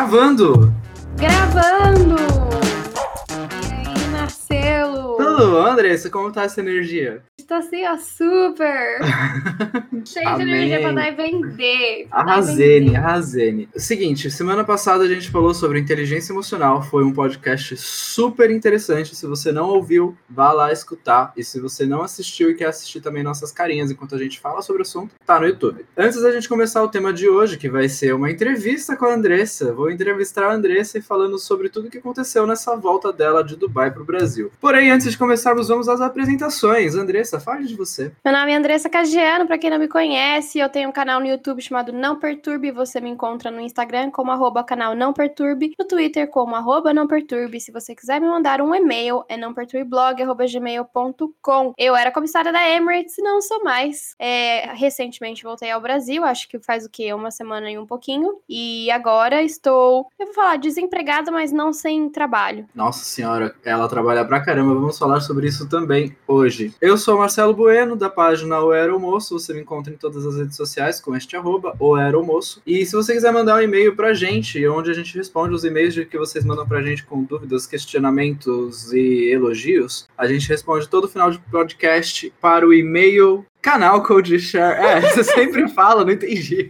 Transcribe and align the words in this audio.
Gravando! 0.00 0.72
Gravando! 1.18 2.16
E 3.68 3.74
aí, 3.86 4.08
Marcelo? 4.10 5.16
Tudo, 5.18 5.58
Andressa, 5.58 6.08
como 6.08 6.32
tá 6.32 6.44
essa 6.44 6.58
energia? 6.58 7.22
Está 7.50 7.58
assim, 7.58 7.84
ó, 7.84 7.96
super! 7.98 9.00
Cheio 10.06 10.36
de 10.36 10.42
energia 10.42 10.80
pra 10.80 10.92
dar 10.92 11.08
e 11.08 11.16
vender. 11.16 12.06
Arrasene, 12.08 12.96
arrasene. 12.96 13.68
Seguinte, 13.74 14.30
semana 14.30 14.62
passada 14.62 15.02
a 15.02 15.08
gente 15.08 15.28
falou 15.28 15.52
sobre 15.52 15.80
inteligência 15.80 16.32
emocional. 16.32 16.80
Foi 16.80 17.02
um 17.02 17.12
podcast 17.12 17.76
super 17.76 18.52
interessante. 18.52 19.16
Se 19.16 19.26
você 19.26 19.50
não 19.50 19.68
ouviu, 19.68 20.16
vá 20.28 20.52
lá 20.52 20.72
escutar. 20.72 21.32
E 21.36 21.42
se 21.42 21.58
você 21.58 21.84
não 21.84 22.02
assistiu 22.02 22.50
e 22.50 22.54
quer 22.54 22.66
assistir 22.66 23.00
também 23.00 23.24
nossas 23.24 23.50
carinhas 23.50 23.90
enquanto 23.90 24.14
a 24.14 24.18
gente 24.18 24.38
fala 24.38 24.62
sobre 24.62 24.82
o 24.82 24.84
assunto, 24.84 25.16
tá 25.26 25.40
no 25.40 25.46
YouTube. 25.46 25.84
Antes 25.96 26.22
da 26.22 26.30
gente 26.30 26.48
começar 26.48 26.84
o 26.84 26.88
tema 26.88 27.12
de 27.12 27.28
hoje, 27.28 27.58
que 27.58 27.68
vai 27.68 27.88
ser 27.88 28.14
uma 28.14 28.30
entrevista 28.30 28.94
com 28.94 29.06
a 29.06 29.14
Andressa, 29.14 29.72
vou 29.72 29.90
entrevistar 29.90 30.44
a 30.44 30.54
Andressa 30.54 30.98
e 30.98 31.02
falando 31.02 31.36
sobre 31.36 31.68
tudo 31.68 31.88
o 31.88 31.90
que 31.90 31.98
aconteceu 31.98 32.46
nessa 32.46 32.76
volta 32.76 33.12
dela 33.12 33.42
de 33.42 33.56
Dubai 33.56 33.90
pro 33.90 34.04
Brasil. 34.04 34.52
Porém, 34.60 34.92
antes 34.92 35.10
de 35.10 35.18
começarmos, 35.18 35.66
vamos 35.66 35.88
às 35.88 36.00
apresentações. 36.00 36.94
Andressa, 36.94 37.39
fale 37.40 37.66
de 37.66 37.74
você. 37.74 38.12
Meu 38.24 38.32
nome 38.32 38.52
é 38.52 38.56
Andressa 38.56 38.88
Cagiano, 38.88 39.46
pra 39.46 39.58
quem 39.58 39.70
não 39.70 39.78
me 39.78 39.88
conhece, 39.88 40.58
eu 40.58 40.68
tenho 40.68 40.88
um 40.88 40.92
canal 40.92 41.20
no 41.20 41.26
YouTube 41.26 41.60
chamado 41.60 41.92
Não 41.92 42.16
Perturbe, 42.16 42.70
você 42.70 43.00
me 43.00 43.10
encontra 43.10 43.50
no 43.50 43.60
Instagram 43.60 44.10
como 44.10 44.30
arroba 44.30 44.62
canal 44.62 44.94
Não 44.94 45.12
Perturbe, 45.12 45.74
no 45.78 45.84
Twitter 45.84 46.28
como 46.28 46.54
arroba 46.54 46.94
Não 46.94 47.06
Perturbe, 47.06 47.60
se 47.60 47.72
você 47.72 47.94
quiser 47.94 48.20
me 48.20 48.28
mandar 48.28 48.60
um 48.60 48.74
e-mail, 48.74 49.24
é 49.28 49.36
nãoperturbeblog.gmail.com 49.36 51.74
Eu 51.76 51.96
era 51.96 52.12
comissária 52.12 52.52
da 52.52 52.68
Emirates, 52.68 53.14
não 53.18 53.40
sou 53.40 53.64
mais. 53.64 54.14
É, 54.18 54.72
recentemente 54.74 55.42
voltei 55.42 55.70
ao 55.70 55.80
Brasil, 55.80 56.22
acho 56.24 56.46
que 56.48 56.58
faz 56.58 56.84
o 56.84 56.90
quê? 56.90 57.14
Uma 57.14 57.30
semana 57.30 57.70
e 57.70 57.78
um 57.78 57.86
pouquinho, 57.86 58.40
e 58.48 58.90
agora 58.90 59.42
estou, 59.42 60.08
eu 60.18 60.26
vou 60.26 60.34
falar, 60.34 60.56
desempregada, 60.56 61.30
mas 61.30 61.52
não 61.52 61.72
sem 61.72 62.10
trabalho. 62.10 62.66
Nossa 62.74 63.04
senhora, 63.04 63.54
ela 63.64 63.88
trabalha 63.88 64.24
pra 64.24 64.40
caramba. 64.40 64.74
Vamos 64.74 64.98
falar 64.98 65.20
sobre 65.20 65.46
isso 65.46 65.68
também 65.68 66.16
hoje. 66.26 66.74
Eu 66.80 66.96
sou 66.96 67.18
Marcelo 67.30 67.54
Bueno, 67.54 67.94
da 67.94 68.10
página 68.10 68.60
O 68.60 68.72
Era 68.72 68.92
o. 68.92 69.00
Você 69.00 69.54
me 69.54 69.60
encontra 69.60 69.92
em 69.92 69.96
todas 69.96 70.26
as 70.26 70.36
redes 70.36 70.56
sociais 70.56 71.00
com 71.00 71.14
este 71.14 71.36
arroba, 71.36 71.76
O 71.78 71.96
Era. 71.96 72.18
E 72.66 72.84
se 72.84 72.92
você 72.92 73.12
quiser 73.12 73.32
mandar 73.32 73.54
um 73.54 73.62
e-mail 73.62 73.94
pra 73.94 74.12
gente, 74.12 74.66
onde 74.66 74.90
a 74.90 74.94
gente 74.94 75.16
responde 75.16 75.54
os 75.54 75.64
e-mails 75.64 75.94
que 75.94 76.18
vocês 76.18 76.44
mandam 76.44 76.66
pra 76.66 76.82
gente 76.82 77.06
com 77.06 77.22
dúvidas, 77.22 77.68
questionamentos 77.68 78.92
e 78.92 79.30
elogios, 79.30 80.08
a 80.18 80.26
gente 80.26 80.48
responde 80.48 80.88
todo 80.88 81.06
final 81.06 81.30
de 81.30 81.38
podcast 81.38 82.32
para 82.40 82.66
o 82.66 82.74
e-mail 82.74 83.46
canal 83.62 84.02
Code 84.02 84.40
Share. 84.40 84.84
É, 84.84 85.00
você 85.00 85.22
sempre 85.22 85.68
fala, 85.68 86.04
não 86.04 86.10
entendi. 86.10 86.68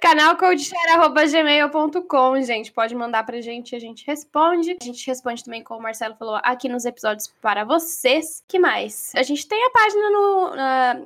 canalcodeshare.gmail.com, 0.00 2.42
gente. 2.42 2.72
Pode 2.72 2.94
mandar 2.94 3.24
pra 3.24 3.40
gente 3.40 3.72
e 3.72 3.76
a 3.76 3.80
gente 3.80 4.04
responde. 4.06 4.76
A 4.80 4.84
gente 4.84 5.06
responde 5.06 5.44
também, 5.44 5.62
como 5.62 5.80
o 5.80 5.82
Marcelo 5.82 6.14
falou, 6.18 6.38
aqui 6.42 6.68
nos 6.68 6.84
episódios 6.84 7.32
para 7.40 7.64
vocês. 7.64 8.42
que 8.46 8.58
mais? 8.58 9.12
A 9.14 9.22
gente 9.22 9.46
tem 9.46 9.64
a 9.64 9.70
página 9.70 10.10
no. 10.10 10.52
ah, 10.56 10.96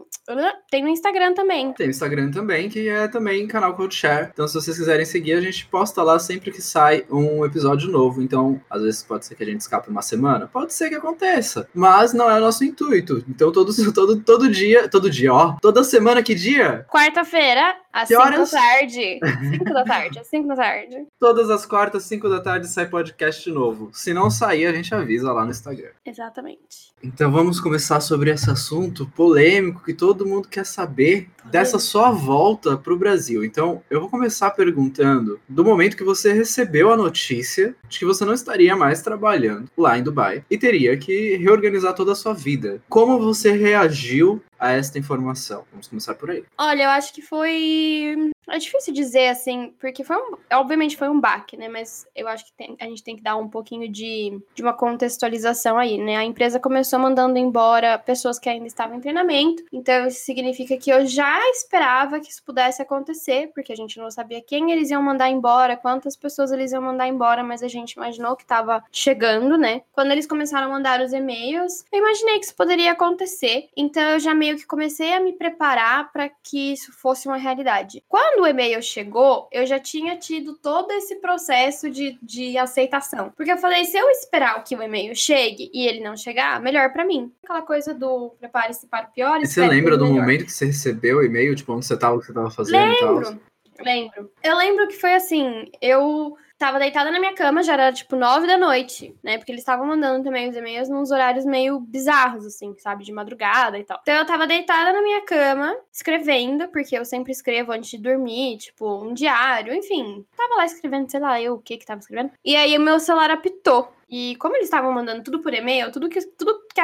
tem 0.71 0.83
no 0.83 0.89
Instagram 0.89 1.35
também. 1.35 1.73
Tem 1.73 1.89
o 1.89 1.91
Instagram 1.91 2.31
também, 2.31 2.69
que 2.69 2.89
é 2.89 3.09
também 3.09 3.47
canal 3.47 3.75
Code 3.75 3.95
Share. 3.95 4.31
Então, 4.33 4.47
se 4.47 4.55
vocês 4.55 4.77
quiserem 4.79 5.05
seguir, 5.05 5.35
a 5.35 5.41
gente 5.41 5.67
posta 5.67 6.03
lá 6.03 6.19
sempre 6.19 6.51
que 6.51 6.63
sai 6.63 7.05
um 7.11 7.45
episódio 7.45 7.91
novo. 7.91 8.23
Então, 8.23 8.61
às 8.71 8.83
vezes 8.83 9.03
pode 9.03 9.27
ser 9.27 9.35
que 9.35 9.43
a 9.43 9.47
gente 9.47 9.61
escape 9.61 9.91
uma 9.91 10.03
semana, 10.03 10.49
pode 10.53 10.73
ser 10.73 10.89
que 10.89 10.95
aconteça, 10.95 11.69
mas 11.75 12.13
não 12.13 12.31
é 12.31 12.39
o 12.39 12.41
nosso 12.41 12.65
intuito. 12.65 13.23
Então, 13.29 13.53
todo, 13.53 13.73
todo, 13.93 14.21
todo 14.21 14.49
dia, 14.51 14.89
todo 14.89 15.11
dia, 15.11 15.33
ó, 15.33 15.57
toda 15.61 15.85
semana, 15.85 16.23
que 16.23 16.35
dia? 16.35 16.87
Quarta-feira, 16.91 17.77
às 17.93 18.09
Que 18.09 18.15
5 18.15 18.27
horas? 18.27 18.51
da 18.51 18.59
tarde. 18.59 18.82
5 18.91 19.65
da 19.73 19.85
tarde, 19.85 20.19
às 20.19 20.27
5 20.27 20.49
da 20.49 20.57
tarde. 20.57 21.07
Todas 21.19 21.51
as 21.51 21.65
quartas, 21.67 22.05
5 22.05 22.29
da 22.29 22.41
tarde, 22.41 22.69
sai 22.69 22.87
podcast 22.87 23.51
novo. 23.51 23.91
Se 23.93 24.13
não 24.13 24.31
sair, 24.31 24.67
a 24.67 24.73
gente 24.73 24.95
avisa 24.95 25.33
lá 25.33 25.45
no 25.45 25.51
Instagram. 25.51 25.91
Exatamente. 26.05 26.92
Então 27.03 27.33
vamos 27.33 27.59
começar 27.61 28.01
sobre 28.01 28.31
esse 28.31 28.49
assunto 28.49 29.07
polêmico 29.07 29.83
que 29.83 29.93
todo 29.93 30.25
mundo 30.27 30.47
quer 30.49 30.65
saber 30.65 31.29
dessa 31.45 31.79
sua 31.79 32.13
volta 32.13 32.77
para 32.77 32.93
o 32.93 32.99
Brasil. 32.99 33.45
Então 33.45 33.83
eu 33.91 34.01
vou 34.01 34.09
começar 34.09 34.51
perguntando 34.53 35.41
do 35.49 35.65
momento 35.65 35.97
que 35.97 36.05
você 36.05 36.33
recebeu 36.33 36.93
a 36.93 36.97
notícia 36.97 37.75
de 37.89 37.99
que 37.99 38.05
você 38.05 38.25
não 38.25 38.33
estaria 38.33 38.77
mais 38.77 39.03
trabalhando 39.03 39.69
lá 39.77 39.99
em 39.99 40.03
Dubai 40.05 40.45
e 40.49 40.57
teria 40.57 40.97
que 40.97 41.37
reorganizar 41.37 41.93
toda 41.95 42.13
a 42.13 42.17
sua 42.17 42.35
vida. 42.35 42.81
Como 42.89 43.19
você 43.19 43.51
reagiu 43.51 44.41
a 44.59 44.71
esta 44.71 44.97
informação? 44.97 45.65
Vamos 45.73 45.89
começar 45.89 46.15
por 46.15 46.31
aí. 46.31 46.45
Olha, 46.57 46.85
eu 46.85 46.91
acho 46.91 47.13
que 47.13 47.21
foi. 47.21 48.31
É 48.49 48.59
difícil 48.59 48.93
dizer 48.95 49.29
assim, 49.29 49.73
porque 49.81 50.05
foi 50.05 50.17
um. 50.17 50.37
Obviamente 50.53 50.97
foi 50.97 51.09
um 51.09 51.21
baque, 51.21 51.57
né? 51.57 51.69
Mas 51.69 52.07
eu 52.15 52.29
acho 52.29 52.45
que 52.47 52.53
tem- 52.57 52.77
a 52.81 52.85
gente 52.85 53.03
tem 53.03 53.17
que 53.17 53.23
dar 53.23 53.37
um 53.37 53.49
pouquinho 53.49 53.91
de, 53.91 54.39
de 54.55 54.63
uma 54.63 54.73
contextualização 54.73 55.77
aí, 55.79 55.99
né? 55.99 56.17
A 56.17 56.25
empresa 56.25 56.61
começou 56.61 56.92
mandando 56.99 57.39
embora 57.39 57.99
pessoas 57.99 58.39
que 58.39 58.49
ainda 58.49 58.67
estavam 58.67 58.97
em 58.97 59.01
treinamento. 59.01 59.63
Então, 59.73 60.07
isso 60.07 60.25
significa 60.25 60.77
que 60.77 60.91
eu 60.91 61.07
já 61.07 61.39
esperava 61.51 62.21
que 62.21 62.31
isso 62.31 62.43
pudesse 62.45 62.83
acontecer, 62.83 63.51
porque 63.55 63.73
a 63.73 63.77
gente 63.77 63.99
não 63.99 64.11
sabia 64.11 64.43
quem 64.43 64.71
eles 64.71 64.91
iam 64.91 65.03
mandar 65.03 65.31
embora, 65.31 65.77
quantas 65.77 66.17
pessoas 66.17 66.53
eles 66.53 66.73
iam 66.73 66.83
mandar 66.83 67.09
embora, 67.09 67.43
mas 67.43 67.63
a 67.63 67.69
gente 67.69 67.93
imaginou 67.93 68.37
que 68.37 68.43
estava 68.43 68.83
chegando, 68.91 69.57
né? 69.57 69.83
Quando 69.93 70.13
eles 70.13 70.27
começaram 70.27 70.67
a 70.67 70.71
mandar 70.71 71.01
os 71.01 71.13
e-mails, 71.13 71.85
eu 71.93 71.99
imaginei 71.99 72.39
que 72.39 72.47
isso 72.47 72.57
poderia 72.57 72.93
acontecer. 72.93 73.69
Então, 73.77 74.03
eu 74.03 74.21
já 74.21 74.35
meio 74.35 74.57
que 74.57 74.67
comecei 74.67 75.15
a 75.15 75.21
me 75.21 75.33
preparar 75.33 76.13
para 76.13 76.29
que 76.29 76.73
isso 76.73 76.93
fosse 76.93 77.27
uma 77.29 77.37
realidade. 77.37 78.03
Quando 78.09 78.43
o 78.43 78.47
e-mail 78.47 78.83
chegou, 78.83 79.49
eu 79.51 79.67
já 79.67 79.79
tinha 79.79 80.17
tido 80.17 80.55
todo 80.55 80.91
esse 80.93 81.17
processo 81.17 81.91
de, 81.91 82.19
de 82.23 82.57
aceitação. 82.59 83.33
Porque 83.37 83.53
eu 83.53 83.59
falei, 83.59 83.85
se 83.85 83.97
eu 83.97 84.09
esperar 84.11 84.63
que 84.65 84.77
o 84.77 84.83
e-mail 84.83 85.15
chegue 85.15 85.71
e 85.73 85.87
ele 85.87 86.01
não 86.01 86.17
chegar, 86.17 86.61
melhor 86.61 86.82
para 86.91 87.05
mim. 87.05 87.33
Aquela 87.43 87.63
coisa 87.63 87.95
do 87.95 88.35
prepare-se 88.39 88.87
para 88.87 89.07
o 89.07 89.13
pior. 89.13 89.41
E 89.41 89.47
você 89.47 89.67
lembra 89.67 89.97
do 89.97 90.05
melhor. 90.07 90.21
momento 90.21 90.45
que 90.45 90.53
você 90.53 90.67
recebeu 90.67 91.19
o 91.19 91.25
e-mail, 91.25 91.55
tipo, 91.55 91.73
onde 91.73 91.87
você 91.87 91.95
estava, 91.95 92.17
o 92.17 92.21
que 92.21 92.27
você 92.27 92.33
estava 92.33 92.51
fazendo 92.51 92.93
e 92.93 92.99
tal? 92.99 93.15
Lembro, 93.15 93.41
lembro. 93.81 94.33
Eu 94.43 94.57
lembro 94.57 94.89
que 94.89 94.95
foi 94.95 95.15
assim, 95.15 95.71
eu 95.81 96.37
tava 96.63 96.79
deitada 96.79 97.11
na 97.11 97.19
minha 97.19 97.35
cama, 97.35 97.61
já 97.61 97.73
era 97.73 97.93
tipo 97.93 98.15
nove 98.15 98.47
da 98.47 98.57
noite, 98.57 99.17
né? 99.21 99.37
Porque 99.37 99.51
eles 99.51 99.63
estavam 99.63 99.85
mandando 99.85 100.23
também 100.23 100.49
os 100.49 100.55
e-mails 100.55 100.89
nos 100.89 101.11
horários 101.11 101.45
meio 101.45 101.81
bizarros, 101.81 102.47
assim, 102.47 102.73
sabe? 102.79 103.03
De 103.03 103.13
madrugada 103.13 103.77
e 103.81 103.83
tal. 103.83 103.99
Então 104.01 104.15
eu 104.15 104.25
tava 104.25 104.47
deitada 104.47 104.93
na 104.93 105.03
minha 105.03 105.23
cama, 105.23 105.77
escrevendo, 105.93 106.69
porque 106.69 106.97
eu 106.97 107.05
sempre 107.05 107.33
escrevo 107.33 107.73
antes 107.73 107.91
de 107.91 107.99
dormir, 107.99 108.59
tipo, 108.59 109.03
um 109.03 109.13
diário, 109.13 109.75
enfim. 109.75 110.25
Tava 110.37 110.55
lá 110.55 110.65
escrevendo, 110.65 111.11
sei 111.11 111.19
lá, 111.19 111.43
eu 111.43 111.55
o 111.55 111.59
que 111.59 111.77
que 111.77 111.85
tava 111.85 111.99
escrevendo. 111.99 112.31
E 112.45 112.55
aí 112.55 112.79
o 112.79 112.81
meu 112.81 113.01
celular 113.01 113.33
apitou. 113.33 113.93
E 114.09 114.37
como 114.37 114.55
eles 114.55 114.67
estavam 114.67 114.93
mandando 114.93 115.25
tudo 115.25 115.41
por 115.41 115.53
e-mail, 115.53 115.91
tudo 115.91 116.09
que, 116.09 116.21
tudo 116.21 116.61
que 116.73 116.81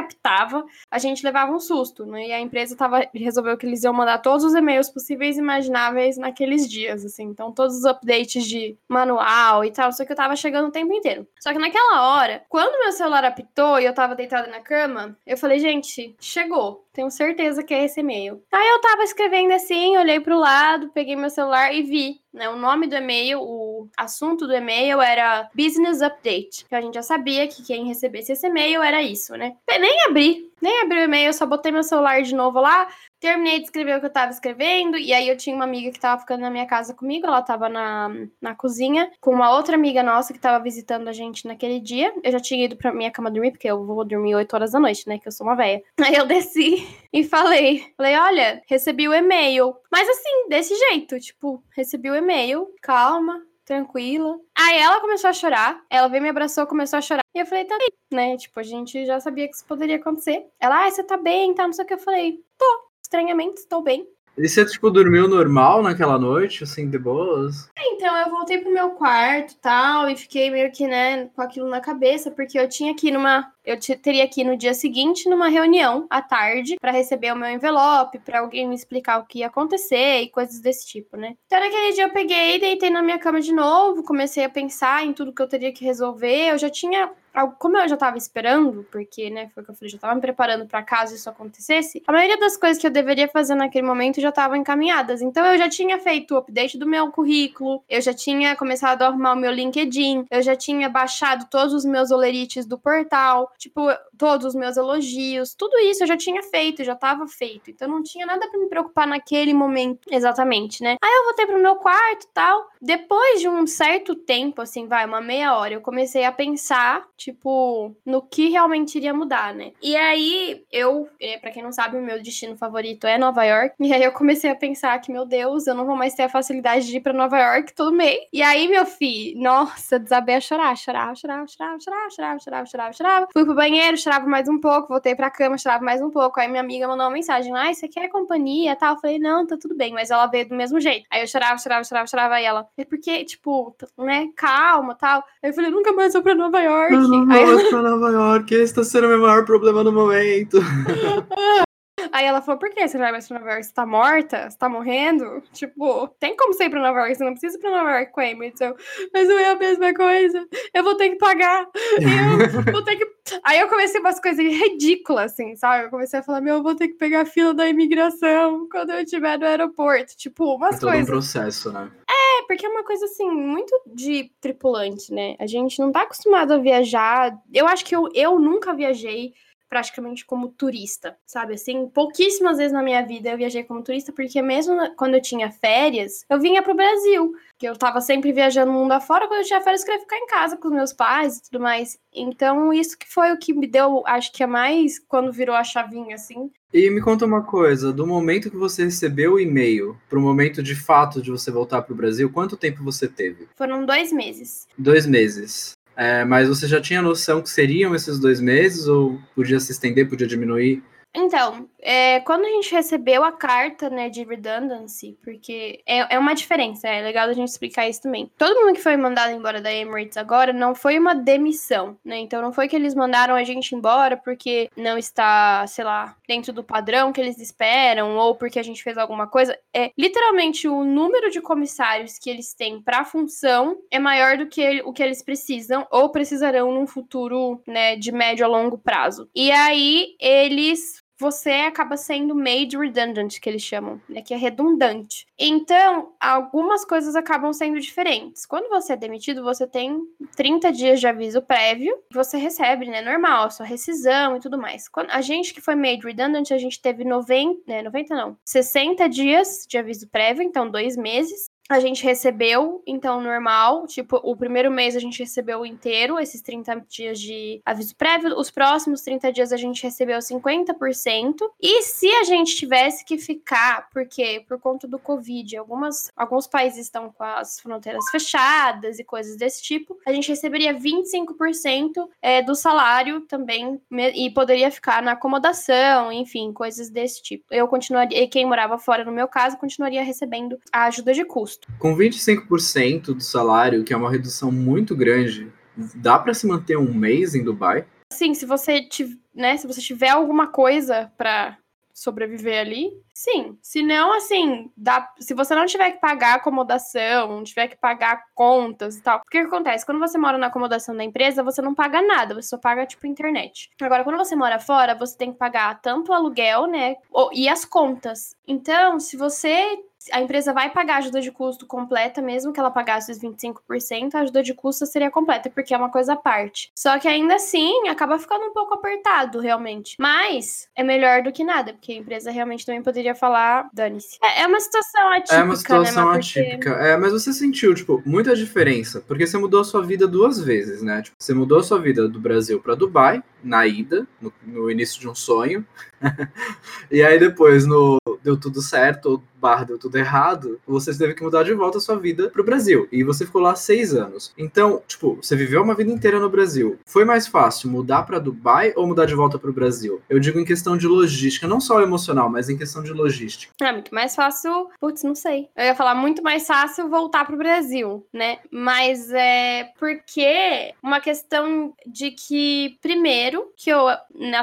a 0.91 0.99
gente 0.99 1.25
levava 1.25 1.53
um 1.53 1.61
susto, 1.61 2.07
né? 2.07 2.29
E 2.29 2.33
a 2.33 2.41
empresa 2.41 2.77
tava, 2.77 3.07
resolveu 3.15 3.57
que 3.57 3.67
eles 3.67 3.85
iam 3.85 3.93
mandar 3.93 4.19
todos 4.19 4.45
os 4.45 4.55
e-mails 4.55 4.89
possíveis 4.89 5.37
e 5.37 5.41
imagináveis 5.41 6.17
naqueles 6.17 6.69
dias, 6.69 7.05
assim. 7.05 7.25
Então, 7.25 7.53
todos 7.53 7.79
os 7.79 7.85
updates 7.85 8.45
de 8.45 8.77
manual 8.89 9.65
e 9.65 9.71
tal, 9.71 9.93
só 9.93 10.05
que 10.05 10.13
eu 10.13 10.17
tava 10.17 10.37
chegando 10.37 10.69
o 10.69 10.73
tempo 10.73 10.93
inteiro. 10.93 11.27
Só 11.41 11.53
que 11.53 11.59
naquela 11.59 12.17
hora, 12.17 12.45
quando 12.49 12.81
meu 12.81 12.93
celular 12.93 13.25
apitou 13.25 13.79
e 13.81 13.85
eu 13.85 13.95
tava 13.95 14.15
deitada 14.15 14.49
na 14.49 14.61
cama, 14.61 15.17
eu 15.27 15.37
falei, 15.37 15.59
gente, 15.59 16.15
chegou. 16.21 16.87
Tenho 16.93 17.11
certeza 17.13 17.63
que 17.63 17.73
é 17.73 17.85
esse 17.85 18.01
e-mail. 18.01 18.43
Aí 18.51 18.69
eu 18.71 18.81
tava 18.81 19.05
escrevendo 19.05 19.53
assim, 19.53 19.97
olhei 19.97 20.19
pro 20.19 20.37
lado, 20.37 20.91
peguei 20.93 21.15
meu 21.15 21.31
celular 21.31 21.73
e 21.73 21.83
vi, 21.83 22.21
né? 22.33 22.49
O 22.49 22.57
nome 22.57 22.89
do 22.89 22.97
e-mail, 22.97 23.41
o 23.41 23.89
assunto 23.97 24.49
do 24.49 24.53
e-mail 24.53 25.01
era 25.01 25.49
Business 25.55 26.03
Update. 26.03 26.67
Que 26.69 26.75
a 26.75 26.81
gente 26.81 26.95
já 26.95 27.03
sabia 27.03 27.47
que 27.47 27.65
quem 27.65 27.87
recebesse 27.87 28.33
esse 28.33 28.49
e-mail 28.49 28.83
era 28.83 29.01
isso, 29.01 29.37
né? 29.37 29.55
Nem 29.79 30.07
abri, 30.07 30.53
nem 30.61 30.83
abri 30.83 30.99
o 30.99 31.05
e-mail, 31.05 31.33
só 31.33 31.47
botei 31.47 31.71
meu 31.71 31.83
celular 31.83 32.23
de 32.23 32.35
novo 32.35 32.61
lá, 32.61 32.89
terminei 33.21 33.59
de 33.59 33.65
escrever 33.65 33.97
o 33.97 34.01
que 34.01 34.07
eu 34.07 34.13
tava 34.13 34.31
escrevendo, 34.31 34.97
e 34.97 35.13
aí 35.13 35.29
eu 35.29 35.37
tinha 35.37 35.55
uma 35.55 35.65
amiga 35.65 35.91
que 35.91 36.01
tava 36.01 36.21
ficando 36.21 36.41
na 36.41 36.51
minha 36.51 36.67
casa 36.67 36.95
comigo, 36.95 37.27
ela 37.27 37.43
tava 37.43 37.69
na, 37.69 38.11
na 38.41 38.55
cozinha, 38.55 39.11
com 39.21 39.33
uma 39.33 39.55
outra 39.55 39.77
amiga 39.77 40.03
nossa 40.03 40.33
que 40.33 40.39
tava 40.39 40.63
visitando 40.63 41.09
a 41.09 41.13
gente 41.13 41.47
naquele 41.47 41.81
dia. 41.81 42.13
Eu 42.23 42.33
já 42.33 42.41
tinha 42.41 42.65
ido 42.65 42.77
pra 42.77 42.93
minha 42.93 43.11
cama 43.11 43.31
dormir, 43.31 43.53
porque 43.53 43.69
eu 43.69 43.85
vou 43.85 44.05
dormir 44.05 44.35
8 44.35 44.53
horas 44.55 44.73
da 44.73 44.81
noite, 44.81 45.09
né? 45.09 45.19
Que 45.19 45.29
eu 45.29 45.33
sou 45.33 45.47
uma 45.47 45.55
véia. 45.55 45.83
Aí 46.01 46.15
eu 46.15 46.27
desci 46.27 46.87
e 47.13 47.25
falei, 47.25 47.93
falei, 47.97 48.17
olha, 48.17 48.63
recebi 48.69 49.09
o 49.09 49.15
e-mail. 49.15 49.75
Mas 49.91 50.09
assim, 50.09 50.49
desse 50.49 50.75
jeito, 50.75 51.19
tipo, 51.19 51.63
recebi 51.71 52.11
o 52.11 52.17
e-mail, 52.17 52.69
calma, 52.83 53.43
tranquila. 53.69 54.39
Aí 54.57 54.79
ela 54.79 55.01
começou 55.01 55.29
a 55.29 55.33
chorar, 55.33 55.81
ela 55.91 56.09
veio 56.09 56.23
me 56.23 56.31
abraçou, 56.31 56.67
começou 56.67 56.97
a 56.99 57.03
chorar. 57.03 57.21
E 57.35 57.39
eu 57.39 57.47
falei, 57.47 57.67
tá 57.67 57.77
bem, 57.77 57.89
né? 58.11 58.37
Tipo, 58.39 58.59
a 58.59 58.63
gente 58.63 59.05
já 59.05 59.21
sabia 59.21 59.47
que 59.47 59.55
isso 59.55 59.65
poderia 59.67 59.97
acontecer. 59.97 60.47
Ela, 60.59 60.87
ah, 60.87 60.91
você 60.91 61.05
tá 61.05 61.19
bem, 61.19 61.55
tá, 61.55 61.67
não 61.67 61.73
sei 61.75 61.85
o 61.85 61.89
que. 61.89 61.95
Eu 61.95 61.99
falei, 61.99 62.41
tô, 62.57 62.91
estranhamente, 63.03 63.59
estou 63.59 63.83
bem. 63.83 64.09
E 64.39 64.49
você, 64.49 64.65
tipo, 64.65 64.89
dormiu 64.89 65.27
normal 65.27 65.83
naquela 65.83 66.17
noite, 66.17 66.63
assim, 66.63 66.89
de 66.89 66.97
boas? 66.97 67.69
Então, 67.77 68.17
eu 68.17 68.31
voltei 68.31 68.59
pro 68.59 68.73
meu 68.73 68.91
quarto 68.91 69.57
tal, 69.61 70.09
e 70.09 70.17
fiquei 70.17 70.49
meio 70.49 70.71
que, 70.71 70.87
né, 70.87 71.27
com 71.35 71.43
aquilo 71.43 71.69
na 71.69 71.81
cabeça, 71.81 72.31
porque 72.31 72.59
eu 72.59 72.69
tinha 72.69 72.93
aqui 72.93 73.11
numa. 73.11 73.53
Eu 73.69 73.79
teria 73.79 74.25
aqui 74.25 74.43
no 74.43 74.57
dia 74.57 74.73
seguinte, 74.73 75.29
numa 75.29 75.49
reunião 75.49 76.07
à 76.09 76.23
tarde, 76.23 76.77
para 76.81 76.91
receber 76.91 77.35
o 77.35 77.37
meu 77.37 77.51
envelope, 77.51 78.19
para 78.19 78.41
alguém 78.41 78.67
me 78.67 78.75
explicar 78.75 79.19
o 79.19 79.27
que 79.27 79.41
ia 79.41 79.49
acontecer 79.49 80.23
e 80.23 80.31
coisas 80.31 80.59
desse 80.59 80.87
tipo, 80.87 81.19
né? 81.19 81.37
Então, 81.45 81.61
naquele 81.61 81.93
dia 81.93 82.05
eu 82.05 82.11
peguei, 82.11 82.59
deitei 82.59 82.89
na 82.89 83.03
minha 83.03 83.19
cama 83.19 83.43
de 83.43 83.53
novo, 83.53 84.03
comecei 84.03 84.43
a 84.43 84.49
pensar 84.49 85.05
em 85.05 85.13
tudo 85.13 85.35
que 85.35 85.43
eu 85.43 85.49
teria 85.49 85.71
que 85.71 85.85
resolver. 85.85 86.49
Eu 86.49 86.57
já 86.57 86.71
tinha 86.71 87.11
como 87.59 87.77
eu 87.77 87.89
já 87.89 87.97
tava 87.97 88.17
esperando, 88.17 88.87
porque, 88.91 89.31
né, 89.31 89.49
foi 89.55 89.63
o 89.63 89.67
que 89.67 89.71
eu 89.71 89.75
falei, 89.75 89.91
já 89.91 89.99
tava 89.99 90.15
me 90.15 90.21
preparando 90.21 90.67
para 90.67 90.83
caso 90.83 91.15
isso 91.15 91.29
acontecesse, 91.29 92.03
a 92.07 92.13
maioria 92.13 92.39
das 92.39 92.57
coisas 92.57 92.81
que 92.81 92.87
eu 92.87 92.91
deveria 92.91 93.29
fazer 93.29 93.55
naquele 93.55 93.87
momento 93.87 94.21
já 94.21 94.31
estavam 94.31 94.57
encaminhadas. 94.57 95.23
Então 95.23 95.45
eu 95.47 95.59
já 95.59 95.69
tinha 95.69 95.99
feito 95.99 96.35
o 96.35 96.39
update 96.39 96.79
do 96.79 96.87
meu 96.87 97.11
currículo, 97.11 97.83
eu 97.89 98.01
já 98.01 98.13
tinha 98.13 98.57
começado 98.57 99.03
a 99.03 99.07
arrumar 99.07 99.35
o 99.35 99.37
meu 99.37 99.53
LinkedIn, 99.53 100.27
eu 100.31 100.43
já 100.43 100.57
tinha 100.57 100.89
baixado 100.89 101.47
todos 101.51 101.73
os 101.73 101.85
meus 101.85 102.11
olerites 102.11 102.67
do 102.67 102.79
portal, 102.79 103.53
tipo, 103.59 103.83
todos 104.17 104.47
os 104.47 104.55
meus 104.55 104.77
elogios, 104.77 105.55
tudo 105.55 105.79
isso 105.79 106.05
eu 106.05 106.07
já 106.07 106.17
tinha 106.17 106.43
feito, 106.45 106.85
já 106.85 106.95
tava 106.95 107.27
feito. 107.27 107.71
Então 107.71 107.89
não 107.89 108.03
tinha 108.03 108.25
nada 108.25 108.49
para 108.49 108.59
me 108.59 108.69
preocupar 108.69 109.07
naquele 109.07 109.53
momento 109.53 110.09
exatamente, 110.11 110.83
né? 110.83 110.97
Aí 111.03 111.17
eu 111.19 111.25
voltei 111.25 111.47
pro 111.47 111.63
meu 111.63 111.77
quarto 111.77 112.25
e 112.25 112.29
tal. 112.33 112.69
Depois 112.81 113.41
de 113.41 113.49
um 113.49 113.67
certo 113.67 114.15
tempo, 114.15 114.63
assim, 114.63 114.87
vai, 114.87 115.05
uma 115.05 115.21
meia 115.21 115.57
hora, 115.57 115.75
eu 115.75 115.81
comecei 115.81 116.25
a 116.25 116.33
pensar, 116.33 117.05
tipo, 117.17 117.95
no 118.07 118.23
que 118.23 118.49
realmente 118.49 118.97
iria 118.97 119.13
mudar, 119.13 119.53
né? 119.55 119.73
E 119.83 119.97
aí, 119.97 120.65
eu, 120.71 121.09
é, 121.21 121.39
para 121.39 121.51
quem 121.51 121.63
não 121.63 121.73
sabe, 121.73 121.97
o 121.97 122.03
meu 122.03 122.23
destino 122.23 122.57
favorito 122.57 123.07
é 123.07 123.19
Nova 123.19 123.45
York. 123.45 123.75
E 123.81 123.93
aí 123.93 124.03
eu 124.03 124.13
comecei 124.13 124.51
a 124.51 124.55
pensar 124.55 124.99
que, 125.01 125.11
meu 125.11 125.25
Deus, 125.25 125.67
eu 125.67 125.75
não 125.75 125.87
vou 125.87 125.97
mais 125.97 126.15
ter 126.15 126.23
a 126.25 126.29
facilidade 126.29 126.87
de 126.87 126.99
ir 126.99 127.01
pra 127.01 127.13
Nova 127.13 127.39
York 127.39 127.75
todo 127.75 127.91
mês. 127.93 128.21
E 128.33 128.43
aí, 128.43 128.69
meu 128.69 128.87
filho, 128.87 129.41
nossa, 129.41 129.99
desabei 129.99 130.37
a 130.37 130.41
chorar, 130.41 130.77
chorava, 130.77 131.15
chorava, 131.17 131.47
chorava, 131.49 131.81
chorava, 131.81 132.11
chorava, 132.11 132.39
chorava, 132.39 132.67
chorava, 132.67 132.93
chorava. 132.93 133.29
Fui 133.39 133.45
pro 133.45 133.55
banheiro, 133.55 133.97
chorava 133.97 134.27
mais 134.27 134.49
um 134.49 134.59
pouco, 134.59 134.89
voltei 134.89 135.15
pra 135.15 135.31
cama, 135.31 135.57
chorava 135.57 135.85
mais 135.85 136.03
um 136.03 136.11
pouco. 136.11 136.41
Aí 136.41 136.49
minha 136.49 136.61
amiga 136.61 136.89
mandou 136.89 137.07
uma 137.07 137.13
mensagem, 137.13 137.55
ai, 137.55 137.73
você 137.73 137.87
quer 137.87 138.09
companhia 138.09 138.75
tal? 138.75 138.97
Eu 138.97 139.01
falei, 139.01 139.17
não, 139.21 139.47
tá 139.47 139.57
tudo 139.57 139.77
bem, 139.77 139.93
mas 139.93 140.11
ela 140.11 140.27
veio 140.27 140.49
do 140.49 140.57
mesmo 140.57 140.81
jeito. 140.81 141.07
Aí 141.09 141.21
eu 141.21 141.27
chorava, 141.29 141.57
chorava, 141.57 141.85
chorava, 141.85 142.09
chorava, 142.09 142.35
aí 142.35 142.45
ela, 142.45 142.67
é 142.77 142.85
porque, 142.85 143.25
tipo, 143.25 143.77
né, 143.97 144.29
calma 144.35 144.97
tal. 144.97 145.23
Aí 145.41 145.51
eu 145.51 145.55
falei, 145.55 145.71
nunca 145.71 145.93
mais 145.93 146.15
vou 146.15 146.23
pra 146.23 146.35
Nova 146.35 146.61
York. 146.61 146.93
Não, 146.93 147.31
aí 147.31 147.43
ela... 147.45 147.71
pra 147.71 147.81
Nova 147.81 148.11
York, 148.11 148.53
esse 148.53 148.75
tá 148.75 148.83
sendo 148.83 149.07
o 149.07 149.11
meu 149.11 149.21
maior 149.21 149.45
problema 149.45 149.85
no 149.85 149.93
momento. 149.93 150.59
Aí 152.13 152.27
ela 152.27 152.41
falou, 152.41 152.59
por 152.59 152.71
que 152.71 152.87
você 152.87 152.97
não 152.97 153.05
vai 153.05 153.13
mais 153.13 153.29
pra 153.29 153.39
Nova 153.39 153.51
York? 153.51 153.67
Você 153.67 153.73
tá 153.75 153.87
morta? 153.87 154.51
Você 154.51 154.59
tá 154.59 154.69
morrendo? 154.69 155.43
Tipo, 155.53 156.09
tem 156.21 156.37
como 156.37 156.53
você 156.53 156.65
ir 156.65 156.71
pra 156.71 156.81
Nova 156.81 157.01
York? 157.01 157.15
Você 157.15 157.25
não 157.25 157.33
precisa 157.33 157.57
ir 157.57 157.61
pra 157.61 157.71
Nova 157.71 157.91
York 157.91 158.13
com 158.13 158.21
a 158.21 158.25
Amy. 158.25 158.47
Então, 158.49 158.75
mas 159.13 159.29
não 159.29 159.39
é 159.39 159.51
a 159.51 159.57
mesma 159.57 159.95
coisa. 159.95 160.47
Eu 160.73 160.85
vou 160.85 160.95
ter 160.97 161.11
que 161.11 161.17
pagar. 161.17 161.69
eu 161.99 162.63
vou 162.73 162.83
ter 162.83 162.97
que... 162.97 163.07
Aí 163.45 163.59
eu 163.59 163.69
comecei 163.69 164.01
umas 164.01 164.21
coisas 164.21 164.45
ridículas, 164.45 165.33
assim, 165.33 165.55
sabe? 165.57 165.85
Eu 165.85 165.91
comecei 165.91 166.19
a 166.21 166.23
falar, 166.23 166.41
meu, 166.41 166.57
eu 166.57 166.63
vou 166.63 166.75
ter 166.75 166.89
que 166.89 166.95
pegar 166.95 167.23
a 167.23 167.27
fila 167.27 167.53
da 167.53 167.69
imigração 167.69 168.69
quando 168.71 168.91
eu 168.91 169.01
estiver 169.01 169.39
no 169.39 169.47
aeroporto. 169.47 170.17
Tipo, 170.17 170.55
umas 170.57 170.77
é 170.77 170.81
todo 170.81 170.91
coisas. 170.91 171.09
um 171.09 171.13
processo, 171.13 171.73
né? 171.73 171.91
É, 172.09 172.43
porque 172.47 172.65
é 172.65 172.69
uma 172.69 172.85
coisa, 172.85 173.05
assim, 173.05 173.31
muito 173.31 173.79
de 173.87 174.31
tripulante, 174.41 175.13
né? 175.13 175.37
A 175.39 175.47
gente 175.47 175.79
não 175.79 175.93
tá 175.93 176.03
acostumado 176.03 176.53
a 176.53 176.59
viajar. 176.59 177.39
Eu 177.53 177.67
acho 177.67 177.85
que 177.85 177.95
eu, 177.95 178.09
eu 178.15 178.39
nunca 178.39 178.73
viajei 178.73 179.33
praticamente 179.69 180.25
como 180.25 180.49
turista, 180.49 181.17
sabe? 181.27 181.55
Assim, 181.55 181.89
pouquíssimas 181.89 182.57
vezes 182.57 182.73
na 182.73 182.83
minha 182.83 183.05
vida 183.05 183.31
eu 183.31 183.37
viajei 183.37 183.63
como 183.65 183.83
turista, 183.83 184.13
porque 184.13 184.41
mesmo 184.41 184.75
quando 184.97 185.15
eu 185.15 185.23
tinha 185.23 185.51
férias, 185.51 186.25
eu 186.29 186.41
vinha 186.41 186.63
pro 186.63 186.75
Brasil, 186.75 187.33
que 187.59 187.69
eu 187.69 187.77
tava 187.77 188.01
sempre 188.01 188.33
viajando 188.33 188.73
mundo 188.73 188.93
afora, 188.93 189.29
quando 189.29 189.41
eu 189.41 189.47
tinha 189.47 189.61
férias 189.61 189.83
eu 189.83 189.87
queria 189.87 190.01
ficar 190.01 190.17
em 190.17 190.27
casa 190.27 190.57
com 190.57 190.69
os 190.69 190.75
meus 190.75 190.93
pais 190.93 191.39
e 191.39 191.43
tudo 191.43 191.61
mais. 191.61 191.99
Então, 192.13 192.73
isso 192.73 192.99
que 192.99 193.09
foi 193.09 193.33
o 193.33 193.39
que 193.39 193.53
me 193.53 193.67
deu, 193.67 194.03
acho 194.07 194.33
que 194.33 194.43
é 194.43 194.47
mais 194.47 194.99
quando 194.99 195.33
virou 195.33 195.55
a 195.55 195.65
chavinha, 195.65 196.15
assim. 196.15 196.51
E 196.73 196.91
me 196.91 197.01
conta 197.01 197.25
uma 197.25 197.43
coisa, 197.43 197.93
do 197.93 198.07
momento 198.07 198.51
que 198.51 198.57
você 198.57 198.85
recebeu 198.85 199.35
o 199.35 199.41
e-mail 199.41 199.97
pro 200.09 200.21
momento 200.21 200.63
de 200.63 200.75
fato 200.75 201.23
de 201.23 201.31
você 201.31 201.51
voltar 201.51 201.81
pro 201.81 201.95
Brasil, 201.95 202.31
quanto 202.31 202.59
tempo 202.59 202.85
você 202.85 203.09
teve? 203.09 203.49
Foram 203.57 203.87
dois 203.87 204.13
meses. 204.13 204.67
Dois 204.77 205.07
meses. 205.07 205.78
É, 205.99 206.25
mas 206.25 206.49
você 206.49 206.69
já 206.69 206.81
tinha 206.81 207.03
noção 207.03 207.43
que 207.43 207.51
seriam 207.51 207.93
esses 207.93 208.21
dois 208.21 208.41
meses 208.41 208.87
ou 208.87 209.21
podia 209.35 209.59
se 209.59 209.73
estender, 209.73 210.09
podia 210.09 210.29
diminuir? 210.29 210.81
Então, 211.21 211.69
é, 211.81 212.21
quando 212.21 212.45
a 212.45 212.49
gente 212.49 212.73
recebeu 212.73 213.25
a 213.25 213.33
carta 213.33 213.91
né, 213.91 214.09
de 214.09 214.23
redundancy, 214.23 215.19
porque 215.25 215.83
é, 215.85 216.15
é 216.15 216.19
uma 216.19 216.33
diferença, 216.33 216.87
é 216.87 217.03
legal 217.03 217.29
a 217.29 217.33
gente 217.33 217.49
explicar 217.49 217.89
isso 217.89 218.03
também. 218.03 218.31
Todo 218.39 218.61
mundo 218.61 218.77
que 218.77 218.83
foi 218.83 218.97
mandado 218.97 219.33
embora 219.33 219.61
da 219.61 219.73
Emirates 219.73 220.17
agora 220.17 220.53
não 220.53 220.77
foi 220.77 220.97
uma 220.97 221.15
demissão, 221.15 221.99
né? 222.05 222.19
Então 222.19 222.41
não 222.41 222.53
foi 222.53 222.69
que 222.69 222.77
eles 222.77 222.95
mandaram 222.95 223.35
a 223.35 223.43
gente 223.43 223.75
embora 223.75 224.17
porque 224.17 224.71
não 224.77 224.97
está, 224.97 225.67
sei 225.67 225.85
lá, 225.85 226.17
dentro 226.29 226.53
do 226.53 226.63
padrão 226.63 227.13
que 227.13 227.21
eles 227.21 227.39
esperam 227.39 228.17
ou 228.17 228.37
porque 228.37 228.61
a 228.61 228.63
gente 228.63 228.83
fez 228.83 228.97
alguma 228.97 229.27
coisa. 229.27 229.59
É 229.75 229.91
literalmente 229.99 230.69
o 230.69 230.85
número 230.85 231.31
de 231.31 231.41
comissários 231.41 232.17
que 232.17 232.31
eles 232.31 232.55
têm 232.55 232.81
para 232.81 233.01
a 233.01 233.05
função 233.05 233.77
é 233.91 233.99
maior 233.99 234.37
do 234.39 234.47
que 234.47 234.83
o 234.85 234.93
que 234.93 235.03
eles 235.03 235.21
precisam 235.21 235.85
ou 235.91 236.11
precisarão 236.11 236.73
num 236.73 236.87
futuro, 236.87 237.61
né, 237.67 237.97
de 237.97 238.13
médio 238.13 238.47
a 238.47 238.49
longo 238.49 238.79
prazo. 238.79 239.29
E 239.35 239.51
aí 239.51 240.15
eles 240.21 241.03
você 241.19 241.51
acaba 241.51 241.97
sendo 241.97 242.35
made 242.35 242.77
redundant, 242.77 243.39
que 243.41 243.49
eles 243.49 243.63
chamam, 243.63 244.01
né? 244.09 244.23
Que 244.23 244.35
é 244.35 244.37
redundante. 244.37 245.27
Então, 245.39 246.13
algumas 246.21 246.85
coisas 246.85 247.17
acabam 247.17 247.53
sendo 247.53 247.81
diferentes. 247.81 248.47
Quando 248.47 248.69
você 248.69 248.93
é 248.93 248.97
demitido, 248.97 249.43
você 249.43 249.67
tem 249.67 250.01
30 250.37 250.73
dias 250.73 251.01
de 251.01 251.07
aviso 251.07 251.43
prévio, 251.43 251.97
você 252.13 252.37
recebe, 252.37 252.87
né? 252.87 253.01
Normal, 253.01 253.51
sua 253.51 253.67
rescisão 253.67 254.37
e 254.37 254.41
tudo 254.41 254.59
mais. 254.59 254.89
Quando, 254.89 255.11
a 255.11 255.21
gente 255.21 255.53
que 255.53 255.61
foi 255.61 255.75
made 255.75 256.07
redundant, 256.07 256.51
a 256.53 256.59
gente 256.59 256.81
teve 256.81 257.05
90, 257.05 257.63
né, 257.67 257.83
90 257.83 258.15
não, 258.15 258.37
60 258.45 259.09
dias 259.09 259.67
de 259.69 259.79
aviso 259.79 260.09
prévio, 260.09 260.43
então 260.43 260.71
dois 260.71 260.97
meses 260.97 261.48
a 261.69 261.81
gente 261.81 262.03
recebeu, 262.03 262.83
então, 262.87 263.21
normal. 263.21 263.87
Tipo, 263.87 264.17
o 264.23 264.35
primeiro 264.35 264.71
mês 264.71 264.97
a 264.97 264.99
gente 264.99 265.19
recebeu 265.19 265.67
inteiro, 265.67 266.19
esses 266.19 266.41
30 266.41 266.87
dias 266.89 267.21
de 267.21 267.61
aviso 267.65 267.95
prévio. 267.95 268.39
Os 268.39 268.51
próximos 268.51 269.03
30 269.03 269.33
dias 269.33 269.53
a 269.53 269.57
gente 269.57 269.83
recebeu 269.83 270.19
50%. 270.19 271.35
E 271.61 271.83
se 271.83 272.09
a 272.09 272.25
gente 272.25 272.57
tivesse 272.57 273.05
que 273.05 273.19
ficar, 273.19 273.89
porque 273.91 274.45
por 274.49 274.59
conta 274.59 274.89
do 274.89 274.99
Covid, 274.99 275.57
algumas, 275.59 276.11
alguns 276.17 276.47
países 276.47 276.81
estão 276.81 277.11
com 277.11 277.23
as 277.23 277.61
fronteiras 277.61 278.05
fechadas 278.11 278.99
e 278.99 279.05
coisas 279.05 279.37
desse 279.37 279.63
tipo, 279.63 279.99
a 280.07 280.13
gente 280.13 280.29
receberia 280.29 280.73
25% 280.73 282.09
é, 282.23 282.41
do 282.41 282.55
salário 282.55 283.21
também 283.23 283.81
e 284.15 284.31
poderia 284.31 284.71
ficar 284.71 285.03
na 285.03 285.13
acomodação, 285.13 286.11
enfim, 286.11 286.53
coisas 286.53 286.89
desse 286.89 287.23
tipo. 287.23 287.45
Eu 287.51 287.69
continuaria, 287.69 288.23
e 288.23 288.29
quem 288.29 288.47
morava 288.47 288.79
fora, 288.79 289.05
no 289.05 289.13
meu 289.13 289.29
caso, 289.29 289.59
continuaria 289.59 290.03
recebendo 290.03 290.59
a 290.73 290.85
ajuda 290.85 291.13
de 291.13 291.25
custo 291.25 291.58
custo. 291.67 291.79
Com 291.79 291.97
25% 291.97 293.15
do 293.15 293.21
salário, 293.21 293.85
que 293.85 293.93
é 293.93 293.97
uma 293.97 294.11
redução 294.11 294.51
muito 294.51 294.97
grande, 294.97 295.53
dá 295.97 296.19
para 296.19 296.35
se 296.35 296.47
manter 296.47 296.77
um 296.77 296.93
mês 296.93 297.35
em 297.35 297.45
Dubai? 297.45 297.87
Sim, 298.13 298.35
se 298.35 298.47
você, 298.47 298.89
né, 299.35 299.57
se 299.57 299.67
você 299.67 299.81
tiver 299.81 300.09
alguma 300.09 300.49
coisa 300.49 301.13
para 301.17 301.59
sobreviver 301.99 302.61
ali, 302.61 302.93
sim. 303.13 303.59
Se 303.61 303.83
não, 303.83 304.15
assim, 304.15 304.71
dá, 304.77 305.13
se 305.19 305.35
você 305.35 305.55
não 305.55 305.67
tiver 305.67 305.93
que 305.93 306.01
pagar 306.01 306.35
acomodação, 306.35 307.29
não 307.29 307.43
tiver 307.43 307.67
que 307.67 307.77
pagar 307.77 308.23
contas 308.35 308.97
e 308.97 309.03
tal. 309.03 309.19
O 309.19 309.23
que, 309.29 309.41
que 309.41 309.47
acontece? 309.47 309.85
Quando 309.85 309.99
você 309.99 310.17
mora 310.17 310.39
na 310.39 310.47
acomodação 310.47 310.97
da 310.97 311.03
empresa, 311.03 311.43
você 311.43 311.61
não 311.61 311.75
paga 311.75 312.01
nada, 312.01 312.35
você 312.35 312.49
só 312.49 312.59
paga, 312.59 312.87
tipo, 312.87 313.07
internet. 313.07 313.69
Agora, 313.83 314.05
quando 314.05 314.17
você 314.17 314.37
mora 314.37 314.61
fora, 314.61 314.95
você 314.95 315.17
tem 315.17 315.33
que 315.33 315.39
pagar 315.39 315.81
tanto 315.81 316.13
o 316.13 316.15
aluguel, 316.15 316.67
né, 316.67 316.95
e 317.33 317.49
as 317.49 317.65
contas. 317.65 318.37
Então, 318.47 319.01
se 319.01 319.17
você 319.17 319.79
a 320.13 320.21
empresa 320.21 320.53
vai 320.53 320.71
pagar 320.71 320.95
a 320.95 320.99
ajuda 320.99 321.21
de 321.21 321.31
custo 321.31 321.67
completa, 321.67 322.21
mesmo 322.21 322.53
que 322.53 322.61
ela 322.61 322.71
pagasse 322.71 323.11
os 323.11 323.19
25%, 323.19 324.15
a 324.15 324.21
ajuda 324.21 324.43
de 324.43 324.55
custo 324.55 324.87
seria 324.87 325.11
completa, 325.11 325.51
porque 325.51 325.75
é 325.75 325.77
uma 325.77 325.91
coisa 325.91 326.15
à 326.15 326.17
parte. 326.17 326.71
Só 326.77 326.99
que 326.99 327.09
ainda 327.09 327.37
assim, 327.37 327.89
acaba 327.89 328.19
ficando 328.19 328.47
um 328.47 328.53
pouco 328.53 328.75
apertado, 328.75 329.41
realmente. 329.41 329.97
Mas 329.99 330.69
é 330.75 330.83
melhor 330.83 331.23
do 331.23 331.33
que 331.33 331.45
nada, 331.45 331.73
porque 331.73 331.93
a 331.93 331.97
empresa 331.97 332.31
realmente 332.31 332.65
também 332.65 332.83
poderia 332.83 333.15
falar, 333.15 333.69
dane-se. 333.73 334.19
É, 334.23 334.43
é, 334.43 334.47
uma 334.47 334.61
situação 334.61 335.09
atípica, 335.11 335.37
É 335.37 335.43
uma 335.43 335.57
situação 335.57 336.11
né, 336.13 336.19
atípica. 336.19 336.71
Porque... 336.71 336.87
É, 336.87 336.97
mas 336.97 337.13
você 337.13 337.33
sentiu, 337.33 337.75
tipo, 337.75 338.03
muita 338.05 338.35
diferença, 338.35 339.03
porque 339.07 339.27
você 339.27 339.39
mudou 339.39 339.61
a 339.61 339.65
sua 339.65 339.83
vida 339.83 340.07
duas 340.07 340.41
vezes, 340.41 340.83
né? 340.83 341.03
Tipo, 341.03 341.17
você 341.19 341.35
mudou 341.35 341.59
a 341.59 341.63
sua 341.63 341.79
vida 341.79 342.09
do 342.09 342.21
Brasil 342.21 342.61
para 342.61 342.75
Dubai, 342.75 343.23
na 343.43 343.67
ida, 343.67 344.07
no, 344.21 344.33
no 344.43 344.71
início 344.71 345.01
de 345.01 345.09
um 345.09 345.15
sonho. 345.15 345.65
e 346.91 347.03
aí 347.03 347.19
depois, 347.19 347.67
no, 347.67 347.99
deu 348.23 348.39
tudo 348.39 348.61
certo, 348.61 349.23
barra 349.41 349.65
deu 349.65 349.79
tudo 349.79 349.97
errado, 349.97 350.61
você 350.67 350.97
teve 350.97 351.15
que 351.15 351.23
mudar 351.23 351.45
de 351.45 351.55
volta 351.55 351.79
a 351.79 351.81
sua 351.81 351.97
vida 351.97 352.29
pro 352.31 352.45
Brasil. 352.45 352.89
E 352.91 353.03
você 353.05 353.25
ficou 353.25 353.41
lá 353.41 353.55
seis 353.55 353.95
anos. 353.95 354.33
Então, 354.37 354.83
tipo, 354.87 355.17
você 355.17 355.37
viveu 355.37 355.63
uma 355.63 355.75
vida 355.75 355.91
inteira 355.91 356.19
no 356.19 356.29
Brasil. 356.29 356.79
Foi 356.85 357.05
mais 357.05 357.27
fácil 357.27 357.71
mudar 357.71 358.03
para 358.03 358.19
Dubai 358.19 358.73
ou 358.77 358.87
mudar 358.87 359.07
de 359.07 359.15
volta 359.15 359.39
pro 359.39 359.53
Brasil? 359.53 360.03
Eu 360.09 360.19
digo 360.19 360.39
em 360.39 360.45
questão 360.45 360.77
de 360.77 360.87
logística, 360.87 361.47
não 361.47 361.61
só 361.61 361.81
emocional, 361.81 362.29
mas 362.29 362.49
em 362.49 362.59
questão 362.59 362.83
de 362.83 362.93
logística. 362.93 363.53
É 363.61 363.73
muito 363.73 363.95
mais 363.95 364.15
fácil. 364.15 364.69
Putz, 364.81 365.03
não 365.03 365.15
sei. 365.15 365.49
Eu 365.57 365.65
ia 365.65 365.75
falar 365.75 365.95
muito 365.95 366.23
mais 366.23 366.47
fácil 366.47 366.89
voltar 366.89 367.25
pro 367.25 367.37
Brasil, 367.37 368.07
né? 368.13 368.39
Mas 368.51 369.11
é 369.13 369.71
porque 369.79 370.75
uma 370.83 371.01
questão 371.01 371.75
de 371.87 372.11
que, 372.11 372.79
primeiro, 372.81 373.53
que 373.57 373.71
eu, 373.71 373.87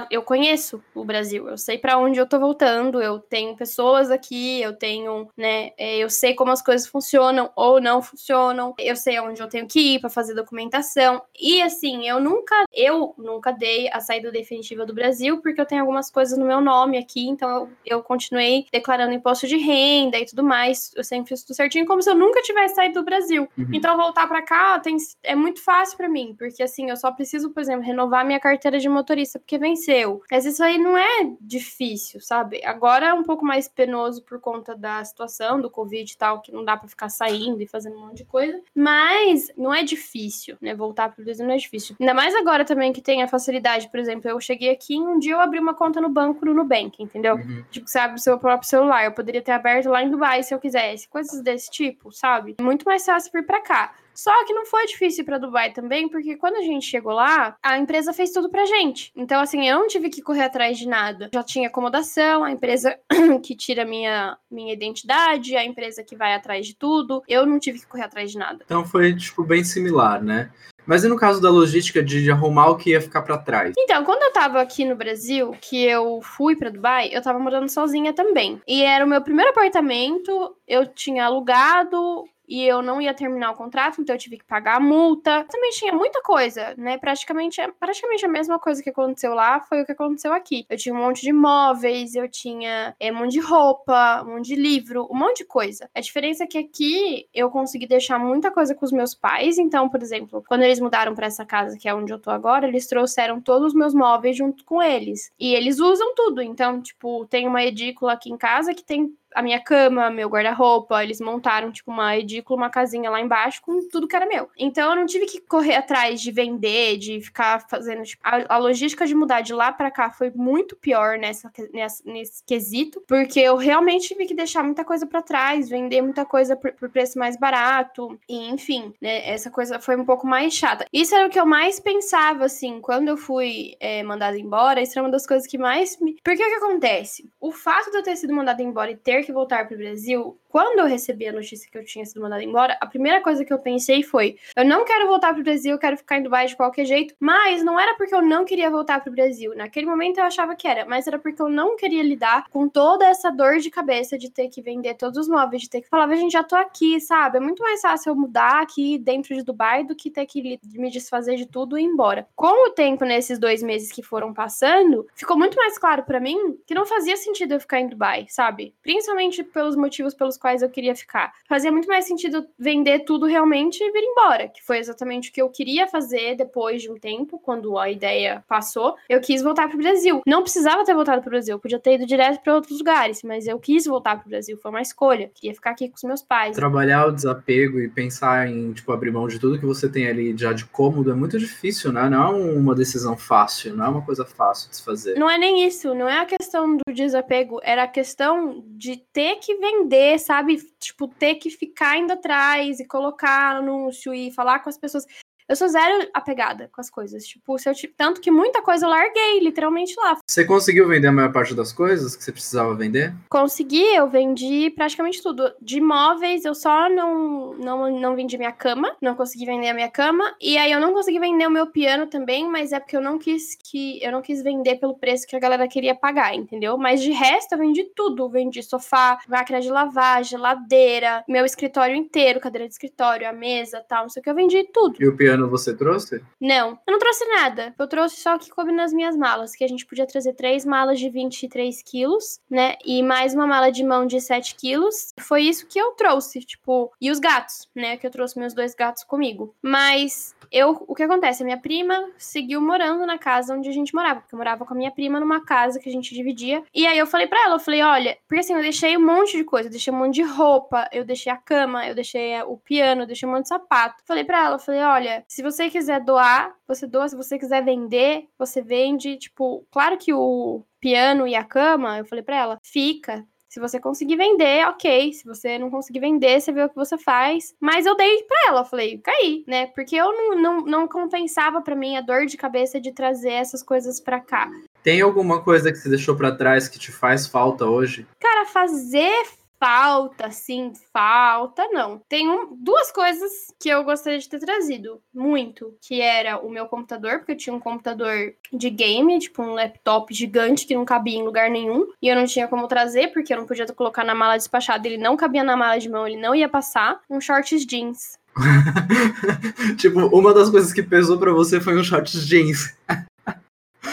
eu 0.10 0.22
conheço 0.22 0.82
o 0.94 1.04
Brasil, 1.04 1.50
eu 1.50 1.58
sei 1.58 1.78
para 1.78 1.98
onde 1.98 2.20
eu 2.20 2.28
tô 2.28 2.40
voltando, 2.40 3.02
eu 3.02 3.20
tenho 3.20 3.56
pessoas 3.66 4.12
aqui, 4.12 4.62
eu 4.62 4.74
tenho, 4.74 5.28
né? 5.36 5.72
É, 5.76 5.98
eu 5.98 6.08
sei 6.08 6.36
como 6.36 6.52
as 6.52 6.62
coisas 6.62 6.88
funcionam 6.88 7.50
ou 7.56 7.82
não 7.82 8.00
funcionam, 8.00 8.76
eu 8.78 8.96
sei 8.96 9.20
onde 9.20 9.42
eu 9.42 9.50
tenho 9.50 9.68
que 9.68 9.96
ir 9.96 10.00
para 10.00 10.10
fazer 10.10 10.36
documentação. 10.36 11.24
E 11.40 11.64
assim, 11.64 12.08
eu 12.08 12.20
nunca, 12.20 12.56
eu 12.72 13.16
nunca 13.18 13.52
dei 13.52 13.90
a 13.92 14.00
saída 14.00 14.32
definitiva 14.32 14.86
do 14.86 14.94
Brasil, 14.94 15.42
porque 15.42 15.60
eu 15.60 15.66
tenho 15.66 15.82
algumas 15.82 16.12
coisas 16.12 16.38
no 16.38 16.46
meu 16.46 16.62
nome 16.62 17.00
aqui, 17.00 17.28
então 17.28 17.50
eu, 17.50 17.70
eu 17.86 18.04
continuei 18.04 18.68
declarando 18.72 19.14
imposto 19.14 19.48
de 19.48 19.58
renda 19.58 20.20
e 20.20 20.26
tudo 20.26 20.44
mais. 20.44 20.92
Eu 20.96 21.04
sempre 21.04 21.30
fiz 21.30 21.44
tudo 21.44 21.56
certinho, 21.56 21.88
como 21.88 22.04
se 22.04 22.10
eu 22.10 22.16
nunca 22.16 22.44
tivesse 22.44 22.76
saído 22.76 23.00
do 23.00 23.06
Brasil. 23.06 23.48
Uhum. 23.58 23.70
Então, 23.74 23.98
voltar 23.98 24.28
para 24.28 24.44
cá 24.44 24.80
tem, 24.80 24.96
é 25.24 25.36
muito 25.36 25.60
fácil 25.64 25.98
para 25.98 26.08
mim, 26.08 26.36
porque 26.38 26.62
assim, 26.62 26.92
eu 26.92 26.98
só 26.98 27.12
preciso, 27.12 27.50
por 27.50 27.62
exemplo, 27.62 27.84
renovar 27.84 28.24
minha 28.24 28.40
carteira 28.40 28.78
de 28.78 28.88
motorista, 28.88 29.40
porque 29.40 29.58
venceu. 29.58 30.22
Mas 30.30 30.46
isso 30.46 30.64
aí 30.64 30.78
não 30.78 30.96
é 30.96 31.32
difícil, 31.42 32.22
sabe? 32.22 32.62
Agora 32.64 33.08
é 33.08 33.14
um 33.14 33.24
pouco 33.24 33.44
mais 33.46 33.55
penoso 33.68 34.22
por 34.24 34.40
conta 34.40 34.76
da 34.76 35.04
situação 35.04 35.62
do 35.62 35.70
Covid 35.70 36.12
e 36.12 36.18
tal, 36.18 36.42
que 36.42 36.52
não 36.52 36.64
dá 36.64 36.76
para 36.76 36.88
ficar 36.88 37.10
saindo 37.10 37.62
e 37.62 37.68
fazendo 37.68 37.96
um 37.96 38.08
monte 38.08 38.18
de 38.18 38.26
coisa. 38.26 38.62
Mas 38.74 39.52
não 39.58 39.74
é 39.74 39.84
difícil, 39.84 40.58
né? 40.62 40.76
Voltar 40.76 41.10
pro 41.10 41.24
Brasil 41.24 41.46
não 41.46 41.54
é 41.54 41.58
difícil. 41.58 41.96
Ainda 42.00 42.14
mais 42.14 42.36
agora 42.36 42.66
também 42.66 42.92
que 42.92 43.02
tem 43.02 43.24
a 43.24 43.28
facilidade, 43.28 43.90
por 43.90 44.00
exemplo, 44.00 44.30
eu 44.30 44.40
cheguei 44.40 44.70
aqui 44.70 45.00
um 45.00 45.20
dia 45.20 45.34
eu 45.34 45.40
abri 45.40 45.60
uma 45.60 45.74
conta 45.74 46.02
no 46.02 46.10
banco 46.10 46.46
no 46.46 46.54
Nubank, 46.54 47.02
entendeu? 47.02 47.36
Uhum. 47.36 47.64
Tipo, 47.70 47.88
você 47.88 48.00
abre 48.00 48.18
o 48.18 48.22
seu 48.22 48.38
próprio 48.40 48.68
celular. 48.68 49.06
Eu 49.06 49.12
poderia 49.12 49.42
ter 49.42 49.52
aberto 49.52 49.90
lá 49.90 50.02
em 50.02 50.10
Dubai 50.10 50.44
se 50.44 50.54
eu 50.54 50.60
quisesse. 50.60 51.08
Coisas 51.08 51.42
desse 51.42 51.70
tipo, 51.70 52.12
sabe? 52.12 52.56
Muito 52.60 52.84
mais 52.86 53.06
fácil 53.06 53.32
vir 53.34 53.46
pra 53.46 53.62
cá. 53.62 53.94
Só 54.16 54.46
que 54.46 54.54
não 54.54 54.66
foi 54.66 54.86
difícil 54.86 55.26
para 55.26 55.38
Dubai 55.38 55.72
também, 55.72 56.10
porque 56.10 56.36
quando 56.38 56.56
a 56.56 56.62
gente 56.62 56.86
chegou 56.86 57.14
lá, 57.14 57.56
a 57.62 57.78
empresa 57.78 58.14
fez 58.14 58.32
tudo 58.32 58.50
pra 58.50 58.66
gente. 58.66 59.12
Então, 59.16 59.42
assim, 59.42 59.68
eu 59.68 59.80
não 59.80 59.88
tive 59.88 60.10
que 60.10 60.22
correr 60.22 60.44
atrás 60.44 60.78
de 60.78 60.88
nada. 60.88 61.30
Já 61.34 61.44
tinha 61.44 61.68
acomodação, 61.68 62.44
a 62.44 62.52
empresa 62.52 62.98
que 63.44 63.56
tira 63.56 63.86
minha, 63.86 64.38
minha 64.50 64.74
identidade, 64.74 65.56
a 65.56 65.64
empresa 65.64 66.04
que 66.04 66.16
vai 66.16 66.34
atrás 66.34 66.66
de 66.66 66.76
tudo. 66.76 67.22
Eu 67.28 67.46
não 67.46 67.60
tive 67.60 67.80
que 67.80 67.88
correr 67.88 68.04
atrás 68.04 68.32
de 68.32 68.38
nada. 68.38 68.60
Então 68.66 68.86
foi, 68.86 69.16
tipo, 69.16 69.44
bem 69.44 69.64
similar, 69.64 70.24
né? 70.24 70.52
Mas 70.86 71.04
e 71.04 71.08
no 71.08 71.18
caso 71.18 71.42
da 71.42 71.50
logística 71.50 72.04
de 72.04 72.30
arrumar 72.30 72.70
o 72.70 72.78
que 72.78 72.92
ia 72.92 73.02
ficar 73.02 73.24
para 73.24 73.38
trás? 73.38 73.74
Então, 73.78 74.04
quando 74.04 74.22
eu 74.22 74.32
tava 74.32 74.62
aqui 74.62 74.86
no 74.86 74.96
Brasil, 74.96 75.56
que 75.60 75.84
eu 75.84 76.22
fui 76.22 76.56
para 76.56 76.70
Dubai, 76.70 77.10
eu 77.12 77.22
tava 77.22 77.40
morando 77.40 77.70
sozinha 77.70 78.14
também. 78.14 78.62
E 78.68 78.84
era 78.84 79.04
o 79.04 79.08
meu 79.08 79.22
primeiro 79.22 79.50
apartamento, 79.50 80.56
eu 80.68 80.86
tinha 80.86 81.26
alugado 81.26 82.26
e 82.48 82.64
eu 82.64 82.82
não 82.82 83.02
ia 83.02 83.14
terminar 83.14 83.52
o 83.52 83.56
contrato, 83.56 84.02
então 84.02 84.16
eu 84.16 84.20
tive 84.20 84.38
que 84.38 84.46
pagar 84.46 84.78
a 84.78 84.80
multa. 84.80 85.46
Também 85.50 85.72
tinha 85.72 85.94
muita 85.94 86.22
coisa, 86.22 86.74
né? 86.78 86.98
Praticamente, 86.98 87.62
praticamente 87.80 88.26
a 88.26 88.30
mesma 88.30 88.60
coisa 88.60 88.82
que 88.82 88.90
aconteceu 88.90 89.34
lá 89.34 89.60
foi 89.62 89.82
o 89.82 89.86
que 89.86 89.92
aconteceu 89.92 90.34
aqui. 90.34 90.66
Eu 90.70 90.78
tinha 90.78 90.94
um 90.94 90.98
monte 90.98 91.22
de 91.22 91.34
móveis, 91.34 92.16
eu 92.16 92.30
tinha 92.30 92.96
é, 93.00 93.12
um 93.12 93.16
monte 93.16 93.32
de 93.34 93.40
roupa, 93.40 94.24
um 94.24 94.36
monte 94.36 94.48
de 94.48 94.56
livro, 94.56 95.08
um 95.12 95.18
monte 95.18 95.40
de 95.40 95.46
coisa. 95.46 95.90
A 95.94 96.02
diferença 96.02 96.44
é 96.44 96.48
que 96.48 96.58
aqui 96.58 97.28
eu 97.34 97.50
consegui 97.50 97.88
deixar 97.88 98.20
muita 98.20 98.52
coisa 98.52 98.76
com 98.76 98.86
os 98.86 98.92
meus 98.92 99.14
pais. 99.14 99.58
Então, 99.58 99.90
por 99.90 100.02
exemplo, 100.02 100.44
quando 100.48 100.64
eles 100.64 100.80
mudaram 100.80 101.14
para 101.14 101.28
essa 101.28 101.46
casa, 101.46 101.78
que 101.78 101.88
é 101.88 101.94
onde 101.94 102.12
eu 102.12 102.20
tô 102.20 102.32
agora, 102.32 102.68
eles 102.68 102.88
trouxeram 102.88 103.42
todos 103.42 103.68
os 103.70 103.74
meus 103.74 103.94
móveis 103.94 104.38
junto 104.38 104.64
com 104.64 104.82
eles. 104.82 105.32
E 105.40 105.54
eles 105.54 105.80
usam 105.80 106.14
tudo. 106.16 106.42
Então, 106.42 106.82
tipo, 106.82 107.26
tem 107.28 107.48
uma 107.48 107.64
edícula 107.64 108.14
aqui 108.14 108.32
em 108.32 108.38
casa 108.38 108.74
que 108.74 108.84
tem 108.84 109.16
a 109.36 109.42
minha 109.42 109.60
cama, 109.60 110.10
meu 110.10 110.30
guarda-roupa, 110.30 111.04
eles 111.04 111.20
montaram, 111.20 111.72
tipo, 111.72 111.92
uma 111.92 112.18
edícula, 112.18 112.58
uma 112.58 112.70
casinha 112.70 113.10
lá 113.10 113.20
embaixo 113.20 113.62
com 113.62 113.88
tudo 113.90 114.08
que 114.08 114.16
era 114.16 114.26
meu. 114.26 114.50
Então 114.58 114.90
eu 114.90 114.96
não 114.96 115.06
tive 115.06 115.26
que 115.26 115.42
correr 115.42 115.76
atrás 115.76 116.22
de 116.22 116.32
vender, 116.32 116.98
de 116.98 117.20
ficar 117.20 117.68
fazendo, 117.70 118.04
tipo, 118.04 118.22
a, 118.24 118.56
a 118.56 118.58
logística 118.58 119.06
de 119.06 119.14
mudar 119.14 119.42
de 119.42 119.54
lá 119.54 119.74
para 119.74 119.92
cá 119.92 120.10
foi 120.10 120.32
muito 120.34 120.76
pior 120.78 121.18
nessa, 121.18 121.52
nessa, 121.74 122.02
nesse 122.06 122.42
quesito, 122.46 123.04
porque 123.06 123.42
eu 123.42 123.58
realmente 123.58 124.08
tive 124.08 124.26
que 124.26 124.34
deixar 124.34 124.64
muita 124.64 124.86
coisa 124.86 125.06
para 125.06 125.22
trás, 125.22 125.68
vender 125.68 126.02
muita 126.02 126.24
coisa 126.24 126.56
por, 126.56 126.72
por, 126.72 126.90
preço 126.90 127.20
mais 127.20 127.38
barato, 127.38 128.18
e 128.30 128.50
enfim, 128.50 128.94
né, 129.02 129.30
essa 129.30 129.52
coisa 129.52 129.80
foi 129.80 129.98
um 129.98 130.06
pouco 130.06 130.26
mais 130.26 130.54
chata. 130.54 130.86
Isso 130.94 131.14
era 131.14 131.28
o 131.28 131.30
que 131.30 131.40
eu 131.40 131.46
mais 131.46 131.78
pensava, 131.78 132.46
assim, 132.46 132.80
quando 132.80 133.10
eu 133.10 133.18
fui 133.18 133.76
é, 133.82 134.02
mandada 134.02 134.40
embora, 134.40 134.82
isso 134.82 134.94
era 134.98 135.06
uma 135.06 135.12
das 135.12 135.28
coisas 135.28 135.46
que 135.46 135.58
mais 135.58 136.00
me... 136.00 136.16
Porque 136.24 136.42
o 136.42 136.48
que 136.48 136.56
acontece? 136.56 137.30
O 137.42 137.52
fato 137.52 137.92
de 137.92 137.98
eu 137.98 138.04
ter 138.04 138.16
sido 138.16 138.34
mandada 138.34 138.64
embora 138.64 138.92
e 138.92 138.96
ter 138.96 139.25
que 139.26 139.34
voltar 139.34 139.68
para 139.68 139.76
o 139.76 139.78
Brasil, 139.78 140.40
quando 140.56 140.80
eu 140.80 140.86
recebi 140.86 141.28
a 141.28 141.34
notícia 141.34 141.70
que 141.70 141.78
eu 141.78 141.84
tinha 141.84 142.06
sido 142.06 142.22
mandada 142.22 142.42
embora, 142.42 142.78
a 142.80 142.88
primeira 142.88 143.22
coisa 143.22 143.44
que 143.44 143.52
eu 143.52 143.60
pensei 143.60 144.02
foi: 144.02 144.38
eu 144.56 144.64
não 144.64 144.86
quero 144.86 145.06
voltar 145.06 145.34
para 145.34 145.42
o 145.42 145.44
Brasil, 145.44 145.74
eu 145.74 145.78
quero 145.78 145.98
ficar 145.98 146.18
em 146.18 146.24
Dubai 146.24 146.48
de 146.48 146.56
qualquer 146.56 146.86
jeito. 146.86 147.14
Mas 147.20 147.62
não 147.62 147.78
era 147.78 147.94
porque 147.98 148.16
eu 148.16 148.22
não 148.22 148.46
queria 148.46 148.70
voltar 148.70 149.02
para 149.02 149.12
o 149.12 149.14
Brasil. 149.14 149.54
Naquele 149.54 149.86
momento 149.86 150.18
eu 150.18 150.24
achava 150.24 150.56
que 150.56 150.66
era, 150.66 150.86
mas 150.86 151.08
era 151.08 151.20
porque 151.20 151.42
eu 151.42 151.50
não 151.50 151.76
queria 151.76 152.02
lidar 152.02 152.46
com 152.50 152.70
toda 152.70 153.06
essa 153.06 153.30
dor 153.30 153.58
de 153.58 153.70
cabeça 153.70 154.18
de 154.18 154.32
ter 154.32 154.48
que 154.48 154.62
vender 154.62 154.94
todos 154.94 155.18
os 155.18 155.28
móveis, 155.28 155.64
de 155.64 155.70
ter 155.70 155.82
que 155.82 155.90
falar, 155.90 156.08
gente, 156.16 156.32
já 156.32 156.42
tô 156.42 156.56
aqui, 156.56 157.02
sabe? 157.02 157.36
É 157.36 157.42
muito 157.42 157.62
mais 157.62 157.82
fácil 157.82 158.12
eu 158.12 158.16
mudar 158.16 158.62
aqui 158.62 158.98
dentro 158.98 159.36
de 159.36 159.44
Dubai 159.44 159.84
do 159.84 159.94
que 159.94 160.10
ter 160.10 160.26
que 160.26 160.58
me 160.74 160.90
desfazer 160.90 161.36
de 161.36 161.46
tudo 161.46 161.78
e 161.78 161.82
ir 161.82 161.86
embora. 161.86 162.30
Com 162.34 162.70
o 162.70 162.72
tempo 162.72 163.04
nesses 163.04 163.38
dois 163.38 163.62
meses 163.62 163.92
que 163.92 164.02
foram 164.02 164.34
passando, 164.34 165.06
ficou 165.16 165.38
muito 165.38 165.58
mais 165.58 165.78
claro 165.78 166.04
para 166.04 166.22
mim 166.22 166.58
que 166.66 166.74
não 166.74 166.86
fazia 166.86 167.18
sentido 167.18 167.56
eu 167.56 167.60
ficar 167.60 167.82
em 167.82 167.90
Dubai, 167.90 168.26
sabe? 168.30 168.74
Principalmente 168.82 169.44
pelos 169.44 169.76
motivos 169.76 170.14
pelos 170.14 170.38
quais 170.46 170.62
eu 170.62 170.70
queria 170.70 170.96
ficar. 170.96 171.34
Fazia 171.50 171.72
muito 171.72 171.88
mais 171.88 172.06
sentido 172.06 172.46
vender 172.60 173.00
tudo 173.00 173.26
realmente 173.26 173.84
e 173.84 173.92
vir 173.92 174.04
embora, 174.04 174.48
que 174.48 174.64
foi 174.64 174.78
exatamente 174.78 175.32
o 175.32 175.34
que 175.34 175.42
eu 175.42 175.50
queria 175.50 175.88
fazer 175.88 176.36
depois 176.36 176.84
de 176.84 176.92
um 176.92 177.00
tempo, 177.00 177.40
quando 177.40 177.80
a 177.80 177.90
ideia 177.90 178.44
passou. 178.48 178.96
Eu 179.10 179.20
quis 179.20 179.42
voltar 179.42 179.68
pro 179.68 179.80
Brasil. 179.80 180.22
Não 180.24 180.44
precisava 180.44 180.86
ter 180.86 180.94
voltado 180.94 181.22
pro 181.24 181.32
Brasil, 181.32 181.58
podia 181.58 181.80
ter 181.80 181.96
ido 181.96 182.06
direto 182.06 182.44
para 182.44 182.54
outros 182.54 182.78
lugares, 182.78 183.24
mas 183.24 183.48
eu 183.48 183.58
quis 183.58 183.86
voltar 183.86 184.20
pro 184.20 184.30
Brasil, 184.30 184.56
foi 184.62 184.70
uma 184.70 184.84
escolha. 184.84 185.32
Queria 185.34 185.56
ficar 185.56 185.72
aqui 185.72 185.90
com 185.90 185.96
os 185.96 186.04
meus 186.04 186.22
pais. 186.22 186.56
Trabalhar 186.56 187.08
o 187.08 187.12
desapego 187.12 187.80
e 187.80 187.90
pensar 187.90 188.48
em, 188.48 188.72
tipo, 188.72 188.92
abrir 188.92 189.10
mão 189.10 189.28
de 189.28 189.40
tudo 189.40 189.58
que 189.58 189.66
você 189.66 189.90
tem 189.90 190.08
ali 190.08 190.38
já 190.38 190.54
de 190.54 190.66
cômodo 190.66 191.10
é 191.10 191.16
muito 191.16 191.40
difícil, 191.40 191.92
né? 191.92 192.08
Não 192.08 192.24
é 192.24 192.30
uma 192.30 192.76
decisão 192.76 193.18
fácil, 193.18 193.76
não 193.76 193.86
é 193.86 193.90
uma 193.90 194.04
coisa 194.04 194.24
fácil 194.24 194.70
de 194.70 194.76
se 194.76 194.86
fazer. 194.86 195.18
Não 195.18 195.28
é 195.28 195.40
nem 195.40 195.66
isso, 195.66 195.96
não 195.96 196.08
é 196.08 196.20
a 196.20 196.26
questão 196.28 196.78
do 196.78 196.94
desapego, 196.94 197.60
era 197.64 197.82
a 197.82 197.88
questão 197.88 198.64
de 198.68 198.98
ter 199.12 199.38
que 199.38 199.56
vender, 199.56 200.20
sabe? 200.20 200.35
Tipo, 200.80 201.08
ter 201.08 201.36
que 201.36 201.50
ficar 201.50 201.98
indo 201.98 202.14
atrás 202.14 202.80
e 202.80 202.88
colocar 202.88 203.58
anúncio 203.58 204.14
e 204.14 204.32
falar 204.32 204.60
com 204.60 204.70
as 204.70 204.78
pessoas. 204.78 205.06
Eu 205.48 205.56
sou 205.56 205.68
zero 205.68 206.08
apegada 206.14 206.70
com 206.74 206.82
as 206.82 206.90
coisas. 206.90 207.26
Tipo, 207.26 207.58
se 207.60 207.70
eu 207.70 207.74
tanto 207.96 208.20
que 208.20 208.32
muita 208.32 208.62
coisa 208.62 208.86
eu 208.86 208.90
larguei, 208.90 209.40
literalmente 209.40 209.94
lá. 209.98 210.18
Você 210.26 210.44
conseguiu 210.44 210.88
vender 210.88 211.08
a 211.08 211.12
maior 211.12 211.32
parte 211.32 211.54
das 211.54 211.72
coisas 211.72 212.16
que 212.16 212.24
você 212.24 212.32
precisava 212.32 212.74
vender? 212.74 213.14
Consegui, 213.30 213.96
eu 213.96 214.10
vendi 214.10 214.72
praticamente 214.72 215.22
tudo. 215.22 215.52
De 215.62 215.80
móveis, 215.80 216.46
eu 216.46 216.56
só 216.56 216.90
não, 216.90 217.54
não, 217.54 218.00
não 218.00 218.16
vendi 218.16 218.38
minha 218.38 218.52
cama, 218.52 218.96
não 219.00 219.16
consegui 219.16 219.46
vender 219.46 219.70
a 219.70 219.74
minha 219.74 219.90
cama. 219.90 220.36
E 220.42 220.58
aí 220.58 220.72
eu 220.72 220.80
não 220.80 220.94
consegui 220.94 221.20
vender 221.20 221.46
o 221.48 221.52
meu 221.52 221.68
piano 221.68 222.08
também, 222.08 222.50
mas 222.50 222.72
é 222.72 222.80
porque 222.80 222.98
eu 222.98 223.02
não 223.02 223.20
quis 223.20 223.56
que 223.56 224.04
eu 224.04 224.12
não 224.12 224.22
quis 224.22 224.42
vender 224.42 224.78
pelo 224.78 224.98
preço 224.98 225.28
que 225.28 225.36
a 225.36 225.40
galera 225.40 225.68
queria 225.68 225.94
pagar, 225.94 226.34
entendeu? 226.34 226.78
Mas 226.78 227.02
de 227.02 227.12
resto 227.12 227.54
eu 227.54 227.60
vendi 227.60 227.84
tudo. 227.96 228.28
Vendi 228.30 228.64
sofá, 228.64 229.20
máquina 229.28 229.62
de 229.62 229.70
lavar, 229.70 230.24
geladeira, 230.24 231.24
meu 231.28 231.46
escritório 231.46 231.96
inteiro, 231.96 232.40
cadeira 232.40 232.68
de 232.68 232.74
escritório, 232.74 233.30
a 233.30 233.34
mesa, 233.34 233.84
tal, 233.88 234.04
não 234.04 234.10
sei 234.10 234.22
o 234.22 234.24
que, 234.24 234.30
eu 234.30 234.36
vendi 234.36 234.64
tudo. 234.74 234.96
E 235.00 235.08
o 235.08 235.16
piano 235.16 235.35
piano 235.36 235.50
você 235.50 235.76
trouxe? 235.76 236.24
Não, 236.40 236.80
eu 236.88 236.92
não 236.92 237.00
trouxe 237.00 237.26
nada. 237.26 237.76
Eu 237.78 237.88
trouxe 237.88 238.18
só 238.18 238.36
o 238.36 238.40
que 238.40 238.50
coube 238.50 238.72
nas 238.72 238.94
minhas 238.94 239.16
malas, 239.16 239.56
que 239.56 239.64
a 239.64 239.68
gente 239.68 239.86
podia 239.86 240.08
trazer 240.08 240.34
três 240.34 240.66
malas 240.66 241.00
de 241.00 241.10
23 241.10 241.82
quilos, 241.84 242.40
né? 242.50 242.76
E 242.86 243.04
mais 243.04 243.34
uma 243.34 243.46
mala 243.46 243.72
de 243.72 243.84
mão 243.84 244.06
de 244.06 244.20
7 244.20 244.56
quilos. 244.56 245.14
Foi 245.20 245.44
isso 245.44 245.68
que 245.68 245.80
eu 245.80 245.92
trouxe, 245.92 246.40
tipo. 246.40 246.92
E 247.00 247.12
os 247.12 247.20
gatos, 247.20 247.70
né? 247.76 247.98
Que 247.98 248.08
eu 248.08 248.12
trouxe 248.12 248.40
meus 248.40 248.54
dois 248.54 248.74
gatos 248.74 249.04
comigo. 249.04 249.54
Mas 249.62 250.36
eu, 250.52 250.86
o 250.88 250.96
que 250.96 251.04
acontece? 251.04 251.44
A 251.44 251.46
minha 251.46 251.60
prima 251.60 252.10
seguiu 252.18 252.62
morando 252.62 253.06
na 253.06 253.18
casa 253.18 253.54
onde 253.54 253.70
a 253.70 253.74
gente 253.74 253.94
morava, 253.94 254.22
porque 254.22 254.34
eu 254.34 254.38
morava 254.38 254.66
com 254.66 254.74
a 254.74 254.78
minha 254.78 254.92
prima 254.92 255.20
numa 255.20 255.44
casa 255.44 255.80
que 255.80 255.90
a 255.90 255.92
gente 255.92 256.14
dividia. 256.14 256.64
E 256.74 256.86
aí 256.88 256.98
eu 256.98 257.08
falei 257.08 257.28
para 257.28 257.44
ela, 257.44 257.56
eu 257.56 257.60
falei, 257.60 257.82
olha, 257.82 258.18
porque 258.28 258.40
assim, 258.40 258.54
eu 258.54 258.62
deixei 258.62 258.98
um 258.98 259.06
monte 259.06 259.38
de 259.38 259.44
coisa, 259.44 259.68
eu 259.68 259.72
deixei 259.72 259.94
um 259.94 259.98
monte 259.98 260.16
de 260.16 260.24
roupa, 260.24 260.88
eu 260.92 261.04
deixei 261.04 261.32
a 261.32 261.38
cama, 261.38 261.88
eu 261.88 261.96
deixei 261.96 262.42
o 262.44 262.58
piano, 262.58 263.04
eu 263.04 263.08
deixei 263.08 263.28
um 263.28 263.32
monte 263.32 263.44
de 263.44 263.50
sapato. 263.50 264.04
Falei 264.06 264.24
para 264.24 264.46
ela, 264.46 264.56
eu 264.56 264.60
falei, 264.60 264.82
olha, 264.82 265.25
se 265.28 265.42
você 265.42 265.70
quiser 265.70 266.04
doar, 266.04 266.54
você 266.68 266.88
doa, 266.88 267.08
se 267.08 267.16
você 267.16 267.38
quiser 267.38 267.64
vender, 267.64 268.26
você 268.38 268.62
vende, 268.62 269.18
tipo, 269.18 269.66
claro 269.72 269.98
que 269.98 270.14
o 270.14 270.64
piano 270.80 271.28
e 271.28 271.36
a 271.36 271.44
cama, 271.44 271.98
eu 271.98 272.06
falei 272.06 272.24
para 272.24 272.38
ela, 272.38 272.60
fica, 272.64 273.26
Se 273.48 273.60
você 273.60 273.80
conseguir 273.80 274.18
vender, 274.18 274.68
ok. 274.68 275.14
Se 275.14 275.24
você 275.24 275.58
não 275.58 275.70
conseguir 275.70 276.02
vender, 276.02 276.42
você 276.42 276.52
vê 276.52 276.62
o 276.62 276.68
que 276.68 276.76
você 276.76 276.98
faz. 276.98 277.56
Mas 277.58 277.86
eu 277.86 277.96
dei 277.96 278.22
pra 278.24 278.38
ela, 278.50 278.66
falei, 278.66 278.98
caí, 278.98 279.46
né? 279.48 279.68
Porque 279.68 279.96
eu 279.96 280.12
não, 280.12 280.36
não, 280.36 280.66
não 280.66 280.88
compensava 280.90 281.62
para 281.62 281.74
mim 281.74 281.96
a 281.96 282.02
dor 282.02 282.26
de 282.26 282.36
cabeça 282.36 282.82
de 282.82 282.92
trazer 282.92 283.32
essas 283.32 283.64
coisas 283.64 284.02
para 284.02 284.20
cá. 284.20 284.52
Tem 284.84 285.00
alguma 285.00 285.42
coisa 285.42 285.72
que 285.72 285.78
você 285.78 285.88
deixou 285.88 286.18
para 286.18 286.36
trás 286.36 286.68
que 286.68 286.78
te 286.78 286.92
faz 286.92 287.28
falta 287.28 287.66
hoje? 287.66 288.06
Cara, 288.20 288.46
fazer 288.46 289.24
falta, 289.66 290.30
sim, 290.30 290.74
falta, 290.94 291.68
não. 291.72 292.00
Tem 292.08 292.30
um, 292.30 292.56
duas 292.56 292.92
coisas 292.92 293.32
que 293.60 293.68
eu 293.68 293.84
gostaria 293.84 294.20
de 294.20 294.30
ter 294.30 294.38
trazido 294.38 295.02
muito, 295.12 295.76
que 295.82 296.02
era 296.02 296.38
o 296.38 296.52
meu 296.52 296.68
computador, 296.68 297.18
porque 297.18 297.32
eu 297.32 297.38
tinha 297.38 297.56
um 297.56 297.60
computador 297.60 298.36
de 298.54 298.70
game, 298.70 299.18
tipo 299.18 299.42
um 299.42 299.56
laptop 299.56 300.14
gigante 300.14 300.68
que 300.68 300.76
não 300.76 300.86
cabia 300.86 301.18
em 301.18 301.24
lugar 301.24 301.50
nenhum, 301.50 301.88
e 302.00 302.08
eu 302.08 302.16
não 302.16 302.26
tinha 302.26 302.48
como 302.48 302.68
trazer, 302.68 303.08
porque 303.08 303.34
eu 303.34 303.40
não 303.40 303.48
podia 303.48 303.66
colocar 303.74 304.04
na 304.04 304.14
mala 304.14 304.38
despachada, 304.38 304.88
ele 304.88 305.00
não 305.00 305.18
cabia 305.18 305.44
na 305.44 305.58
mala 305.58 305.80
de 305.80 305.90
mão, 305.90 306.08
ele 306.08 306.22
não 306.22 306.36
ia 306.36 306.48
passar, 306.48 307.02
um 307.10 307.20
shorts 307.20 307.66
jeans. 307.66 308.20
tipo, 309.80 310.00
uma 310.16 310.32
das 310.32 310.52
coisas 310.52 310.72
que 310.72 310.84
pesou 310.84 311.18
para 311.18 311.34
você 311.34 311.60
foi 311.60 311.76
um 311.76 311.84
shorts 311.84 312.28
jeans. 312.28 312.78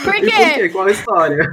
Por 0.04 0.12
quê? 0.16 0.20
por 0.20 0.54
quê? 0.54 0.68
Qual 0.68 0.86
a 0.86 0.90
história? 0.90 1.50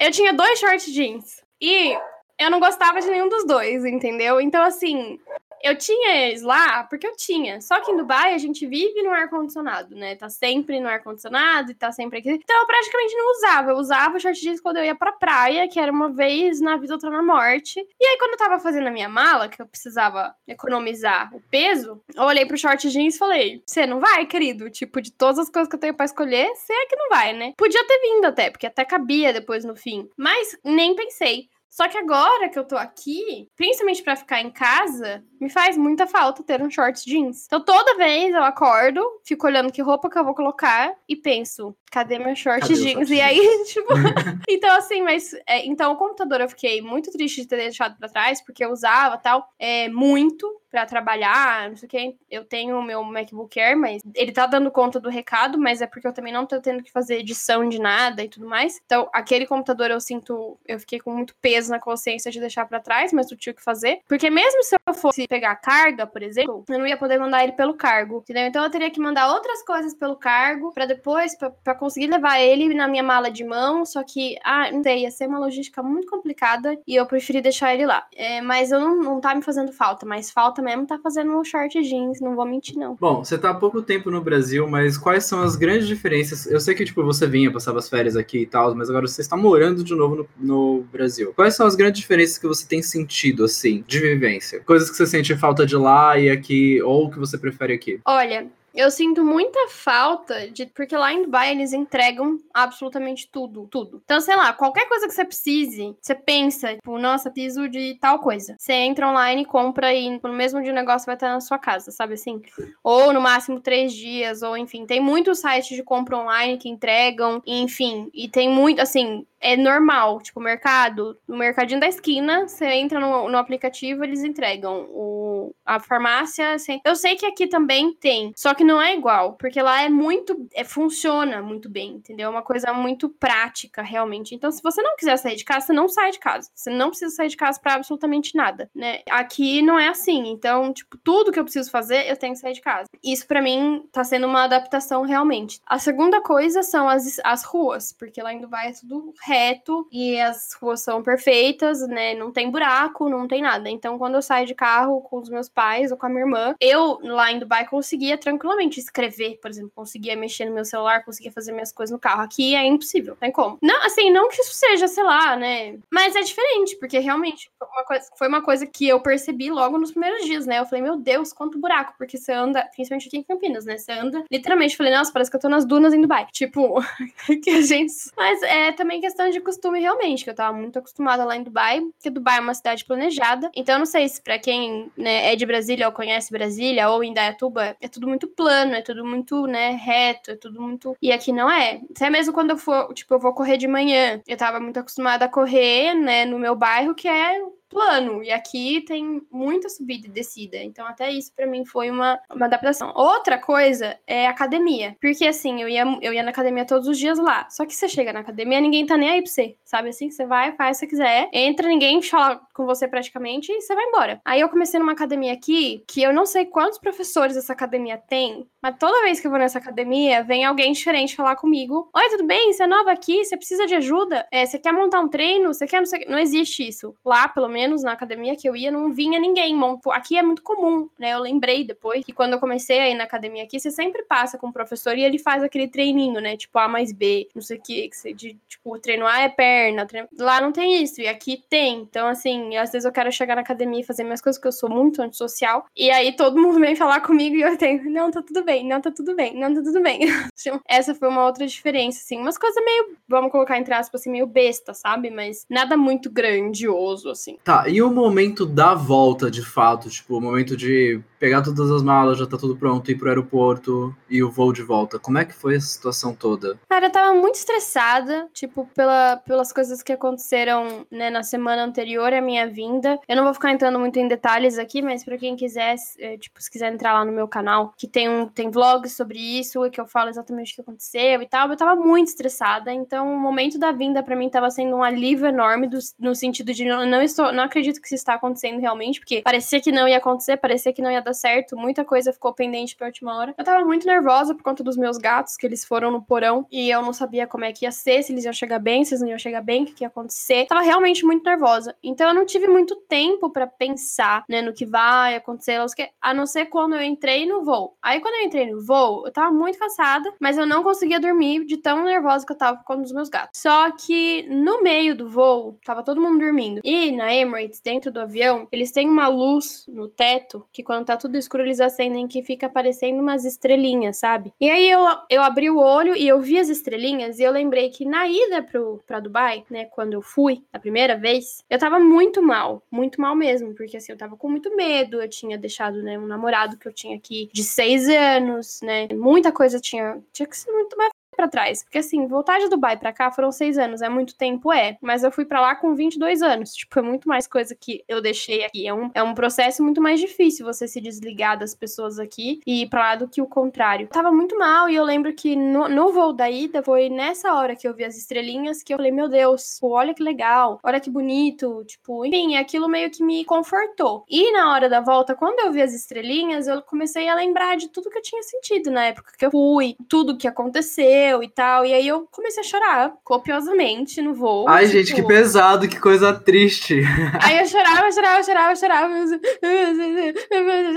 Eu 0.00 0.10
tinha 0.12 0.32
dois 0.32 0.58
shorts 0.58 0.90
jeans. 0.94 1.42
E 1.60 1.94
eu 2.38 2.50
não 2.50 2.60
gostava 2.60 3.00
de 3.00 3.08
nenhum 3.08 3.28
dos 3.28 3.44
dois, 3.44 3.84
entendeu? 3.84 4.40
Então, 4.40 4.62
assim, 4.62 5.18
eu 5.62 5.76
tinha 5.76 6.26
eles 6.26 6.42
lá 6.42 6.84
porque 6.84 7.06
eu 7.06 7.16
tinha. 7.16 7.60
Só 7.60 7.80
que 7.80 7.90
em 7.90 7.96
Dubai 7.96 8.34
a 8.34 8.38
gente 8.38 8.66
vive 8.66 9.02
no 9.02 9.10
ar-condicionado, 9.10 9.94
né? 9.94 10.14
Tá 10.14 10.28
sempre 10.28 10.80
no 10.80 10.88
ar-condicionado 10.88 11.70
e 11.70 11.74
tá 11.74 11.90
sempre 11.92 12.18
aqui. 12.18 12.30
Então 12.30 12.60
eu 12.60 12.66
praticamente 12.66 13.14
não 13.16 13.30
usava. 13.32 13.70
Eu 13.70 13.76
usava 13.76 14.18
short 14.18 14.40
jeans 14.40 14.60
quando 14.60 14.78
eu 14.78 14.84
ia 14.84 14.94
pra 14.94 15.12
praia, 15.12 15.68
que 15.68 15.80
era 15.80 15.90
uma 15.90 16.10
vez 16.10 16.60
na 16.60 16.76
vida, 16.76 16.94
outra 16.94 17.10
na 17.10 17.22
morte. 17.22 17.80
E 18.00 18.06
aí, 18.06 18.18
quando 18.18 18.32
eu 18.32 18.38
tava 18.38 18.58
fazendo 18.60 18.86
a 18.86 18.90
minha 18.90 19.08
mala, 19.08 19.48
que 19.48 19.60
eu 19.60 19.66
precisava 19.66 20.34
economizar 20.46 21.34
o 21.34 21.40
peso, 21.50 22.00
eu 22.14 22.22
olhei 22.24 22.46
pro 22.46 22.56
short 22.56 22.88
jeans 22.88 23.16
e 23.16 23.18
falei: 23.18 23.62
Você 23.66 23.86
não 23.86 24.00
vai, 24.00 24.26
querido? 24.26 24.70
Tipo, 24.70 25.00
de 25.00 25.12
todas 25.12 25.38
as 25.38 25.50
coisas 25.50 25.68
que 25.68 25.76
eu 25.76 25.80
tenho 25.80 25.94
pra 25.94 26.06
escolher, 26.06 26.48
você 26.54 26.72
é 26.72 26.86
que 26.86 26.96
não 26.96 27.08
vai, 27.08 27.32
né? 27.32 27.52
Podia 27.56 27.84
ter 27.86 27.98
vindo 28.00 28.24
até, 28.26 28.50
porque 28.50 28.66
até 28.66 28.84
cabia 28.84 29.32
depois 29.32 29.64
no 29.64 29.74
fim. 29.74 30.08
Mas 30.16 30.56
nem 30.64 30.94
pensei. 30.94 31.48
Só 31.70 31.88
que 31.88 31.98
agora 31.98 32.48
que 32.48 32.58
eu 32.58 32.64
tô 32.64 32.76
aqui, 32.76 33.48
principalmente 33.56 34.02
para 34.02 34.16
ficar 34.16 34.40
em 34.40 34.50
casa, 34.50 35.24
me 35.40 35.48
faz 35.48 35.76
muita 35.76 36.06
falta 36.06 36.42
ter 36.42 36.62
um 36.62 36.70
shorts 36.70 37.04
jeans. 37.04 37.46
Então 37.46 37.64
toda 37.64 37.96
vez 37.96 38.34
eu 38.34 38.42
acordo, 38.42 39.00
fico 39.24 39.46
olhando 39.46 39.72
que 39.72 39.82
roupa 39.82 40.10
que 40.10 40.18
eu 40.18 40.24
vou 40.24 40.34
colocar 40.34 40.92
e 41.08 41.14
penso, 41.14 41.76
cadê 41.90 42.18
meu 42.18 42.34
short 42.34 42.60
cadê 42.60 42.74
jeans? 42.74 43.10
E 43.10 43.20
aí, 43.20 43.40
tipo, 43.66 43.88
então 44.48 44.76
assim, 44.76 45.02
mas 45.02 45.34
é, 45.46 45.64
então 45.66 45.92
o 45.92 45.96
computador 45.96 46.40
eu 46.40 46.48
fiquei 46.48 46.80
muito 46.80 47.10
triste 47.10 47.42
de 47.42 47.48
ter 47.48 47.56
deixado 47.56 47.96
para 47.98 48.08
trás, 48.08 48.42
porque 48.44 48.64
eu 48.64 48.70
usava 48.70 49.16
tal, 49.16 49.48
é 49.58 49.88
muito 49.88 50.58
para 50.70 50.84
trabalhar, 50.84 51.70
não 51.70 51.76
sei 51.76 51.86
o 51.86 51.90
que. 51.90 52.16
Eu 52.30 52.44
tenho 52.44 52.78
o 52.78 52.82
meu 52.82 53.02
MacBook 53.02 53.58
Air, 53.58 53.76
mas 53.76 54.02
ele 54.14 54.32
tá 54.32 54.46
dando 54.46 54.70
conta 54.70 55.00
do 55.00 55.08
recado, 55.08 55.58
mas 55.58 55.80
é 55.80 55.86
porque 55.86 56.06
eu 56.06 56.12
também 56.12 56.32
não 56.32 56.46
tô 56.46 56.60
tendo 56.60 56.82
que 56.82 56.92
fazer 56.92 57.20
edição 57.20 57.68
de 57.68 57.80
nada 57.80 58.22
e 58.22 58.28
tudo 58.28 58.46
mais. 58.46 58.78
Então, 58.84 59.08
aquele 59.12 59.46
computador 59.46 59.90
eu 59.90 60.00
sinto, 60.00 60.58
eu 60.66 60.78
fiquei 60.78 61.00
com 61.00 61.10
muito 61.10 61.34
peso 61.40 61.57
na 61.66 61.80
consciência 61.80 62.30
de 62.30 62.38
deixar 62.38 62.66
para 62.66 62.78
trás, 62.78 63.12
mas 63.12 63.30
eu 63.30 63.36
tinha 63.36 63.54
que 63.54 63.62
fazer. 63.62 64.00
Porque 64.06 64.28
mesmo 64.28 64.62
se 64.62 64.76
eu 64.86 64.94
fosse 64.94 65.26
pegar 65.26 65.56
carga, 65.56 66.06
por 66.06 66.22
exemplo, 66.22 66.64
eu 66.68 66.78
não 66.78 66.86
ia 66.86 66.96
poder 66.96 67.18
mandar 67.18 67.42
ele 67.42 67.52
pelo 67.52 67.74
cargo, 67.74 68.18
entendeu? 68.18 68.44
Então 68.44 68.62
eu 68.62 68.70
teria 68.70 68.90
que 68.90 69.00
mandar 69.00 69.32
outras 69.32 69.62
coisas 69.64 69.94
pelo 69.94 70.16
cargo 70.16 70.72
para 70.72 70.84
depois 70.84 71.34
para 71.64 71.74
conseguir 71.74 72.08
levar 72.08 72.38
ele 72.40 72.74
na 72.74 72.86
minha 72.86 73.02
mala 73.02 73.30
de 73.30 73.44
mão, 73.44 73.84
só 73.86 74.02
que 74.02 74.36
ah, 74.44 74.70
não 74.70 74.82
sei, 74.82 75.02
ia 75.02 75.10
ser 75.10 75.26
uma 75.26 75.38
logística 75.38 75.82
muito 75.82 76.08
complicada 76.08 76.78
e 76.86 76.94
eu 76.94 77.06
preferi 77.06 77.40
deixar 77.40 77.72
ele 77.72 77.86
lá. 77.86 78.06
É, 78.14 78.40
mas 78.42 78.70
eu 78.70 78.80
não, 78.80 78.98
não 78.98 79.20
tá 79.20 79.34
me 79.34 79.42
fazendo 79.42 79.72
falta, 79.72 80.04
mas 80.04 80.30
falta 80.30 80.60
mesmo 80.60 80.86
tá 80.86 80.98
fazendo 80.98 81.32
um 81.32 81.44
short 81.44 81.80
jeans, 81.82 82.20
não 82.20 82.34
vou 82.34 82.44
mentir, 82.44 82.76
não. 82.76 82.96
Bom, 83.00 83.24
você 83.24 83.38
tá 83.38 83.50
há 83.50 83.54
pouco 83.54 83.82
tempo 83.82 84.10
no 84.10 84.20
Brasil, 84.20 84.68
mas 84.68 84.98
quais 84.98 85.24
são 85.24 85.42
as 85.42 85.56
grandes 85.56 85.86
diferenças? 85.86 86.46
Eu 86.46 86.60
sei 86.60 86.74
que, 86.74 86.84
tipo, 86.84 87.02
você 87.04 87.26
vinha, 87.26 87.52
passava 87.52 87.78
as 87.78 87.88
férias 87.88 88.16
aqui 88.16 88.40
e 88.40 88.46
tal, 88.46 88.74
mas 88.74 88.90
agora 88.90 89.06
você 89.06 89.20
está 89.20 89.36
morando 89.36 89.82
de 89.82 89.94
novo 89.94 90.16
no, 90.16 90.28
no 90.38 90.82
Brasil. 90.92 91.32
Quais 91.34 91.47
são 91.54 91.66
as 91.66 91.74
grandes 91.74 92.00
diferenças 92.00 92.38
que 92.38 92.46
você 92.46 92.66
tem 92.66 92.82
sentido, 92.82 93.44
assim, 93.44 93.84
de 93.86 93.98
vivência? 94.00 94.60
Coisas 94.60 94.90
que 94.90 94.96
você 94.96 95.06
sente 95.06 95.36
falta 95.36 95.66
de 95.66 95.76
lá 95.76 96.18
e 96.18 96.30
aqui, 96.30 96.80
ou 96.82 97.10
que 97.10 97.18
você 97.18 97.36
prefere 97.36 97.74
aqui? 97.74 98.00
Olha, 98.04 98.46
eu 98.78 98.92
sinto 98.92 99.24
muita 99.24 99.68
falta 99.68 100.48
de. 100.50 100.66
Porque 100.66 100.96
lá 100.96 101.12
em 101.12 101.22
Dubai 101.22 101.50
eles 101.50 101.72
entregam 101.72 102.38
absolutamente 102.54 103.28
tudo, 103.28 103.66
tudo. 103.68 104.00
Então, 104.04 104.20
sei 104.20 104.36
lá, 104.36 104.52
qualquer 104.52 104.86
coisa 104.88 105.08
que 105.08 105.14
você 105.14 105.24
precise, 105.24 105.96
você 106.00 106.14
pensa, 106.14 106.74
tipo, 106.74 106.96
nossa, 106.96 107.28
piso 107.28 107.68
de 107.68 107.96
tal 108.00 108.20
coisa. 108.20 108.54
Você 108.56 108.72
entra 108.72 109.08
online, 109.08 109.44
compra 109.44 109.92
e 109.92 110.20
no 110.22 110.32
mesmo 110.32 110.62
dia 110.62 110.70
o 110.70 110.74
negócio 110.74 111.06
vai 111.06 111.16
estar 111.16 111.28
na 111.32 111.40
sua 111.40 111.58
casa, 111.58 111.90
sabe 111.90 112.14
assim? 112.14 112.40
Ou 112.84 113.12
no 113.12 113.20
máximo 113.20 113.60
três 113.60 113.92
dias, 113.92 114.42
ou 114.42 114.56
enfim. 114.56 114.86
Tem 114.86 115.00
muitos 115.00 115.40
sites 115.40 115.76
de 115.76 115.82
compra 115.82 116.16
online 116.16 116.56
que 116.56 116.68
entregam, 116.68 117.42
enfim. 117.44 118.08
E 118.14 118.28
tem 118.28 118.48
muito, 118.48 118.80
assim, 118.80 119.26
é 119.40 119.56
normal, 119.56 120.20
tipo, 120.20 120.40
mercado, 120.40 121.18
no 121.26 121.36
mercadinho 121.36 121.80
da 121.80 121.88
esquina, 121.88 122.46
você 122.46 122.66
entra 122.66 122.98
no, 122.98 123.28
no 123.28 123.38
aplicativo, 123.38 124.04
eles 124.04 124.22
entregam. 124.22 124.86
O, 124.90 125.54
a 125.64 125.78
farmácia, 125.78 126.54
assim, 126.54 126.80
eu 126.84 126.96
sei 126.96 127.16
que 127.16 127.26
aqui 127.26 127.46
também 127.46 127.92
tem, 127.94 128.32
só 128.36 128.54
que 128.54 128.64
não 128.64 128.80
é 128.80 128.94
igual, 128.94 129.34
porque 129.34 129.60
lá 129.60 129.82
é 129.82 129.88
muito, 129.88 130.48
é, 130.54 130.64
funciona 130.64 131.42
muito 131.42 131.68
bem, 131.68 131.94
entendeu? 131.96 132.26
É 132.26 132.30
uma 132.30 132.42
coisa 132.42 132.72
muito 132.72 133.08
prática, 133.08 133.82
realmente. 133.82 134.34
Então, 134.34 134.50
se 134.50 134.62
você 134.62 134.82
não 134.82 134.96
quiser 134.96 135.16
sair 135.16 135.36
de 135.36 135.44
casa, 135.44 135.66
você 135.66 135.72
não 135.72 135.88
sai 135.88 136.10
de 136.10 136.18
casa. 136.18 136.50
Você 136.54 136.70
não 136.70 136.88
precisa 136.88 137.14
sair 137.14 137.28
de 137.28 137.36
casa 137.36 137.60
para 137.60 137.74
absolutamente 137.74 138.34
nada, 138.34 138.70
né? 138.74 139.00
Aqui 139.10 139.62
não 139.62 139.78
é 139.78 139.88
assim. 139.88 140.28
Então, 140.28 140.72
tipo, 140.72 140.96
tudo 140.98 141.32
que 141.32 141.38
eu 141.38 141.44
preciso 141.44 141.70
fazer, 141.70 142.08
eu 142.08 142.16
tenho 142.16 142.32
que 142.32 142.40
sair 142.40 142.54
de 142.54 142.60
casa. 142.60 142.88
Isso 143.02 143.26
para 143.26 143.42
mim 143.42 143.86
tá 143.92 144.02
sendo 144.04 144.26
uma 144.26 144.44
adaptação 144.44 145.02
realmente. 145.02 145.60
A 145.66 145.78
segunda 145.78 146.20
coisa 146.20 146.62
são 146.62 146.88
as, 146.88 147.18
as 147.24 147.44
ruas, 147.44 147.92
porque 147.92 148.22
lá 148.22 148.32
em 148.32 148.40
Dubai 148.40 148.68
é 148.68 148.72
tudo 148.72 149.12
reto 149.28 149.86
e 149.92 150.18
as 150.20 150.54
ruas 150.54 150.82
são 150.82 151.02
perfeitas, 151.02 151.86
né? 151.86 152.14
Não 152.14 152.32
tem 152.32 152.50
buraco, 152.50 153.08
não 153.08 153.28
tem 153.28 153.42
nada. 153.42 153.68
Então, 153.68 153.98
quando 153.98 154.14
eu 154.14 154.22
saio 154.22 154.46
de 154.46 154.54
carro 154.54 155.00
com 155.02 155.18
os 155.18 155.28
meus 155.28 155.48
pais 155.48 155.90
ou 155.90 155.98
com 155.98 156.06
a 156.06 156.08
minha 156.08 156.22
irmã, 156.22 156.54
eu 156.60 156.98
lá 157.02 157.30
em 157.30 157.38
Dubai 157.38 157.66
conseguia 157.68 158.16
tranquilamente 158.16 158.80
escrever, 158.80 159.38
por 159.40 159.50
exemplo, 159.50 159.70
conseguia 159.74 160.16
mexer 160.16 160.46
no 160.46 160.54
meu 160.54 160.64
celular, 160.64 161.04
conseguia 161.04 161.30
fazer 161.30 161.52
minhas 161.52 161.72
coisas 161.72 161.92
no 161.92 161.98
carro. 161.98 162.22
Aqui 162.22 162.54
é 162.54 162.64
impossível, 162.66 163.12
não 163.12 163.20
tem 163.20 163.32
como. 163.32 163.58
Não, 163.62 163.84
assim, 163.84 164.10
não 164.10 164.28
que 164.28 164.40
isso 164.40 164.54
seja, 164.54 164.88
sei 164.88 165.04
lá, 165.04 165.36
né? 165.36 165.78
Mas 165.90 166.16
é 166.16 166.20
diferente, 166.20 166.76
porque 166.76 166.98
realmente 166.98 167.50
foi 167.58 167.68
uma 167.68 167.84
coisa, 167.84 168.10
foi 168.16 168.28
uma 168.28 168.42
coisa 168.42 168.66
que 168.66 168.88
eu 168.88 169.00
percebi 169.00 169.50
logo 169.50 169.78
nos 169.78 169.90
primeiros 169.90 170.24
dias, 170.24 170.46
né? 170.46 170.58
Eu 170.58 170.66
falei, 170.66 170.82
meu 170.82 170.96
Deus, 170.96 171.32
quanto 171.32 171.58
buraco, 171.58 171.94
porque 171.98 172.16
você 172.16 172.32
anda, 172.32 172.62
principalmente 172.74 173.08
aqui 173.08 173.18
em 173.18 173.22
Campinas, 173.22 173.64
né? 173.64 173.76
Você 173.76 173.92
anda, 173.92 174.24
literalmente, 174.30 174.76
falei, 174.76 174.94
nossa, 174.94 175.12
parece 175.12 175.30
que 175.30 175.36
eu 175.36 175.40
tô 175.40 175.48
nas 175.48 175.66
dunas 175.66 175.92
em 175.92 176.00
Dubai. 176.00 176.26
Tipo, 176.32 176.80
que 177.42 177.50
a 177.50 177.60
gente. 177.60 177.92
Mas 178.16 178.42
é 178.42 178.72
também 178.72 179.00
questão 179.00 179.17
questão 179.18 179.30
de 179.30 179.40
costume 179.40 179.80
realmente, 179.80 180.22
que 180.22 180.30
eu 180.30 180.34
tava 180.34 180.56
muito 180.56 180.78
acostumada 180.78 181.24
lá 181.24 181.36
em 181.36 181.42
Dubai, 181.42 181.80
porque 181.80 182.08
Dubai 182.08 182.38
é 182.38 182.40
uma 182.40 182.54
cidade 182.54 182.84
planejada. 182.84 183.50
Então 183.54 183.74
eu 183.74 183.78
não 183.80 183.86
sei 183.86 184.08
se 184.08 184.22
para 184.22 184.38
quem 184.38 184.92
né, 184.96 185.32
é 185.32 185.36
de 185.36 185.44
Brasília 185.44 185.86
ou 185.86 185.92
conhece 185.92 186.30
Brasília 186.30 186.88
ou 186.88 187.02
Indaiatuba, 187.02 187.76
é 187.80 187.88
tudo 187.88 188.06
muito 188.06 188.28
plano, 188.28 188.74
é 188.74 188.82
tudo 188.82 189.04
muito, 189.04 189.46
né, 189.48 189.70
reto, 189.70 190.30
é 190.30 190.36
tudo 190.36 190.62
muito. 190.62 190.96
E 191.02 191.10
aqui 191.10 191.32
não 191.32 191.50
é. 191.50 191.80
Até 191.90 192.08
mesmo 192.08 192.32
quando 192.32 192.50
eu 192.50 192.58
for, 192.58 192.94
tipo, 192.94 193.14
eu 193.14 193.18
vou 193.18 193.34
correr 193.34 193.56
de 193.56 193.66
manhã, 193.66 194.22
eu 194.26 194.36
tava 194.36 194.60
muito 194.60 194.78
acostumada 194.78 195.24
a 195.24 195.28
correr, 195.28 195.94
né, 195.94 196.24
no 196.24 196.38
meu 196.38 196.54
bairro, 196.54 196.94
que 196.94 197.08
é 197.08 197.42
plano. 197.68 198.22
E 198.22 198.30
aqui 198.30 198.80
tem 198.82 199.22
muita 199.30 199.68
subida 199.68 200.06
e 200.06 200.10
descida. 200.10 200.56
Então, 200.58 200.86
até 200.86 201.10
isso 201.10 201.32
para 201.34 201.46
mim 201.46 201.64
foi 201.64 201.90
uma, 201.90 202.18
uma 202.34 202.46
adaptação. 202.46 202.92
Outra 202.94 203.38
coisa 203.38 203.98
é 204.06 204.26
academia. 204.26 204.96
Porque 205.00 205.26
assim, 205.26 205.62
eu 205.62 205.68
ia, 205.68 205.84
eu 206.00 206.12
ia 206.12 206.22
na 206.22 206.30
academia 206.30 206.64
todos 206.64 206.88
os 206.88 206.98
dias 206.98 207.18
lá. 207.18 207.48
Só 207.50 207.64
que 207.64 207.74
você 207.74 207.88
chega 207.88 208.12
na 208.12 208.20
academia, 208.20 208.60
ninguém 208.60 208.86
tá 208.86 208.96
nem 208.96 209.10
aí 209.10 209.22
pra 209.22 209.30
você. 209.30 209.56
Sabe 209.64 209.90
assim? 209.90 210.10
Você 210.10 210.26
vai, 210.26 210.52
faz 210.52 210.76
o 210.76 210.80
que 210.80 210.86
você 210.86 210.86
quiser. 210.86 211.28
Entra, 211.32 211.68
ninguém 211.68 212.00
fala 212.02 212.40
com 212.54 212.66
você 212.66 212.88
praticamente 212.88 213.52
e 213.52 213.60
você 213.60 213.74
vai 213.74 213.84
embora. 213.84 214.20
Aí 214.24 214.40
eu 214.40 214.48
comecei 214.48 214.80
numa 214.80 214.92
academia 214.92 215.32
aqui, 215.32 215.84
que 215.86 216.02
eu 216.02 216.12
não 216.12 216.26
sei 216.26 216.46
quantos 216.46 216.78
professores 216.78 217.36
essa 217.36 217.52
academia 217.52 217.96
tem, 217.96 218.48
mas 218.62 218.76
toda 218.78 219.02
vez 219.02 219.20
que 219.20 219.26
eu 219.26 219.30
vou 219.30 219.38
nessa 219.38 219.58
academia, 219.58 220.22
vem 220.24 220.44
alguém 220.44 220.72
diferente 220.72 221.14
falar 221.14 221.36
comigo. 221.36 221.88
Oi, 221.94 222.10
tudo 222.10 222.26
bem? 222.26 222.52
Você 222.52 222.64
é 222.64 222.66
nova 222.66 222.90
aqui? 222.90 223.24
Você 223.24 223.36
precisa 223.36 223.66
de 223.66 223.74
ajuda? 223.74 224.26
É, 224.32 224.44
você 224.44 224.58
quer 224.58 224.72
montar 224.72 225.00
um 225.00 225.08
treino? 225.08 225.52
Você 225.52 225.66
quer 225.66 225.78
não 225.78 225.86
sei... 225.86 226.04
Não 226.06 226.18
existe 226.18 226.66
isso. 226.66 226.94
Lá, 227.04 227.28
pelo 227.28 227.48
menos 227.48 227.57
menos 227.58 227.82
na 227.82 227.90
academia 227.92 228.36
que 228.36 228.48
eu 228.48 228.54
ia, 228.54 228.70
não 228.70 228.92
vinha 228.92 229.18
ninguém. 229.18 229.58
Aqui 229.90 230.16
é 230.16 230.22
muito 230.22 230.42
comum, 230.42 230.88
né? 230.96 231.12
Eu 231.12 231.18
lembrei 231.18 231.64
depois 231.64 232.04
que 232.04 232.12
quando 232.12 232.34
eu 232.34 232.38
comecei 232.38 232.78
a 232.78 232.88
ir 232.88 232.94
na 232.94 233.02
academia 233.02 233.42
aqui, 233.42 233.58
você 233.58 233.70
sempre 233.70 234.04
passa 234.04 234.38
com 234.38 234.46
o 234.46 234.52
professor 234.52 234.96
e 234.96 235.02
ele 235.02 235.18
faz 235.18 235.42
aquele 235.42 235.66
treininho, 235.66 236.20
né? 236.20 236.36
Tipo 236.36 236.56
A 236.60 236.68
mais 236.68 236.92
B, 236.92 237.28
não 237.34 237.42
sei 237.42 237.58
o 237.58 237.60
que, 237.60 237.88
que 237.88 237.96
você, 237.96 238.12
de, 238.12 238.36
tipo, 238.48 238.78
treino 238.78 239.06
A 239.06 239.22
é 239.22 239.28
perna. 239.28 239.86
Treino... 239.86 240.08
Lá 240.16 240.40
não 240.40 240.52
tem 240.52 240.82
isso, 240.82 241.00
e 241.00 241.08
aqui 241.08 241.42
tem. 241.50 241.80
Então, 241.80 242.06
assim, 242.06 242.56
às 242.56 242.70
vezes 242.70 242.86
eu 242.86 242.92
quero 242.92 243.10
chegar 243.10 243.34
na 243.34 243.40
academia 243.40 243.80
e 243.80 243.84
fazer 243.84 244.04
minhas 244.04 244.20
coisas, 244.20 244.38
porque 244.38 244.48
eu 244.48 244.52
sou 244.52 244.70
muito 244.70 245.02
antissocial. 245.02 245.66
E 245.76 245.90
aí 245.90 246.14
todo 246.14 246.40
mundo 246.40 246.60
vem 246.60 246.76
falar 246.76 247.00
comigo 247.00 247.34
e 247.34 247.42
eu 247.42 247.56
tenho, 247.56 247.90
não, 247.90 248.10
tá 248.10 248.22
tudo 248.22 248.44
bem, 248.44 248.64
não, 248.64 248.80
tá 248.80 248.90
tudo 248.92 249.16
bem, 249.16 249.34
não, 249.34 249.52
tá 249.52 249.62
tudo 249.62 249.82
bem. 249.82 250.00
Essa 250.68 250.94
foi 250.94 251.08
uma 251.08 251.24
outra 251.24 251.46
diferença, 251.46 251.98
assim. 251.98 252.18
Umas 252.18 252.38
coisas 252.38 252.62
meio, 252.64 252.96
vamos 253.08 253.32
colocar 253.32 253.58
entre 253.58 253.74
aspas, 253.74 254.00
assim, 254.00 254.10
meio 254.10 254.26
besta, 254.26 254.74
sabe? 254.74 255.10
Mas 255.10 255.44
nada 255.48 255.76
muito 255.76 256.10
grandioso, 256.10 257.10
assim. 257.10 257.38
Tá, 257.48 257.66
e 257.66 257.80
o 257.80 257.90
momento 257.90 258.44
da 258.44 258.74
volta, 258.74 259.30
de 259.30 259.40
fato? 259.40 259.88
Tipo, 259.88 260.18
o 260.18 260.20
momento 260.20 260.54
de 260.54 261.00
pegar 261.18 261.42
todas 261.42 261.70
as 261.70 261.82
malas, 261.82 262.18
já 262.18 262.26
tá 262.26 262.36
tudo 262.36 262.56
pronto, 262.56 262.90
ir 262.90 262.94
pro 262.96 263.08
aeroporto 263.08 263.94
e 264.08 264.22
o 264.22 264.30
voo 264.30 264.52
de 264.52 264.62
volta. 264.62 264.98
Como 264.98 265.18
é 265.18 265.24
que 265.24 265.34
foi 265.34 265.56
essa 265.56 265.66
situação 265.66 266.14
toda? 266.14 266.58
Cara, 266.68 266.86
eu 266.86 266.92
tava 266.92 267.12
muito 267.14 267.34
estressada, 267.34 268.28
tipo, 268.32 268.68
pela, 268.74 269.16
pelas 269.16 269.52
coisas 269.52 269.82
que 269.82 269.92
aconteceram, 269.92 270.86
né, 270.90 271.10
na 271.10 271.22
semana 271.22 271.64
anterior 271.64 272.12
à 272.12 272.20
minha 272.20 272.46
vinda. 272.46 272.98
Eu 273.08 273.16
não 273.16 273.24
vou 273.24 273.34
ficar 273.34 273.50
entrando 273.50 273.78
muito 273.78 273.98
em 273.98 274.06
detalhes 274.06 274.58
aqui, 274.58 274.80
mas 274.80 275.04
para 275.04 275.18
quem 275.18 275.34
quiser, 275.34 275.76
é, 275.98 276.16
tipo, 276.16 276.40
se 276.40 276.50
quiser 276.50 276.72
entrar 276.72 276.92
lá 276.92 277.04
no 277.04 277.12
meu 277.12 277.26
canal, 277.26 277.72
que 277.76 277.88
tem 277.88 278.08
um 278.08 278.28
tem 278.28 278.50
vlogs 278.50 278.92
sobre 278.92 279.18
isso, 279.18 279.68
que 279.70 279.80
eu 279.80 279.86
falo 279.86 280.08
exatamente 280.08 280.52
o 280.52 280.54
que 280.56 280.60
aconteceu 280.60 281.22
e 281.22 281.26
tal, 281.26 281.50
eu 281.50 281.56
tava 281.56 281.74
muito 281.74 282.08
estressada, 282.08 282.72
então 282.72 283.12
o 283.12 283.18
momento 283.18 283.58
da 283.58 283.72
vinda 283.72 284.02
para 284.02 284.14
mim 284.14 284.28
tava 284.28 284.50
sendo 284.50 284.76
um 284.76 284.82
alívio 284.82 285.26
enorme 285.26 285.66
do, 285.66 285.78
no 285.98 286.14
sentido 286.14 286.52
de 286.52 286.64
não 286.64 287.02
estou, 287.02 287.32
não 287.38 287.44
acredito 287.44 287.80
que 287.80 287.86
isso 287.86 287.94
está 287.94 288.14
acontecendo 288.14 288.60
realmente, 288.60 289.00
porque 289.00 289.22
parecia 289.22 289.60
que 289.60 289.72
não 289.72 289.88
ia 289.88 289.98
acontecer, 289.98 290.36
parecia 290.36 290.72
que 290.72 290.82
não 290.82 290.90
ia 290.90 291.00
dar 291.00 291.14
certo, 291.14 291.56
muita 291.56 291.84
coisa 291.84 292.12
ficou 292.12 292.32
pendente 292.32 292.76
pra 292.76 292.86
última 292.86 293.16
hora. 293.16 293.34
Eu 293.36 293.44
tava 293.44 293.64
muito 293.64 293.86
nervosa 293.86 294.34
por 294.34 294.42
conta 294.42 294.62
dos 294.62 294.76
meus 294.76 294.98
gatos, 294.98 295.36
que 295.36 295.46
eles 295.46 295.64
foram 295.64 295.90
no 295.90 296.02
porão 296.02 296.46
e 296.50 296.70
eu 296.70 296.82
não 296.82 296.92
sabia 296.92 297.26
como 297.26 297.44
é 297.44 297.52
que 297.52 297.64
ia 297.64 297.72
ser, 297.72 298.02
se 298.02 298.12
eles 298.12 298.24
iam 298.24 298.32
chegar 298.32 298.58
bem, 298.58 298.84
se 298.84 298.94
eles 298.94 299.02
não 299.02 299.08
iam 299.08 299.18
chegar 299.18 299.40
bem, 299.40 299.62
o 299.62 299.66
que, 299.66 299.84
ia 299.84 299.88
acontecer. 299.88 300.46
tava 300.46 300.62
realmente 300.62 301.04
muito 301.04 301.24
nervosa. 301.24 301.74
Então 301.82 302.08
eu 302.08 302.14
não 302.14 302.26
tive 302.26 302.48
muito 302.48 302.76
tempo 302.88 303.30
para 303.30 303.46
pensar, 303.46 304.24
né, 304.28 304.42
no 304.42 304.52
que 304.52 304.66
vai 304.66 305.14
acontecer, 305.14 305.58
a 306.00 306.12
não 306.12 306.26
ser 306.26 306.46
quando 306.46 306.74
eu 306.74 306.82
entrei 306.82 307.26
no 307.26 307.44
voo. 307.44 307.76
Aí 307.82 308.00
quando 308.00 308.14
eu 308.14 308.26
entrei 308.26 308.50
no 308.50 308.60
voo, 308.64 309.06
eu 309.06 309.12
tava 309.12 309.32
muito 309.32 309.58
cansada, 309.58 310.12
mas 310.20 310.36
eu 310.36 310.46
não 310.46 310.62
conseguia 310.62 311.00
dormir 311.00 311.44
de 311.44 311.56
tão 311.56 311.84
nervosa 311.84 312.26
que 312.26 312.32
eu 312.32 312.36
tava 312.36 312.58
por 312.58 312.64
conta 312.64 312.82
dos 312.82 312.92
meus 312.92 313.08
gatos. 313.08 313.40
Só 313.40 313.70
que 313.70 314.26
no 314.28 314.62
meio 314.62 314.96
do 314.96 315.08
voo, 315.08 315.58
tava 315.64 315.82
todo 315.82 316.00
mundo 316.00 316.18
dormindo. 316.18 316.60
E 316.64 316.90
na 316.92 317.12
Emirates, 317.28 317.60
dentro 317.60 317.92
do 317.92 318.00
avião, 318.00 318.48
eles 318.50 318.72
têm 318.72 318.88
uma 318.88 319.08
luz 319.08 319.64
no 319.68 319.88
teto 319.88 320.46
que 320.52 320.62
quando 320.62 320.86
tá 320.86 320.96
tudo 320.96 321.16
escuro 321.16 321.42
eles 321.42 321.60
acendem 321.60 322.08
que 322.08 322.22
fica 322.22 322.46
aparecendo 322.46 323.00
umas 323.00 323.24
estrelinhas, 323.24 323.98
sabe? 323.98 324.32
E 324.40 324.50
aí 324.50 324.68
eu, 324.68 324.80
eu 325.10 325.22
abri 325.22 325.50
o 325.50 325.58
olho 325.58 325.94
e 325.94 326.06
eu 326.06 326.20
vi 326.20 326.38
as 326.38 326.48
estrelinhas 326.48 327.18
e 327.18 327.22
eu 327.22 327.32
lembrei 327.32 327.70
que 327.70 327.84
na 327.84 328.08
ida 328.08 328.42
pro, 328.42 328.82
pra 328.86 329.00
Dubai, 329.00 329.44
né, 329.50 329.66
quando 329.66 329.92
eu 329.92 330.02
fui 330.02 330.42
a 330.52 330.58
primeira 330.58 330.96
vez, 330.96 331.44
eu 331.48 331.58
tava 331.58 331.78
muito 331.78 332.22
mal, 332.22 332.62
muito 332.70 333.00
mal 333.00 333.14
mesmo, 333.14 333.54
porque 333.54 333.76
assim, 333.76 333.92
eu 333.92 333.98
tava 333.98 334.16
com 334.16 334.28
muito 334.28 334.54
medo, 334.56 335.00
eu 335.00 335.08
tinha 335.08 335.38
deixado, 335.38 335.82
né, 335.82 335.98
um 335.98 336.06
namorado 336.06 336.56
que 336.56 336.66
eu 336.66 336.72
tinha 336.72 336.96
aqui 336.96 337.28
de 337.32 337.44
seis 337.44 337.88
anos, 337.88 338.60
né, 338.62 338.88
muita 338.94 339.30
coisa 339.32 339.60
tinha, 339.60 340.00
tinha 340.12 340.26
que 340.26 340.36
ser 340.36 340.50
muito 340.50 340.76
mais 340.76 340.90
para 341.18 341.26
trás. 341.26 341.64
Porque 341.64 341.78
assim, 341.78 342.06
voltar 342.06 342.38
de 342.38 342.48
Dubai 342.48 342.76
para 342.76 342.92
cá 342.92 343.10
foram 343.10 343.32
seis 343.32 343.58
anos, 343.58 343.82
é 343.82 343.88
muito 343.88 344.16
tempo, 344.16 344.52
é. 344.52 344.78
Mas 344.80 345.02
eu 345.02 345.10
fui 345.10 345.24
para 345.24 345.40
lá 345.40 345.56
com 345.56 345.74
22 345.74 346.22
anos. 346.22 346.52
Tipo, 346.52 346.78
é 346.78 346.82
muito 346.82 347.08
mais 347.08 347.26
coisa 347.26 347.56
que 347.60 347.82
eu 347.88 348.00
deixei 348.00 348.44
aqui. 348.44 348.68
É 348.68 348.72
um, 348.72 348.88
é 348.94 349.02
um 349.02 349.14
processo 349.14 349.64
muito 349.64 349.82
mais 349.82 349.98
difícil 349.98 350.46
você 350.46 350.68
se 350.68 350.80
desligar 350.80 351.36
das 351.36 351.56
pessoas 351.56 351.98
aqui 351.98 352.40
e 352.46 352.62
ir 352.62 352.68
pra 352.68 352.80
lá 352.80 352.94
do 352.94 353.08
que 353.08 353.20
o 353.20 353.26
contrário. 353.26 353.84
Eu 353.84 353.88
tava 353.88 354.12
muito 354.12 354.38
mal 354.38 354.68
e 354.70 354.76
eu 354.76 354.84
lembro 354.84 355.12
que 355.12 355.34
no, 355.34 355.68
no 355.68 355.92
voo 355.92 356.12
da 356.12 356.30
ida 356.30 356.62
foi 356.62 356.88
nessa 356.88 357.34
hora 357.34 357.56
que 357.56 357.66
eu 357.66 357.74
vi 357.74 357.84
as 357.84 357.96
estrelinhas 357.96 358.62
que 358.62 358.72
eu 358.72 358.76
falei, 358.76 358.92
meu 358.92 359.08
Deus, 359.08 359.58
olha 359.60 359.92
que 359.92 360.02
legal, 360.02 360.60
olha 360.62 360.78
que 360.78 360.88
bonito. 360.90 361.64
Tipo, 361.64 362.06
enfim, 362.06 362.36
aquilo 362.36 362.68
meio 362.68 362.90
que 362.90 363.02
me 363.02 363.24
confortou. 363.24 364.04
E 364.08 364.30
na 364.30 364.52
hora 364.52 364.68
da 364.68 364.80
volta, 364.80 365.16
quando 365.16 365.40
eu 365.40 365.50
vi 365.50 365.62
as 365.62 365.74
estrelinhas, 365.74 366.46
eu 366.46 366.62
comecei 366.62 367.08
a 367.08 367.14
lembrar 367.16 367.56
de 367.56 367.68
tudo 367.68 367.90
que 367.90 367.98
eu 367.98 368.02
tinha 368.02 368.22
sentido 368.22 368.70
na 368.70 368.86
época 368.86 369.12
que 369.18 369.26
eu 369.26 369.30
fui, 369.32 369.74
tudo 369.88 370.16
que 370.16 370.28
aconteceu 370.28 371.07
e 371.22 371.28
tal. 371.28 371.64
E 371.64 371.72
aí 371.72 371.86
eu 371.86 372.06
comecei 372.10 372.42
a 372.42 372.46
chorar 372.46 372.92
copiosamente 373.04 374.00
no 374.00 374.14
voo. 374.14 374.48
Ai, 374.48 374.66
tipo... 374.66 374.78
gente, 374.78 374.94
que 374.94 375.02
pesado, 375.02 375.68
que 375.68 375.78
coisa 375.78 376.12
triste. 376.12 376.82
Aí 377.22 377.38
eu 377.38 377.46
chorava, 377.46 377.90
chorava, 377.90 378.22
chorava, 378.22 378.56
chorava. 378.56 378.94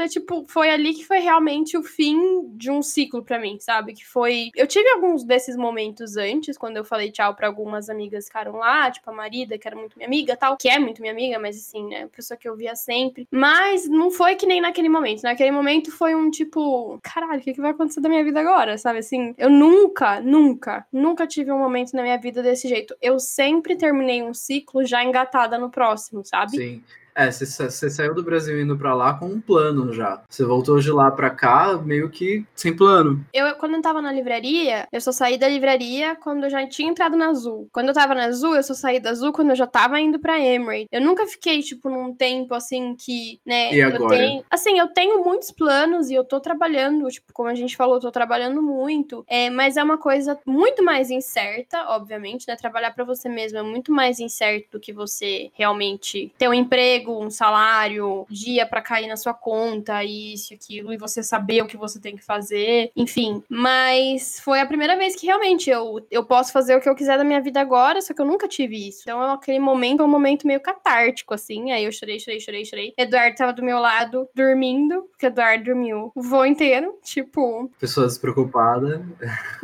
tipo, 0.09 0.45
foi 0.47 0.69
ali 0.69 0.93
que 0.93 1.05
foi 1.05 1.19
realmente 1.19 1.77
o 1.77 1.83
fim 1.83 2.17
de 2.55 2.71
um 2.71 2.81
ciclo 2.81 3.23
para 3.23 3.39
mim, 3.39 3.57
sabe? 3.59 3.93
Que 3.93 4.05
foi. 4.05 4.49
Eu 4.55 4.67
tive 4.67 4.89
alguns 4.89 5.23
desses 5.23 5.55
momentos 5.55 6.17
antes, 6.17 6.57
quando 6.57 6.77
eu 6.77 6.83
falei 6.83 7.11
tchau 7.11 7.35
para 7.35 7.47
algumas 7.47 7.89
amigas 7.89 8.25
que 8.25 8.31
ficaram 8.31 8.57
lá, 8.57 8.89
tipo 8.89 9.09
a 9.09 9.13
Marida, 9.13 9.57
que 9.57 9.67
era 9.67 9.75
muito 9.75 9.97
minha 9.97 10.07
amiga 10.07 10.35
tal, 10.35 10.57
que 10.57 10.69
é 10.69 10.79
muito 10.79 11.01
minha 11.01 11.13
amiga, 11.13 11.37
mas 11.39 11.57
assim, 11.57 11.87
né? 11.87 12.07
Pessoa 12.15 12.37
que 12.37 12.47
eu 12.47 12.55
via 12.55 12.75
sempre. 12.75 13.27
Mas 13.31 13.87
não 13.87 14.09
foi 14.09 14.35
que 14.35 14.45
nem 14.45 14.61
naquele 14.61 14.89
momento. 14.89 15.23
Naquele 15.23 15.51
momento 15.51 15.91
foi 15.91 16.15
um 16.15 16.29
tipo, 16.29 16.99
caralho, 17.03 17.39
o 17.39 17.43
que, 17.43 17.53
que 17.53 17.61
vai 17.61 17.71
acontecer 17.71 18.01
da 18.01 18.09
minha 18.09 18.23
vida 18.23 18.39
agora? 18.39 18.77
Sabe 18.77 18.99
assim? 18.99 19.33
Eu 19.37 19.49
nunca, 19.49 20.10
nunca, 20.19 20.85
nunca 20.91 21.25
tive 21.25 21.51
um 21.51 21.57
momento 21.59 21.93
na 21.93 22.01
minha 22.01 22.17
vida 22.17 22.41
desse 22.41 22.67
jeito. 22.67 22.95
Eu 23.01 23.19
sempre 23.19 23.75
terminei 23.75 24.21
um 24.23 24.33
ciclo 24.33 24.83
já 24.85 25.03
engatada 25.03 25.57
no 25.57 25.69
próximo, 25.69 26.25
sabe? 26.25 26.57
Sim. 26.57 26.83
É, 27.15 27.29
você 27.29 27.89
saiu 27.89 28.13
do 28.13 28.23
Brasil 28.23 28.61
indo 28.61 28.77
para 28.77 28.93
lá 28.93 29.13
com 29.13 29.25
um 29.25 29.41
plano 29.41 29.93
já. 29.93 30.21
Você 30.29 30.43
voltou 30.45 30.79
de 30.79 30.91
lá 30.91 31.11
para 31.11 31.29
cá 31.29 31.77
meio 31.77 32.09
que 32.09 32.45
sem 32.55 32.75
plano. 32.75 33.25
Eu, 33.33 33.55
quando 33.55 33.75
eu 33.75 33.81
tava 33.81 34.01
na 34.01 34.11
livraria, 34.11 34.87
eu 34.91 35.01
só 35.01 35.11
saí 35.11 35.37
da 35.37 35.47
livraria 35.47 36.15
quando 36.15 36.45
eu 36.45 36.49
já 36.49 36.65
tinha 36.67 36.89
entrado 36.89 37.17
na 37.17 37.29
Azul. 37.29 37.67
Quando 37.71 37.89
eu 37.89 37.93
tava 37.93 38.15
na 38.15 38.25
Azul, 38.25 38.55
eu 38.55 38.63
só 38.63 38.73
saí 38.73 38.99
da 38.99 39.11
Azul 39.11 39.33
quando 39.33 39.49
eu 39.49 39.55
já 39.55 39.67
tava 39.67 39.99
indo 39.99 40.19
pra 40.19 40.39
Emery. 40.39 40.87
Eu 40.91 41.01
nunca 41.01 41.25
fiquei, 41.25 41.61
tipo, 41.61 41.89
num 41.89 42.13
tempo 42.13 42.53
assim 42.53 42.95
que, 42.95 43.39
né? 43.45 43.73
E 43.73 43.81
agora? 43.81 44.15
Eu 44.15 44.19
tenho, 44.19 44.45
assim, 44.49 44.79
eu 44.79 44.87
tenho 44.87 45.23
muitos 45.23 45.51
planos 45.51 46.09
e 46.09 46.13
eu 46.13 46.23
tô 46.23 46.39
trabalhando, 46.39 47.07
tipo, 47.09 47.33
como 47.33 47.49
a 47.49 47.55
gente 47.55 47.75
falou, 47.75 47.95
eu 47.95 48.01
tô 48.01 48.11
trabalhando 48.11 48.61
muito. 48.61 49.23
É, 49.27 49.49
mas 49.49 49.77
é 49.77 49.83
uma 49.83 49.97
coisa 49.97 50.39
muito 50.45 50.83
mais 50.83 51.09
incerta, 51.09 51.85
obviamente, 51.89 52.47
né? 52.47 52.55
Trabalhar 52.55 52.91
para 52.91 53.03
você 53.03 53.27
mesmo 53.27 53.57
é 53.57 53.63
muito 53.63 53.91
mais 53.91 54.19
incerto 54.19 54.71
do 54.73 54.79
que 54.79 54.93
você 54.93 55.49
realmente 55.53 56.31
ter 56.37 56.47
um 56.47 56.53
emprego 56.53 57.00
emprego, 57.01 57.23
um 57.23 57.29
salário, 57.29 58.25
dia 58.29 58.65
para 58.65 58.81
cair 58.81 59.07
na 59.07 59.17
sua 59.17 59.33
conta, 59.33 60.03
isso, 60.03 60.53
aquilo, 60.53 60.93
e 60.93 60.97
você 60.97 61.23
saber 61.23 61.61
o 61.61 61.67
que 61.67 61.77
você 61.77 61.99
tem 61.99 62.15
que 62.15 62.23
fazer, 62.23 62.91
enfim. 62.95 63.43
Mas 63.49 64.39
foi 64.39 64.61
a 64.61 64.65
primeira 64.65 64.95
vez 64.95 65.15
que 65.15 65.25
realmente 65.25 65.69
eu, 65.69 66.05
eu 66.09 66.23
posso 66.23 66.51
fazer 66.51 66.75
o 66.75 66.81
que 66.81 66.87
eu 66.87 66.95
quiser 66.95 67.17
da 67.17 67.23
minha 67.23 67.41
vida 67.41 67.59
agora, 67.59 68.01
só 68.01 68.13
que 68.13 68.21
eu 68.21 68.25
nunca 68.25 68.47
tive 68.47 68.87
isso. 68.87 69.01
Então, 69.03 69.21
aquele 69.33 69.59
momento 69.59 70.01
é 70.01 70.05
um 70.05 70.09
momento 70.09 70.47
meio 70.47 70.59
catártico, 70.59 71.33
assim. 71.33 71.71
Aí 71.71 71.83
eu 71.83 71.91
chorei, 71.91 72.19
chorei, 72.19 72.39
chorei, 72.39 72.65
chorei. 72.65 72.93
Eduardo 72.97 73.35
tava 73.35 73.53
do 73.53 73.63
meu 73.63 73.79
lado, 73.79 74.27
dormindo, 74.35 75.03
porque 75.11 75.25
Eduardo 75.25 75.65
dormiu 75.65 76.11
o 76.15 76.21
voo 76.21 76.45
inteiro, 76.45 76.97
tipo. 77.03 77.69
Pessoa 77.79 78.07
despreocupada. 78.07 79.05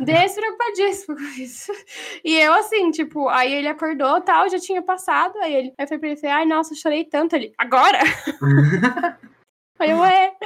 Despreocupadíssimo 0.00 1.16
com 1.16 1.40
isso. 1.40 1.72
E 2.24 2.36
eu, 2.36 2.52
assim, 2.54 2.90
tipo, 2.90 3.28
aí 3.28 3.52
ele 3.52 3.68
acordou 3.68 4.20
tal, 4.20 4.48
já 4.48 4.58
tinha 4.58 4.82
passado. 4.82 5.36
Aí 5.38 5.54
ele 5.54 5.74
aí 5.76 5.86
foi 5.86 5.98
pra 5.98 6.08
ele 6.08 6.18
ai, 6.26 6.44
nossa, 6.44 6.74
chorei 6.74 7.04
tanto 7.04 7.27
Agora? 7.58 7.98
aí 9.78 9.90
eu, 9.90 10.04
é. 10.04 10.36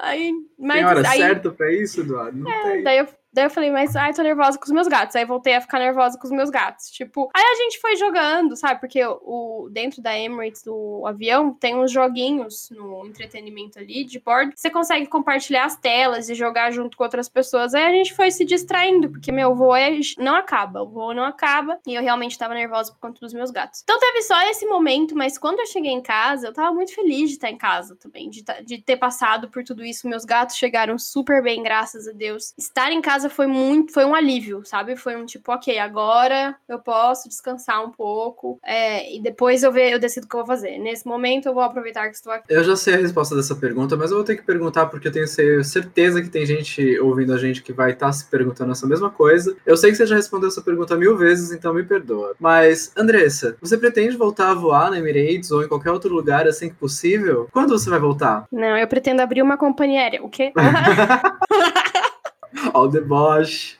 Aí, 0.00 0.32
mas, 0.58 0.76
tem 0.76 0.86
hora 0.86 1.08
aí, 1.08 1.18
certa 1.18 1.50
pra 1.50 1.72
isso, 1.72 2.00
Eduardo? 2.00 2.38
Não 2.38 2.50
é, 2.50 2.72
tem. 2.72 2.82
Daí 2.82 2.98
eu 2.98 3.08
Daí 3.36 3.44
eu 3.44 3.50
falei, 3.50 3.70
mas 3.70 3.94
ai, 3.94 4.14
tô 4.14 4.22
nervosa 4.22 4.58
com 4.58 4.64
os 4.64 4.72
meus 4.72 4.88
gatos. 4.88 5.14
Aí 5.14 5.26
voltei 5.26 5.54
a 5.54 5.60
ficar 5.60 5.78
nervosa 5.78 6.18
com 6.18 6.24
os 6.24 6.32
meus 6.32 6.48
gatos. 6.48 6.88
Tipo, 6.90 7.28
aí 7.34 7.44
a 7.44 7.54
gente 7.56 7.78
foi 7.78 7.94
jogando, 7.94 8.56
sabe? 8.56 8.80
Porque 8.80 9.04
o, 9.04 9.68
dentro 9.70 10.00
da 10.00 10.18
Emirates, 10.18 10.62
do 10.62 11.06
avião, 11.06 11.52
tem 11.52 11.76
uns 11.76 11.92
joguinhos 11.92 12.70
no 12.70 13.06
entretenimento 13.06 13.78
ali 13.78 14.04
de 14.04 14.18
bordo. 14.18 14.54
Você 14.56 14.70
consegue 14.70 15.06
compartilhar 15.06 15.66
as 15.66 15.76
telas 15.76 16.30
e 16.30 16.34
jogar 16.34 16.70
junto 16.70 16.96
com 16.96 17.04
outras 17.04 17.28
pessoas. 17.28 17.74
Aí 17.74 17.84
a 17.84 17.90
gente 17.90 18.14
foi 18.14 18.30
se 18.30 18.42
distraindo, 18.42 19.10
porque 19.10 19.30
meu 19.30 19.54
voo 19.54 19.76
é, 19.76 19.90
não 20.16 20.34
acaba. 20.34 20.82
O 20.82 20.88
voo 20.88 21.12
não 21.12 21.24
acaba. 21.24 21.78
E 21.86 21.94
eu 21.94 22.02
realmente 22.02 22.38
tava 22.38 22.54
nervosa 22.54 22.90
por 22.90 23.00
conta 23.00 23.20
dos 23.20 23.34
meus 23.34 23.50
gatos. 23.50 23.82
Então 23.82 24.00
teve 24.00 24.22
só 24.22 24.40
esse 24.48 24.64
momento, 24.64 25.14
mas 25.14 25.36
quando 25.36 25.60
eu 25.60 25.66
cheguei 25.66 25.92
em 25.92 26.02
casa, 26.02 26.46
eu 26.46 26.54
tava 26.54 26.74
muito 26.74 26.94
feliz 26.94 27.28
de 27.28 27.36
estar 27.36 27.50
em 27.50 27.58
casa 27.58 27.96
também, 27.96 28.30
de, 28.30 28.42
de 28.64 28.78
ter 28.78 28.96
passado 28.96 29.50
por 29.50 29.62
tudo 29.62 29.84
isso. 29.84 30.08
Meus 30.08 30.24
gatos 30.24 30.56
chegaram 30.56 30.98
super 30.98 31.42
bem, 31.42 31.62
graças 31.62 32.08
a 32.08 32.12
Deus. 32.12 32.54
Estar 32.56 32.90
em 32.90 33.02
casa 33.02 33.25
foi 33.28 33.46
muito, 33.46 33.92
foi 33.92 34.04
um 34.04 34.14
alívio, 34.14 34.62
sabe? 34.64 34.96
Foi 34.96 35.16
um 35.16 35.24
tipo, 35.24 35.52
ok, 35.52 35.78
agora 35.78 36.56
eu 36.68 36.78
posso 36.78 37.28
descansar 37.28 37.84
um 37.84 37.90
pouco 37.90 38.58
é, 38.64 39.14
e 39.14 39.20
depois 39.20 39.62
eu 39.62 39.72
ver, 39.72 39.92
eu 39.92 39.98
decido 39.98 40.26
o 40.26 40.28
que 40.28 40.34
eu 40.34 40.40
vou 40.40 40.46
fazer. 40.46 40.78
Nesse 40.78 41.06
momento 41.06 41.46
eu 41.46 41.54
vou 41.54 41.62
aproveitar 41.62 42.08
que 42.08 42.16
estou 42.16 42.32
aqui. 42.32 42.46
Eu 42.48 42.64
já 42.64 42.76
sei 42.76 42.94
a 42.94 42.98
resposta 42.98 43.34
dessa 43.34 43.54
pergunta, 43.54 43.96
mas 43.96 44.10
eu 44.10 44.16
vou 44.16 44.24
ter 44.24 44.36
que 44.36 44.42
perguntar 44.42 44.86
porque 44.86 45.08
eu 45.08 45.12
tenho 45.12 45.26
certeza 45.26 46.22
que 46.22 46.28
tem 46.28 46.46
gente 46.46 46.98
ouvindo 47.00 47.32
a 47.32 47.38
gente 47.38 47.62
que 47.62 47.72
vai 47.72 47.92
estar 47.92 48.06
tá 48.06 48.12
se 48.12 48.26
perguntando 48.26 48.72
essa 48.72 48.86
mesma 48.86 49.10
coisa. 49.10 49.56
Eu 49.64 49.76
sei 49.76 49.90
que 49.90 49.96
você 49.96 50.06
já 50.06 50.16
respondeu 50.16 50.48
essa 50.48 50.62
pergunta 50.62 50.96
mil 50.96 51.16
vezes, 51.16 51.52
então 51.52 51.74
me 51.74 51.82
perdoa. 51.82 52.34
Mas, 52.38 52.92
Andressa, 52.96 53.56
você 53.60 53.76
pretende 53.76 54.16
voltar 54.16 54.50
a 54.50 54.54
voar 54.54 54.90
na 54.90 54.98
Emirates 54.98 55.50
ou 55.50 55.62
em 55.62 55.68
qualquer 55.68 55.90
outro 55.90 56.12
lugar 56.12 56.46
assim 56.46 56.68
que 56.68 56.74
possível? 56.74 57.48
Quando 57.52 57.78
você 57.78 57.88
vai 57.90 57.98
voltar? 57.98 58.46
Não, 58.50 58.76
eu 58.76 58.86
pretendo 58.86 59.22
abrir 59.22 59.42
uma 59.42 59.56
companhia 59.56 60.00
aérea. 60.00 60.22
O 60.22 60.28
quê? 60.28 60.52
All 62.72 62.90
the 62.90 63.00
Bosch. 63.00 63.78